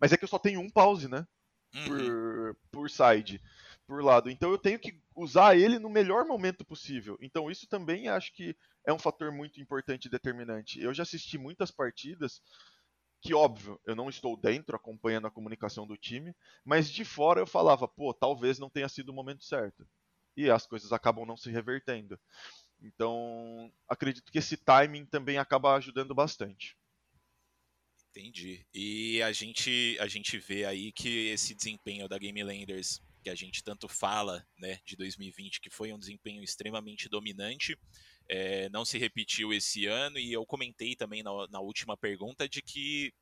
mas 0.00 0.12
é 0.12 0.16
que 0.16 0.24
eu 0.24 0.28
só 0.28 0.38
tenho 0.38 0.60
um 0.60 0.70
pause, 0.70 1.08
né? 1.08 1.26
Uhum. 1.74 1.84
Por, 1.84 2.56
por 2.70 2.90
side, 2.90 3.42
por 3.86 4.02
lado. 4.02 4.30
Então 4.30 4.50
eu 4.50 4.58
tenho 4.58 4.78
que 4.78 4.98
usar 5.14 5.56
ele 5.56 5.78
no 5.78 5.90
melhor 5.90 6.24
momento 6.24 6.64
possível. 6.64 7.18
Então 7.20 7.50
isso 7.50 7.66
também 7.66 8.08
acho 8.08 8.32
que 8.32 8.56
é 8.86 8.92
um 8.92 8.98
fator 8.98 9.30
muito 9.30 9.60
importante 9.60 10.06
e 10.06 10.10
determinante. 10.10 10.80
Eu 10.80 10.94
já 10.94 11.02
assisti 11.02 11.36
muitas 11.36 11.70
partidas 11.70 12.40
que 13.20 13.34
óbvio, 13.34 13.80
eu 13.84 13.94
não 13.94 14.08
estou 14.08 14.36
dentro 14.36 14.76
acompanhando 14.76 15.26
a 15.26 15.30
comunicação 15.30 15.86
do 15.86 15.96
time, 15.96 16.34
mas 16.64 16.90
de 16.90 17.04
fora 17.04 17.40
eu 17.40 17.46
falava, 17.46 17.88
pô, 17.88 18.14
talvez 18.14 18.58
não 18.58 18.70
tenha 18.70 18.88
sido 18.88 19.10
o 19.10 19.14
momento 19.14 19.44
certo. 19.44 19.86
E 20.36 20.50
as 20.50 20.66
coisas 20.66 20.92
acabam 20.92 21.26
não 21.26 21.36
se 21.36 21.50
revertendo. 21.50 22.18
Então, 22.80 23.72
acredito 23.88 24.30
que 24.30 24.38
esse 24.38 24.56
timing 24.56 25.04
também 25.04 25.36
acaba 25.36 25.74
ajudando 25.74 26.14
bastante. 26.14 26.76
Entendi. 28.10 28.64
E 28.72 29.20
a 29.22 29.32
gente 29.32 29.96
a 30.00 30.06
gente 30.06 30.38
vê 30.38 30.64
aí 30.64 30.92
que 30.92 31.28
esse 31.28 31.54
desempenho 31.54 32.08
da 32.08 32.18
Game 32.18 32.42
Landers 32.42 33.00
que 33.22 33.30
a 33.30 33.34
gente 33.34 33.62
tanto 33.62 33.88
fala, 33.88 34.46
né, 34.58 34.78
de 34.86 34.96
2020, 34.96 35.60
que 35.60 35.70
foi 35.70 35.92
um 35.92 35.98
desempenho 35.98 36.42
extremamente 36.42 37.08
dominante, 37.08 37.76
é, 38.28 38.68
não 38.68 38.84
se 38.84 38.98
repetiu 38.98 39.52
esse 39.52 39.86
ano, 39.86 40.18
e 40.18 40.32
eu 40.32 40.44
comentei 40.44 40.94
também 40.94 41.22
na, 41.22 41.30
na 41.48 41.60
última 41.60 41.96
pergunta 41.96 42.48
de 42.48 42.62
que 42.62 43.12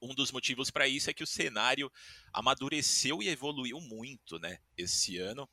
um 0.00 0.14
dos 0.14 0.30
motivos 0.30 0.70
para 0.70 0.86
isso 0.86 1.08
é 1.08 1.14
que 1.14 1.22
o 1.22 1.26
cenário 1.26 1.90
amadureceu 2.32 3.22
e 3.22 3.28
evoluiu 3.28 3.80
muito, 3.80 4.38
né, 4.38 4.58
esse 4.76 5.18
ano. 5.18 5.48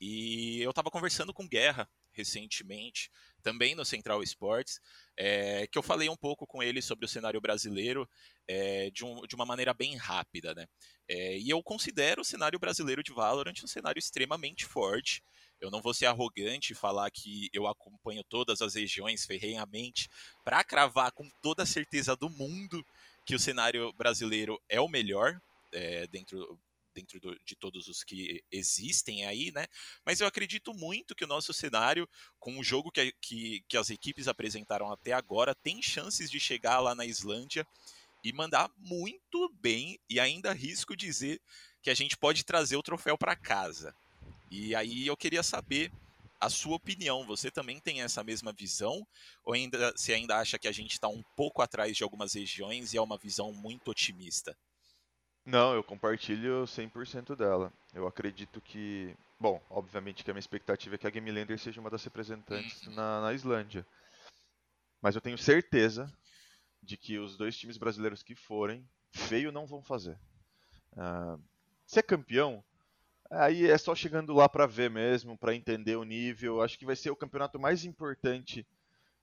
E 0.00 0.60
eu 0.60 0.70
estava 0.70 0.90
conversando 0.90 1.32
com 1.32 1.46
Guerra 1.46 1.88
recentemente, 2.12 3.10
também 3.42 3.74
no 3.74 3.84
Central 3.84 4.22
Sports, 4.22 4.80
é, 5.16 5.66
que 5.66 5.76
eu 5.76 5.82
falei 5.82 6.08
um 6.08 6.16
pouco 6.16 6.46
com 6.46 6.62
ele 6.62 6.80
sobre 6.80 7.04
o 7.04 7.08
cenário 7.08 7.40
brasileiro 7.40 8.08
é, 8.46 8.90
de, 8.90 9.04
um, 9.04 9.22
de, 9.22 9.34
uma 9.34 9.44
maneira 9.44 9.74
bem 9.74 9.96
rápida, 9.96 10.54
né? 10.54 10.66
É, 11.08 11.38
e 11.38 11.50
eu 11.50 11.62
considero 11.62 12.22
o 12.22 12.24
cenário 12.24 12.58
brasileiro 12.58 13.02
de 13.02 13.12
Valorant 13.12 13.54
um 13.64 13.66
cenário 13.66 13.98
extremamente 13.98 14.64
forte. 14.64 15.22
Eu 15.62 15.70
não 15.70 15.80
vou 15.80 15.94
ser 15.94 16.06
arrogante 16.06 16.72
e 16.72 16.76
falar 16.76 17.08
que 17.12 17.48
eu 17.52 17.68
acompanho 17.68 18.24
todas 18.24 18.60
as 18.60 18.74
regiões 18.74 19.24
ferrenhamente 19.24 20.10
para 20.44 20.64
cravar 20.64 21.12
com 21.12 21.30
toda 21.40 21.62
a 21.62 21.66
certeza 21.66 22.16
do 22.16 22.28
mundo 22.28 22.84
que 23.24 23.36
o 23.36 23.38
cenário 23.38 23.92
brasileiro 23.92 24.60
é 24.68 24.80
o 24.80 24.88
melhor 24.88 25.40
é, 25.72 26.06
dentro 26.08 26.58
dentro 26.94 27.18
do, 27.20 27.38
de 27.44 27.56
todos 27.56 27.88
os 27.88 28.04
que 28.04 28.44
existem 28.50 29.24
aí, 29.24 29.50
né? 29.52 29.66
Mas 30.04 30.20
eu 30.20 30.26
acredito 30.26 30.74
muito 30.74 31.14
que 31.14 31.24
o 31.24 31.28
nosso 31.28 31.50
cenário, 31.52 32.06
com 32.38 32.58
o 32.58 32.62
jogo 32.62 32.90
que, 32.90 33.12
que, 33.20 33.64
que 33.66 33.78
as 33.78 33.88
equipes 33.88 34.28
apresentaram 34.28 34.92
até 34.92 35.12
agora, 35.12 35.54
tem 35.54 35.80
chances 35.80 36.30
de 36.30 36.38
chegar 36.38 36.80
lá 36.80 36.94
na 36.94 37.06
Islândia 37.06 37.66
e 38.22 38.30
mandar 38.30 38.70
muito 38.76 39.48
bem, 39.60 39.98
e 40.08 40.20
ainda 40.20 40.50
arrisco 40.50 40.94
dizer 40.94 41.40
que 41.80 41.88
a 41.88 41.94
gente 41.94 42.16
pode 42.16 42.44
trazer 42.44 42.76
o 42.76 42.82
troféu 42.82 43.16
para 43.16 43.34
casa. 43.34 43.94
E 44.52 44.74
aí 44.74 45.06
eu 45.06 45.16
queria 45.16 45.42
saber 45.42 45.90
a 46.38 46.50
sua 46.50 46.76
opinião. 46.76 47.24
Você 47.24 47.50
também 47.50 47.80
tem 47.80 48.02
essa 48.02 48.22
mesma 48.22 48.52
visão? 48.52 49.06
Ou 49.42 49.54
ainda 49.54 49.92
você 49.92 50.12
ainda 50.12 50.36
acha 50.36 50.58
que 50.58 50.68
a 50.68 50.72
gente 50.72 50.92
está 50.92 51.08
um 51.08 51.22
pouco 51.34 51.62
atrás 51.62 51.96
de 51.96 52.04
algumas 52.04 52.34
regiões 52.34 52.92
e 52.92 52.98
é 52.98 53.00
uma 53.00 53.16
visão 53.16 53.50
muito 53.50 53.90
otimista? 53.90 54.54
Não, 55.46 55.72
eu 55.72 55.82
compartilho 55.82 56.64
100% 56.64 57.34
dela. 57.34 57.72
Eu 57.94 58.06
acredito 58.06 58.60
que. 58.60 59.16
Bom, 59.40 59.58
obviamente 59.70 60.22
que 60.22 60.30
a 60.30 60.34
minha 60.34 60.40
expectativa 60.40 60.96
é 60.96 60.98
que 60.98 61.06
a 61.06 61.10
Game 61.10 61.32
Lander 61.32 61.58
seja 61.58 61.80
uma 61.80 61.88
das 61.88 62.04
representantes 62.04 62.86
uhum. 62.86 62.94
na, 62.94 63.22
na 63.22 63.32
Islândia. 63.32 63.86
Mas 65.00 65.14
eu 65.14 65.22
tenho 65.22 65.38
certeza 65.38 66.12
de 66.82 66.98
que 66.98 67.18
os 67.18 67.38
dois 67.38 67.56
times 67.56 67.78
brasileiros 67.78 68.22
que 68.22 68.34
forem, 68.34 68.86
feio 69.10 69.50
não 69.50 69.66
vão 69.66 69.82
fazer. 69.82 70.18
Uh, 70.92 71.42
se 71.86 71.98
é 71.98 72.02
campeão, 72.02 72.62
aí 73.32 73.66
é 73.66 73.78
só 73.78 73.94
chegando 73.94 74.34
lá 74.34 74.48
para 74.48 74.66
ver 74.66 74.90
mesmo, 74.90 75.36
para 75.36 75.54
entender 75.54 75.96
o 75.96 76.04
nível. 76.04 76.62
Acho 76.62 76.78
que 76.78 76.86
vai 76.86 76.96
ser 76.96 77.10
o 77.10 77.16
campeonato 77.16 77.58
mais 77.58 77.84
importante 77.84 78.66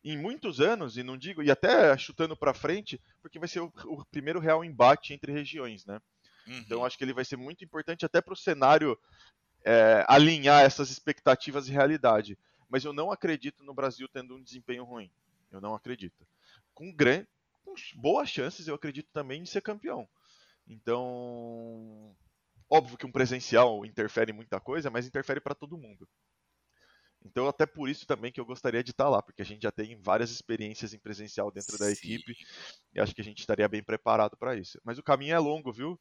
em 0.04 0.18
muitos 0.18 0.62
anos, 0.62 0.98
e 0.98 1.04
não 1.04 1.18
digo, 1.18 1.44
e 1.44 1.52
até 1.52 1.98
chutando 1.98 2.36
para 2.36 2.54
frente, 2.54 3.02
porque 3.22 3.38
vai 3.38 3.50
ser 3.50 3.60
o, 3.60 3.72
o, 3.86 4.06
primeiro 4.06 4.40
real 4.40 4.64
embate 4.64 5.14
entre 5.14 5.32
regiões, 5.32 5.86
né? 5.86 6.00
Uhum. 6.48 6.58
Então 6.60 6.86
acho 6.86 6.98
que 6.98 7.04
ele 7.04 7.14
vai 7.14 7.26
ser 7.26 7.36
muito 7.36 7.66
importante 7.66 8.06
até 8.06 8.22
para 8.22 8.34
o 8.34 8.38
cenário 8.38 8.98
é, 9.64 10.06
alinhar 10.08 10.64
essas 10.64 10.90
expectativas 10.90 11.68
e 11.68 11.72
realidade. 11.72 12.38
Mas 12.70 12.86
eu 12.86 12.94
não 12.94 13.12
acredito 13.12 13.64
no 13.64 13.74
Brasil 13.74 14.08
tendo 14.08 14.36
um 14.36 14.42
desempenho 14.42 14.84
ruim. 14.84 15.12
Eu 15.52 15.60
não 15.60 15.76
acredito. 15.76 16.26
Com, 16.74 16.94
grande, 16.94 17.28
com 17.66 17.74
boas 17.96 18.30
chances, 18.30 18.68
eu 18.68 18.76
acredito 18.76 19.10
também 19.12 19.44
de 19.44 19.50
ser 19.50 19.62
campeão. 19.62 20.08
Então, 20.68 22.16
óbvio 22.70 22.98
que 22.98 23.06
um 23.06 23.12
presencial 23.12 23.86
interfere 23.86 24.32
em 24.32 24.36
muita 24.36 24.60
coisa, 24.60 24.90
mas 24.90 25.08
interfere 25.08 25.42
para 25.42 25.56
todo 25.56 25.78
mundo. 25.78 26.08
Então, 27.26 27.48
até 27.50 27.66
por 27.66 27.90
isso 27.90 28.06
também 28.08 28.32
que 28.32 28.40
eu 28.40 28.46
gostaria 28.46 28.84
de 28.84 28.92
estar 28.92 29.10
lá, 29.10 29.22
porque 29.22 29.42
a 29.42 29.46
gente 29.46 29.64
já 29.64 29.72
tem 29.72 30.00
várias 30.02 30.32
experiências 30.32 30.94
em 30.94 31.00
presencial 31.00 31.52
dentro 31.52 31.74
Sim. 31.74 31.84
da 31.84 31.92
equipe 31.92 32.34
e 32.94 33.00
acho 33.00 33.14
que 33.14 33.22
a 33.22 33.24
gente 33.24 33.40
estaria 33.40 33.68
bem 33.68 33.84
preparado 33.84 34.38
para 34.38 34.56
isso. 34.56 34.80
Mas 34.86 34.98
o 34.98 35.04
caminho 35.04 35.36
é 35.36 35.40
longo, 35.40 35.72
viu? 35.72 36.00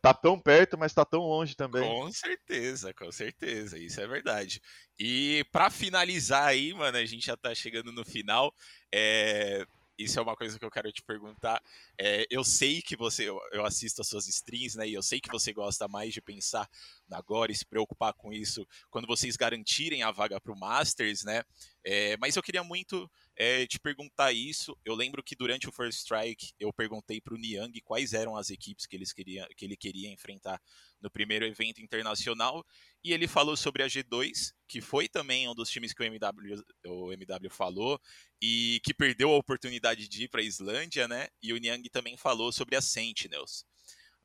Tá 0.00 0.14
tão 0.14 0.38
perto, 0.38 0.78
mas 0.78 0.92
tá 0.92 1.04
tão 1.04 1.22
longe 1.22 1.56
também. 1.56 1.82
Com 1.82 2.10
certeza, 2.12 2.94
com 2.94 3.10
certeza, 3.10 3.78
isso 3.78 4.00
é 4.00 4.06
verdade. 4.06 4.60
E 4.98 5.44
para 5.50 5.70
finalizar 5.70 6.46
aí, 6.46 6.72
mano, 6.72 6.98
a 6.98 7.04
gente 7.04 7.26
já 7.26 7.36
tá 7.36 7.52
chegando 7.52 7.92
no 7.92 8.04
final. 8.04 8.54
É, 8.92 9.64
isso 9.98 10.18
é 10.18 10.22
uma 10.22 10.36
coisa 10.36 10.58
que 10.58 10.64
eu 10.64 10.70
quero 10.70 10.90
te 10.92 11.02
perguntar. 11.02 11.62
É, 11.98 12.26
eu 12.30 12.42
sei 12.44 12.82
que 12.82 12.96
você, 12.96 13.28
eu 13.28 13.64
assisto 13.64 14.00
as 14.00 14.08
suas 14.08 14.26
streams, 14.28 14.76
né? 14.76 14.88
E 14.88 14.94
eu 14.94 15.02
sei 15.02 15.20
que 15.20 15.30
você 15.30 15.52
gosta 15.52 15.86
mais 15.88 16.12
de 16.12 16.20
pensar 16.20 16.68
agora 17.10 17.52
e 17.52 17.54
se 17.54 17.66
preocupar 17.66 18.14
com 18.14 18.32
isso 18.32 18.66
quando 18.90 19.06
vocês 19.06 19.36
garantirem 19.36 20.02
a 20.02 20.10
vaga 20.10 20.40
para 20.40 20.52
o 20.52 20.58
Masters, 20.58 21.24
né? 21.24 21.42
É, 21.84 22.16
mas 22.16 22.36
eu 22.36 22.42
queria 22.42 22.64
muito 22.64 23.10
é, 23.42 23.66
te 23.66 23.80
perguntar 23.80 24.32
isso. 24.32 24.78
Eu 24.84 24.94
lembro 24.94 25.20
que 25.20 25.34
durante 25.34 25.68
o 25.68 25.72
First 25.72 25.98
Strike 25.98 26.52
eu 26.60 26.72
perguntei 26.72 27.20
para 27.20 27.34
o 27.34 27.36
Niang 27.36 27.80
quais 27.80 28.12
eram 28.12 28.36
as 28.36 28.50
equipes 28.50 28.86
que, 28.86 28.94
eles 28.94 29.12
queria, 29.12 29.48
que 29.56 29.64
ele 29.64 29.76
queria 29.76 30.08
enfrentar 30.08 30.62
no 31.00 31.10
primeiro 31.10 31.44
evento 31.44 31.82
internacional. 31.82 32.64
E 33.02 33.12
ele 33.12 33.26
falou 33.26 33.56
sobre 33.56 33.82
a 33.82 33.88
G2, 33.88 34.52
que 34.68 34.80
foi 34.80 35.08
também 35.08 35.48
um 35.48 35.56
dos 35.56 35.68
times 35.68 35.92
que 35.92 36.00
o 36.00 36.06
MW, 36.06 36.62
o 36.86 37.12
MW 37.12 37.50
falou, 37.50 38.00
e 38.40 38.80
que 38.84 38.94
perdeu 38.94 39.30
a 39.30 39.38
oportunidade 39.38 40.08
de 40.08 40.22
ir 40.22 40.28
para 40.28 40.40
a 40.40 40.44
Islândia, 40.44 41.08
né? 41.08 41.26
E 41.42 41.52
o 41.52 41.58
Niang 41.58 41.90
também 41.90 42.16
falou 42.16 42.52
sobre 42.52 42.76
a 42.76 42.80
Sentinels. 42.80 43.64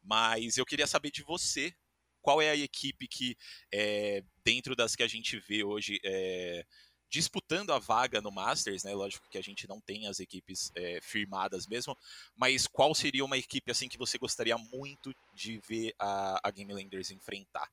Mas 0.03 0.57
eu 0.57 0.65
queria 0.65 0.85
saber 0.85 1.09
de 1.09 1.23
você, 1.23 1.73
qual 2.21 2.39
é 2.39 2.51
a 2.51 2.55
equipe 2.55 3.07
que, 3.07 3.35
é, 3.73 4.23
dentro 4.43 4.75
das 4.75 4.95
que 4.95 5.01
a 5.01 5.07
gente 5.07 5.39
vê 5.39 5.63
hoje, 5.63 5.99
é, 6.03 6.63
disputando 7.09 7.71
a 7.71 7.79
vaga 7.79 8.21
no 8.21 8.31
Masters, 8.31 8.83
né? 8.83 8.93
Lógico 8.93 9.27
que 9.29 9.37
a 9.37 9.41
gente 9.41 9.67
não 9.67 9.79
tem 9.79 10.07
as 10.07 10.19
equipes 10.19 10.71
é, 10.75 10.99
firmadas 11.01 11.67
mesmo, 11.67 11.97
mas 12.35 12.67
qual 12.67 12.93
seria 12.93 13.23
uma 13.23 13.37
equipe 13.37 13.71
assim 13.71 13.87
que 13.87 13.97
você 13.97 14.17
gostaria 14.17 14.57
muito 14.57 15.13
de 15.33 15.59
ver 15.67 15.93
a, 15.99 16.39
a 16.43 16.51
Game 16.51 16.73
Landers 16.73 17.11
enfrentar? 17.11 17.69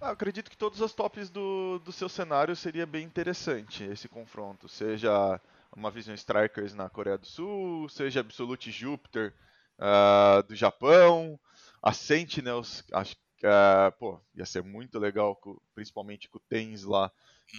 Ah, 0.00 0.10
acredito 0.10 0.50
que 0.50 0.56
todos 0.56 0.80
os 0.80 0.92
tops 0.92 1.30
do, 1.30 1.78
do 1.78 1.92
seu 1.92 2.08
cenário 2.08 2.54
seria 2.54 2.84
bem 2.84 3.06
interessante 3.06 3.84
esse 3.84 4.08
confronto. 4.08 4.68
Seja 4.68 5.40
uma 5.74 5.90
Vision 5.90 6.14
Strikers 6.14 6.74
na 6.74 6.90
Coreia 6.90 7.16
do 7.16 7.26
Sul, 7.26 7.88
seja 7.88 8.20
Absolute 8.20 8.70
Jupiter 8.70 9.34
uh, 9.78 10.42
do 10.46 10.54
Japão, 10.54 11.38
a 11.82 11.92
Sentinels, 11.92 12.84
acho 12.92 13.16
Uh, 13.44 13.92
pô, 13.98 14.18
ia 14.34 14.46
ser 14.46 14.62
muito 14.62 14.98
legal, 14.98 15.38
principalmente 15.74 16.30
com 16.30 16.38
o 16.38 16.42
Tens 16.48 16.82
lá, 16.82 17.12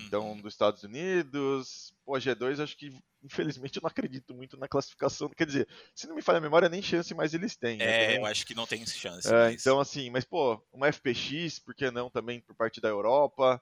então, 0.08 0.32
uhum. 0.32 0.42
dos 0.42 0.54
Estados 0.54 0.84
Unidos. 0.84 1.94
Pô, 2.04 2.16
a 2.16 2.20
G2, 2.20 2.60
acho 2.60 2.76
que, 2.76 2.92
infelizmente, 3.24 3.78
eu 3.78 3.84
não 3.84 3.88
acredito 3.88 4.34
muito 4.34 4.58
na 4.58 4.68
classificação. 4.68 5.30
Quer 5.30 5.46
dizer, 5.46 5.68
se 5.94 6.08
não 6.08 6.16
me 6.16 6.24
falha 6.24 6.40
a 6.40 6.42
memória, 6.42 6.70
nem 6.70 6.82
chance 6.82 7.14
mais 7.14 7.36
eles 7.36 7.56
têm. 7.56 7.78
Né? 7.78 8.16
É, 8.16 8.18
eu 8.18 8.26
acho 8.26 8.48
que 8.48 8.56
não 8.56 8.66
tem 8.66 8.84
chance. 8.88 9.28
É, 9.28 9.32
mas... 9.32 9.62
Então, 9.62 9.80
assim, 9.80 10.10
mas, 10.10 10.26
pô, 10.26 10.60
uma 10.74 10.92
FPX, 10.92 11.60
por 11.60 11.76
que 11.76 11.92
não 11.92 12.10
também 12.10 12.42
por 12.42 12.56
parte 12.56 12.82
da 12.82 12.90
Europa? 12.90 13.62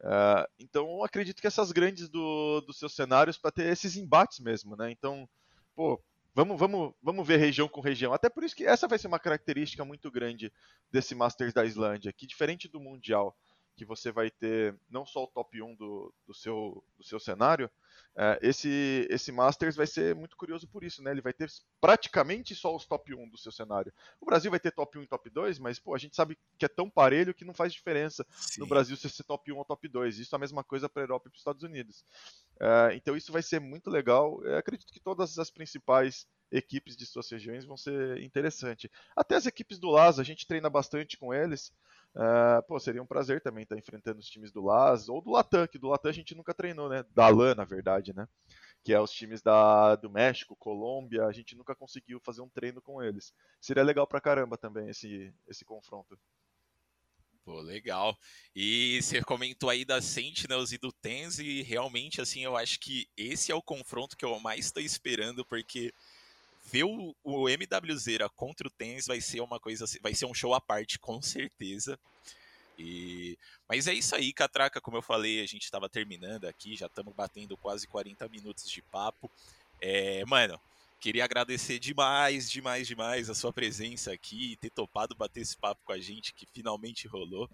Uh, 0.00 0.48
então, 0.58 0.86
eu 0.86 1.04
acredito 1.04 1.40
que 1.40 1.46
essas 1.46 1.70
grandes 1.70 2.08
do, 2.08 2.62
dos 2.62 2.78
seus 2.78 2.94
cenários 2.94 3.36
para 3.36 3.52
ter 3.52 3.66
esses 3.66 3.94
embates 3.96 4.40
mesmo, 4.40 4.74
né? 4.74 4.90
Então, 4.90 5.28
pô, 5.76 6.02
Vamos, 6.34 6.58
vamos, 6.58 6.94
vamos 7.02 7.26
ver 7.26 7.36
região 7.36 7.68
com 7.68 7.80
região. 7.80 8.12
Até 8.12 8.30
por 8.30 8.42
isso 8.42 8.56
que 8.56 8.64
essa 8.64 8.88
vai 8.88 8.98
ser 8.98 9.06
uma 9.06 9.18
característica 9.18 9.84
muito 9.84 10.10
grande 10.10 10.50
desse 10.90 11.14
Masters 11.14 11.52
da 11.52 11.64
Islândia, 11.64 12.12
que 12.12 12.26
diferente 12.26 12.68
do 12.68 12.80
Mundial, 12.80 13.36
que 13.74 13.84
você 13.84 14.12
vai 14.12 14.30
ter 14.30 14.76
não 14.90 15.06
só 15.06 15.24
o 15.24 15.26
top 15.26 15.60
1 15.60 15.74
do, 15.74 16.14
do, 16.26 16.34
seu, 16.34 16.84
do 16.96 17.04
seu 17.04 17.18
cenário, 17.18 17.70
é, 18.14 18.38
esse, 18.42 19.06
esse 19.08 19.32
Masters 19.32 19.74
vai 19.74 19.86
ser 19.86 20.14
muito 20.14 20.36
curioso 20.36 20.68
por 20.68 20.84
isso, 20.84 21.02
né? 21.02 21.10
Ele 21.10 21.22
vai 21.22 21.32
ter 21.32 21.50
praticamente 21.80 22.54
só 22.54 22.74
os 22.74 22.84
top 22.84 23.14
1 23.14 23.30
do 23.30 23.38
seu 23.38 23.50
cenário. 23.50 23.92
O 24.20 24.26
Brasil 24.26 24.50
vai 24.50 24.60
ter 24.60 24.70
top 24.70 24.98
1 24.98 25.02
e 25.02 25.06
top 25.06 25.30
2, 25.30 25.58
mas 25.58 25.78
pô, 25.78 25.94
a 25.94 25.98
gente 25.98 26.14
sabe 26.14 26.38
que 26.58 26.64
é 26.64 26.68
tão 26.68 26.90
parelho 26.90 27.32
que 27.32 27.44
não 27.44 27.54
faz 27.54 27.72
diferença 27.72 28.26
Sim. 28.30 28.60
no 28.60 28.66
Brasil 28.66 28.96
se 28.96 29.08
ser 29.08 29.24
top 29.24 29.50
1 29.50 29.56
ou 29.56 29.64
top 29.64 29.88
2. 29.88 30.18
Isso 30.18 30.34
é 30.34 30.36
a 30.36 30.40
mesma 30.40 30.62
coisa 30.62 30.88
para 30.88 31.02
a 31.02 31.04
Europa 31.04 31.28
e 31.28 31.30
para 31.30 31.36
os 31.36 31.40
Estados 31.40 31.62
Unidos. 31.62 32.04
É, 32.60 32.94
então 32.94 33.16
isso 33.16 33.32
vai 33.32 33.42
ser 33.42 33.60
muito 33.60 33.88
legal. 33.88 34.42
Eu 34.44 34.58
acredito 34.58 34.92
que 34.92 35.00
todas 35.00 35.38
as 35.38 35.50
principais 35.50 36.26
equipes 36.50 36.94
de 36.94 37.06
suas 37.06 37.30
regiões 37.30 37.64
vão 37.64 37.78
ser 37.78 38.20
interessantes. 38.20 38.90
Até 39.16 39.36
as 39.36 39.46
equipes 39.46 39.78
do 39.78 39.88
LAS, 39.88 40.18
a 40.18 40.22
gente 40.22 40.46
treina 40.46 40.68
bastante 40.68 41.16
com 41.16 41.32
eles. 41.32 41.72
Uh, 42.14 42.62
pô, 42.68 42.78
seria 42.78 43.02
um 43.02 43.06
prazer 43.06 43.40
também 43.40 43.62
estar 43.62 43.76
enfrentando 43.78 44.20
os 44.20 44.28
times 44.28 44.52
do 44.52 44.62
LAS 44.62 45.08
ou 45.08 45.22
do 45.22 45.30
Latam, 45.30 45.66
que 45.66 45.78
do 45.78 45.88
Latam 45.88 46.10
a 46.10 46.14
gente 46.14 46.34
nunca 46.34 46.52
treinou, 46.52 46.88
né? 46.88 47.04
Da 47.14 47.28
LAN, 47.28 47.54
na 47.54 47.64
verdade, 47.64 48.12
né? 48.12 48.28
Que 48.84 48.92
é 48.92 49.00
os 49.00 49.10
times 49.10 49.40
da, 49.40 49.96
do 49.96 50.10
México, 50.10 50.56
Colômbia, 50.56 51.24
a 51.24 51.32
gente 51.32 51.56
nunca 51.56 51.74
conseguiu 51.74 52.20
fazer 52.20 52.42
um 52.42 52.48
treino 52.48 52.82
com 52.82 53.02
eles. 53.02 53.32
Seria 53.60 53.82
legal 53.82 54.06
pra 54.06 54.20
caramba 54.20 54.58
também 54.58 54.90
esse, 54.90 55.32
esse 55.48 55.64
confronto. 55.64 56.18
Pô, 57.44 57.60
legal. 57.60 58.16
E 58.54 59.00
você 59.02 59.20
comentou 59.22 59.68
aí 59.68 59.84
das 59.84 60.04
Sentinels 60.04 60.70
e 60.70 60.78
do 60.78 60.92
Tens, 60.92 61.40
e 61.40 61.62
realmente, 61.62 62.20
assim, 62.20 62.44
eu 62.44 62.56
acho 62.56 62.78
que 62.78 63.08
esse 63.16 63.50
é 63.50 63.54
o 63.54 63.62
confronto 63.62 64.16
que 64.16 64.24
eu 64.24 64.38
mais 64.38 64.66
estou 64.66 64.82
esperando, 64.82 65.44
porque 65.44 65.92
ver 66.64 66.84
o, 66.84 67.14
o 67.22 67.48
MWZera 67.48 68.28
contra 68.28 68.66
o 68.66 68.70
Tens 68.70 69.06
vai 69.06 69.20
ser 69.20 69.40
uma 69.40 69.58
coisa, 69.58 69.84
vai 70.00 70.14
ser 70.14 70.26
um 70.26 70.34
show 70.34 70.54
à 70.54 70.60
parte, 70.60 70.98
com 70.98 71.20
certeza. 71.20 71.98
E... 72.78 73.38
Mas 73.68 73.86
é 73.86 73.94
isso 73.94 74.14
aí, 74.14 74.32
Catraca, 74.32 74.80
como 74.80 74.96
eu 74.96 75.02
falei, 75.02 75.40
a 75.40 75.46
gente 75.46 75.64
estava 75.64 75.88
terminando 75.88 76.46
aqui, 76.46 76.76
já 76.76 76.86
estamos 76.86 77.14
batendo 77.14 77.56
quase 77.56 77.86
40 77.86 78.28
minutos 78.28 78.70
de 78.70 78.82
papo. 78.82 79.30
É, 79.80 80.24
mano, 80.24 80.60
queria 81.00 81.24
agradecer 81.24 81.78
demais, 81.78 82.50
demais, 82.50 82.86
demais 82.86 83.28
a 83.28 83.34
sua 83.34 83.52
presença 83.52 84.12
aqui, 84.12 84.56
ter 84.60 84.70
topado 84.70 85.14
bater 85.14 85.40
esse 85.40 85.56
papo 85.56 85.80
com 85.84 85.92
a 85.92 85.98
gente, 85.98 86.32
que 86.32 86.46
finalmente 86.46 87.08
rolou. 87.08 87.50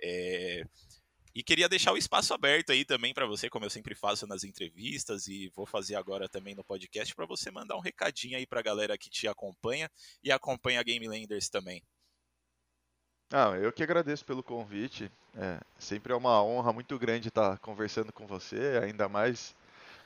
É... 0.00 0.64
E 1.34 1.42
queria 1.42 1.68
deixar 1.68 1.92
o 1.92 1.96
espaço 1.96 2.32
aberto 2.32 2.70
aí 2.70 2.84
também 2.84 3.12
para 3.12 3.26
você, 3.26 3.50
como 3.50 3.64
eu 3.64 3.70
sempre 3.70 3.94
faço 3.94 4.24
nas 4.24 4.44
entrevistas 4.44 5.26
e 5.26 5.48
vou 5.48 5.66
fazer 5.66 5.96
agora 5.96 6.28
também 6.28 6.54
no 6.54 6.62
podcast, 6.62 7.12
para 7.12 7.26
você 7.26 7.50
mandar 7.50 7.76
um 7.76 7.80
recadinho 7.80 8.36
aí 8.36 8.46
para 8.46 8.60
a 8.60 8.62
galera 8.62 8.96
que 8.96 9.10
te 9.10 9.26
acompanha 9.26 9.90
e 10.22 10.30
acompanha 10.30 10.78
a 10.78 10.82
Game 10.84 11.08
Landers 11.08 11.48
também. 11.48 11.82
Ah, 13.32 13.50
eu 13.60 13.72
que 13.72 13.82
agradeço 13.82 14.24
pelo 14.24 14.44
convite. 14.44 15.10
É, 15.34 15.58
sempre 15.76 16.12
é 16.12 16.16
uma 16.16 16.40
honra 16.40 16.72
muito 16.72 16.96
grande 16.96 17.28
estar 17.28 17.58
conversando 17.58 18.12
com 18.12 18.28
você, 18.28 18.80
ainda 18.80 19.08
mais 19.08 19.56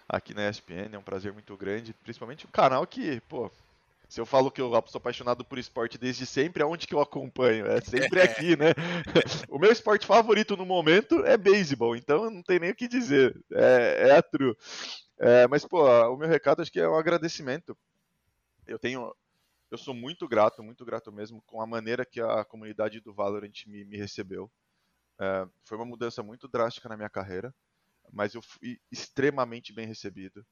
aqui 0.09 0.33
na 0.33 0.49
ESPN. 0.49 0.95
É 0.95 0.99
um 0.99 1.03
prazer 1.03 1.31
muito 1.35 1.55
grande, 1.59 1.93
principalmente 1.93 2.47
um 2.47 2.51
canal 2.51 2.87
que, 2.87 3.21
pô, 3.29 3.51
se 4.09 4.19
eu 4.19 4.25
falo 4.25 4.51
que 4.51 4.61
eu 4.61 4.71
sou 4.87 4.99
apaixonado 4.99 5.45
por 5.45 5.59
esporte 5.59 5.99
desde 5.99 6.25
sempre, 6.25 6.63
aonde 6.63 6.87
que 6.87 6.95
eu 6.95 7.01
acompanho? 7.01 7.67
É 7.67 7.79
sempre 7.83 8.23
aqui, 8.23 8.57
né? 8.57 8.73
o 9.51 9.59
meu 9.59 9.71
esporte 9.71 10.07
favorito 10.07 10.57
no 10.57 10.65
momento 10.65 11.25
é 11.27 11.37
beisebol, 11.37 11.95
então 11.95 12.31
não 12.31 12.43
tem 12.43 12.59
nem 12.59 12.71
o 12.71 12.75
que 12.75 12.89
dizer. 12.89 13.39
É, 13.53 14.09
é 14.09 14.17
a 14.17 14.23
true. 14.23 14.57
É, 15.19 15.47
mas, 15.47 15.67
pô, 15.67 15.87
o 16.09 16.17
meu 16.17 16.27
recado 16.27 16.63
acho 16.63 16.73
que 16.73 16.81
é 16.81 16.89
um 16.89 16.97
agradecimento. 16.97 17.77
Eu 18.67 18.79
tenho. 18.79 19.15
Eu 19.71 19.77
sou 19.77 19.93
muito 19.93 20.27
grato, 20.27 20.63
muito 20.63 20.87
grato 20.87 21.13
mesmo 21.13 21.43
com 21.43 21.61
a 21.61 21.67
maneira 21.67 22.07
que 22.07 22.19
a 22.19 22.43
comunidade 22.47 23.01
do 23.01 23.13
Valorant 23.13 23.67
me, 23.67 23.85
me 23.85 23.99
recebeu. 23.99 24.51
É, 25.21 25.47
foi 25.65 25.77
uma 25.77 25.85
mudança 25.85 26.23
muito 26.23 26.49
drástica 26.49 26.89
na 26.89 26.97
minha 26.97 27.11
carreira, 27.11 27.55
mas 28.11 28.35
eu 28.35 28.41
fui 28.41 28.81
extremamente 28.91 29.71
bem 29.71 29.87
recebido 29.87 30.47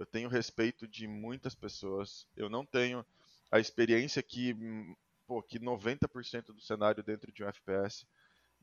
eu 0.00 0.06
tenho 0.06 0.30
respeito 0.30 0.88
de 0.88 1.06
muitas 1.06 1.54
pessoas, 1.54 2.26
eu 2.34 2.48
não 2.48 2.64
tenho 2.64 3.04
a 3.50 3.60
experiência 3.60 4.22
que, 4.22 4.56
pô, 5.26 5.42
que 5.42 5.58
90% 5.58 6.46
do 6.46 6.60
cenário 6.60 7.02
dentro 7.02 7.30
de 7.30 7.44
um 7.44 7.48
FPS. 7.48 8.06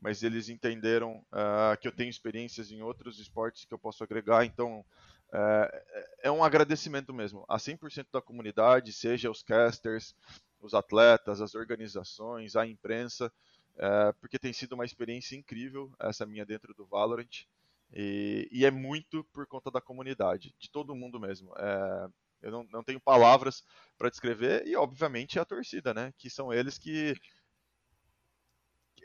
mas 0.00 0.22
eles 0.22 0.48
entenderam 0.48 1.24
uh, 1.32 1.76
que 1.80 1.86
eu 1.86 1.92
tenho 1.92 2.10
experiências 2.10 2.72
em 2.72 2.82
outros 2.82 3.20
esportes 3.20 3.64
que 3.64 3.72
eu 3.72 3.78
posso 3.78 4.02
agregar, 4.02 4.44
então 4.44 4.80
uh, 4.80 6.04
é 6.22 6.30
um 6.30 6.42
agradecimento 6.42 7.14
mesmo 7.14 7.44
a 7.48 7.56
100% 7.56 8.06
da 8.12 8.20
comunidade, 8.20 8.92
seja 8.92 9.30
os 9.30 9.42
casters, 9.42 10.16
os 10.60 10.74
atletas, 10.74 11.40
as 11.40 11.54
organizações, 11.54 12.56
a 12.56 12.66
imprensa, 12.66 13.32
uh, 13.76 14.12
porque 14.20 14.40
tem 14.40 14.52
sido 14.52 14.72
uma 14.72 14.84
experiência 14.84 15.36
incrível 15.36 15.92
essa 16.00 16.26
minha 16.26 16.44
dentro 16.44 16.74
do 16.74 16.84
Valorant 16.84 17.46
e, 17.92 18.48
e 18.50 18.64
é 18.64 18.70
muito 18.70 19.24
por 19.32 19.46
conta 19.46 19.70
da 19.70 19.80
comunidade, 19.80 20.54
de 20.58 20.70
todo 20.70 20.94
mundo 20.94 21.18
mesmo. 21.18 21.52
É, 21.56 22.08
eu 22.42 22.50
não, 22.50 22.64
não 22.70 22.84
tenho 22.84 23.00
palavras 23.00 23.62
para 23.96 24.10
descrever 24.10 24.66
e 24.66 24.76
obviamente 24.76 25.38
a 25.38 25.44
torcida, 25.44 25.92
né? 25.92 26.12
Que 26.16 26.30
são 26.30 26.52
eles 26.52 26.78
que 26.78 27.14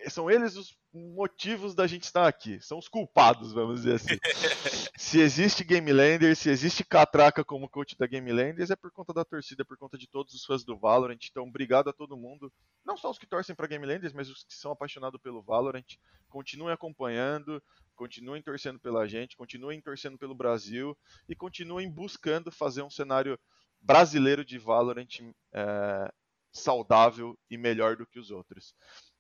são 0.10 0.30
eles 0.30 0.56
os 0.56 0.76
motivos 0.94 1.74
da 1.74 1.88
gente 1.88 2.04
estar 2.04 2.28
aqui. 2.28 2.60
São 2.62 2.78
os 2.78 2.88
culpados, 2.88 3.54
vamos 3.54 3.82
dizer 3.82 3.96
assim. 3.96 4.18
se 4.98 5.20
existe 5.20 5.64
Game 5.64 5.92
Landers, 5.92 6.40
se 6.40 6.50
existe 6.50 6.84
Catraca 6.84 7.44
como 7.44 7.70
coach 7.70 7.98
da 7.98 8.06
Game 8.06 8.32
Landers, 8.32 8.70
é 8.70 8.76
por 8.76 8.92
conta 8.92 9.14
da 9.14 9.24
torcida, 9.24 9.64
é 9.64 9.66
por 9.66 9.78
conta 9.78 9.98
de 9.98 10.08
todos 10.08 10.34
os 10.34 10.46
fãs 10.46 10.64
do 10.64 10.78
Valorant. 10.78 11.18
Então, 11.30 11.44
obrigado 11.44 11.90
a 11.90 11.94
todo 11.94 12.18
mundo. 12.18 12.52
Não 12.86 12.98
só 12.98 13.10
os 13.10 13.18
que 13.18 13.26
torcem 13.26 13.56
para 13.56 13.68
Game 13.68 13.86
Landers, 13.86 14.14
mas 14.14 14.30
os 14.30 14.44
que 14.44 14.54
são 14.54 14.72
apaixonados 14.72 15.22
pelo 15.22 15.42
Valorant. 15.42 15.86
Continuem 16.30 16.74
acompanhando, 16.74 17.62
continuem 17.94 18.42
torcendo 18.42 18.80
pela 18.80 19.08
gente, 19.08 19.38
continuem 19.38 19.82
torcendo 19.82 20.18
pelo 20.18 20.36
Brasil 20.36 20.98
e 21.28 21.36
continuem 21.36 21.90
buscando 21.90 22.52
fazer 22.52 22.82
um 22.82 22.90
cenário 22.90 23.40
brasileiro 23.82 24.46
de 24.46 24.58
Valorant 24.58 25.20
é, 25.54 26.14
saudável 26.54 27.38
e 27.50 27.58
melhor 27.58 27.98
do 27.98 28.06
que 28.06 28.20
os 28.20 28.32
outros. 28.32 28.76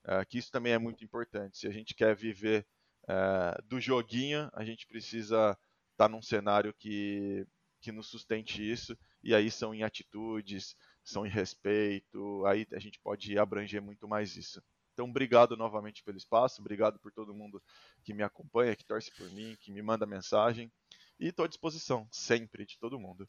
Uh, 0.05 0.26
que 0.28 0.38
isso 0.38 0.51
também 0.51 0.74
é 0.74 0.78
muito 0.78 1.03
importante. 1.03 1.57
Se 1.57 1.67
a 1.67 1.71
gente 1.71 1.95
quer 1.95 2.15
viver 2.15 2.65
uh, 3.03 3.61
do 3.67 3.82
joguinho, 3.82 4.49
a 4.53 4.63
gente 4.63 4.86
precisa 4.86 5.57
estar 5.91 6.05
tá 6.05 6.09
num 6.09 6.21
cenário 6.21 6.74
que, 6.74 7.45
que 7.82 7.91
nos 7.91 8.07
sustente 8.07 8.69
isso, 8.69 8.97
e 9.24 9.34
aí 9.34 9.49
são 9.49 9.74
em 9.74 9.84
atitudes, 9.84 10.76
são 11.03 11.26
em 11.26 11.30
respeito, 11.30 12.45
aí 12.45 12.67
a 12.71 12.80
gente 12.80 12.99
pode 12.99 13.38
abranger 13.38 13.82
muito 13.82 14.07
mais 14.07 14.36
isso. 14.36 14.61
Então, 14.93 15.09
obrigado 15.09 15.57
novamente 15.57 16.03
pelo 16.03 16.17
espaço, 16.17 16.61
obrigado 16.61 16.99
por 16.99 17.11
todo 17.11 17.33
mundo 17.33 17.61
que 18.03 18.13
me 18.13 18.23
acompanha, 18.23 18.75
que 18.75 18.85
torce 18.85 19.11
por 19.15 19.29
mim, 19.31 19.57
que 19.59 19.71
me 19.71 19.81
manda 19.81 20.05
mensagem, 20.05 20.71
e 21.19 21.27
estou 21.27 21.45
à 21.45 21.47
disposição, 21.47 22.07
sempre, 22.11 22.65
de 22.65 22.77
todo 22.79 22.99
mundo. 22.99 23.27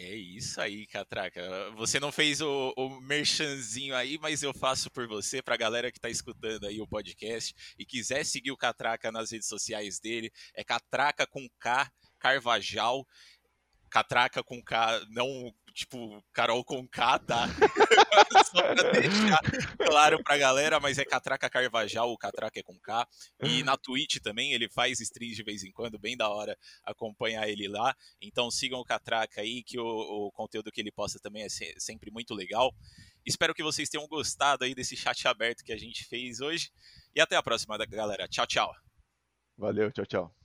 É 0.00 0.14
isso 0.14 0.60
aí, 0.60 0.86
Catraca. 0.86 1.42
Você 1.72 1.98
não 1.98 2.12
fez 2.12 2.40
o, 2.40 2.72
o 2.76 3.00
merchanzinho 3.00 3.96
aí, 3.96 4.16
mas 4.16 4.44
eu 4.44 4.54
faço 4.54 4.88
por 4.92 5.08
você, 5.08 5.42
pra 5.42 5.56
galera 5.56 5.90
que 5.90 5.98
tá 5.98 6.08
escutando 6.08 6.68
aí 6.68 6.80
o 6.80 6.86
podcast 6.86 7.52
e 7.76 7.84
quiser 7.84 8.24
seguir 8.24 8.52
o 8.52 8.56
Catraca 8.56 9.10
nas 9.10 9.32
redes 9.32 9.48
sociais 9.48 9.98
dele, 9.98 10.30
é 10.54 10.62
Catraca 10.62 11.26
com 11.26 11.48
K, 11.58 11.90
Carvajal. 12.16 13.04
Catraca 13.90 14.44
com 14.44 14.62
K, 14.62 15.04
não 15.08 15.52
tipo 15.78 16.22
Carol 16.32 16.64
com 16.64 16.86
K, 16.88 17.18
tá? 17.20 17.46
Só 18.50 18.62
pra 18.62 18.90
deixar 18.90 19.40
claro 19.76 20.22
pra 20.24 20.36
galera, 20.36 20.80
mas 20.80 20.98
é 20.98 21.04
Catraca 21.04 21.48
Carvajal, 21.48 22.10
o 22.10 22.18
Catraca 22.18 22.58
é 22.58 22.62
com 22.62 22.78
K. 22.80 23.06
E 23.44 23.62
na 23.62 23.76
Twitch 23.76 24.18
também, 24.20 24.52
ele 24.52 24.68
faz 24.68 25.00
streams 25.00 25.36
de 25.36 25.44
vez 25.44 25.62
em 25.62 25.70
quando, 25.70 25.98
bem 25.98 26.16
da 26.16 26.28
hora 26.28 26.58
acompanhar 26.84 27.48
ele 27.48 27.68
lá. 27.68 27.94
Então 28.20 28.50
sigam 28.50 28.80
o 28.80 28.84
Catraca 28.84 29.40
aí, 29.40 29.62
que 29.62 29.78
o, 29.78 29.86
o 29.86 30.32
conteúdo 30.32 30.72
que 30.72 30.80
ele 30.80 30.90
posta 30.90 31.20
também 31.20 31.44
é 31.44 31.48
sempre 31.48 32.10
muito 32.10 32.34
legal. 32.34 32.74
Espero 33.24 33.54
que 33.54 33.62
vocês 33.62 33.88
tenham 33.88 34.06
gostado 34.08 34.64
aí 34.64 34.74
desse 34.74 34.96
chat 34.96 35.28
aberto 35.28 35.64
que 35.64 35.72
a 35.72 35.78
gente 35.78 36.04
fez 36.04 36.40
hoje. 36.40 36.70
E 37.14 37.20
até 37.20 37.36
a 37.36 37.42
próxima, 37.42 37.78
galera. 37.86 38.26
Tchau, 38.26 38.46
tchau. 38.46 38.74
Valeu, 39.56 39.92
tchau, 39.92 40.06
tchau. 40.06 40.37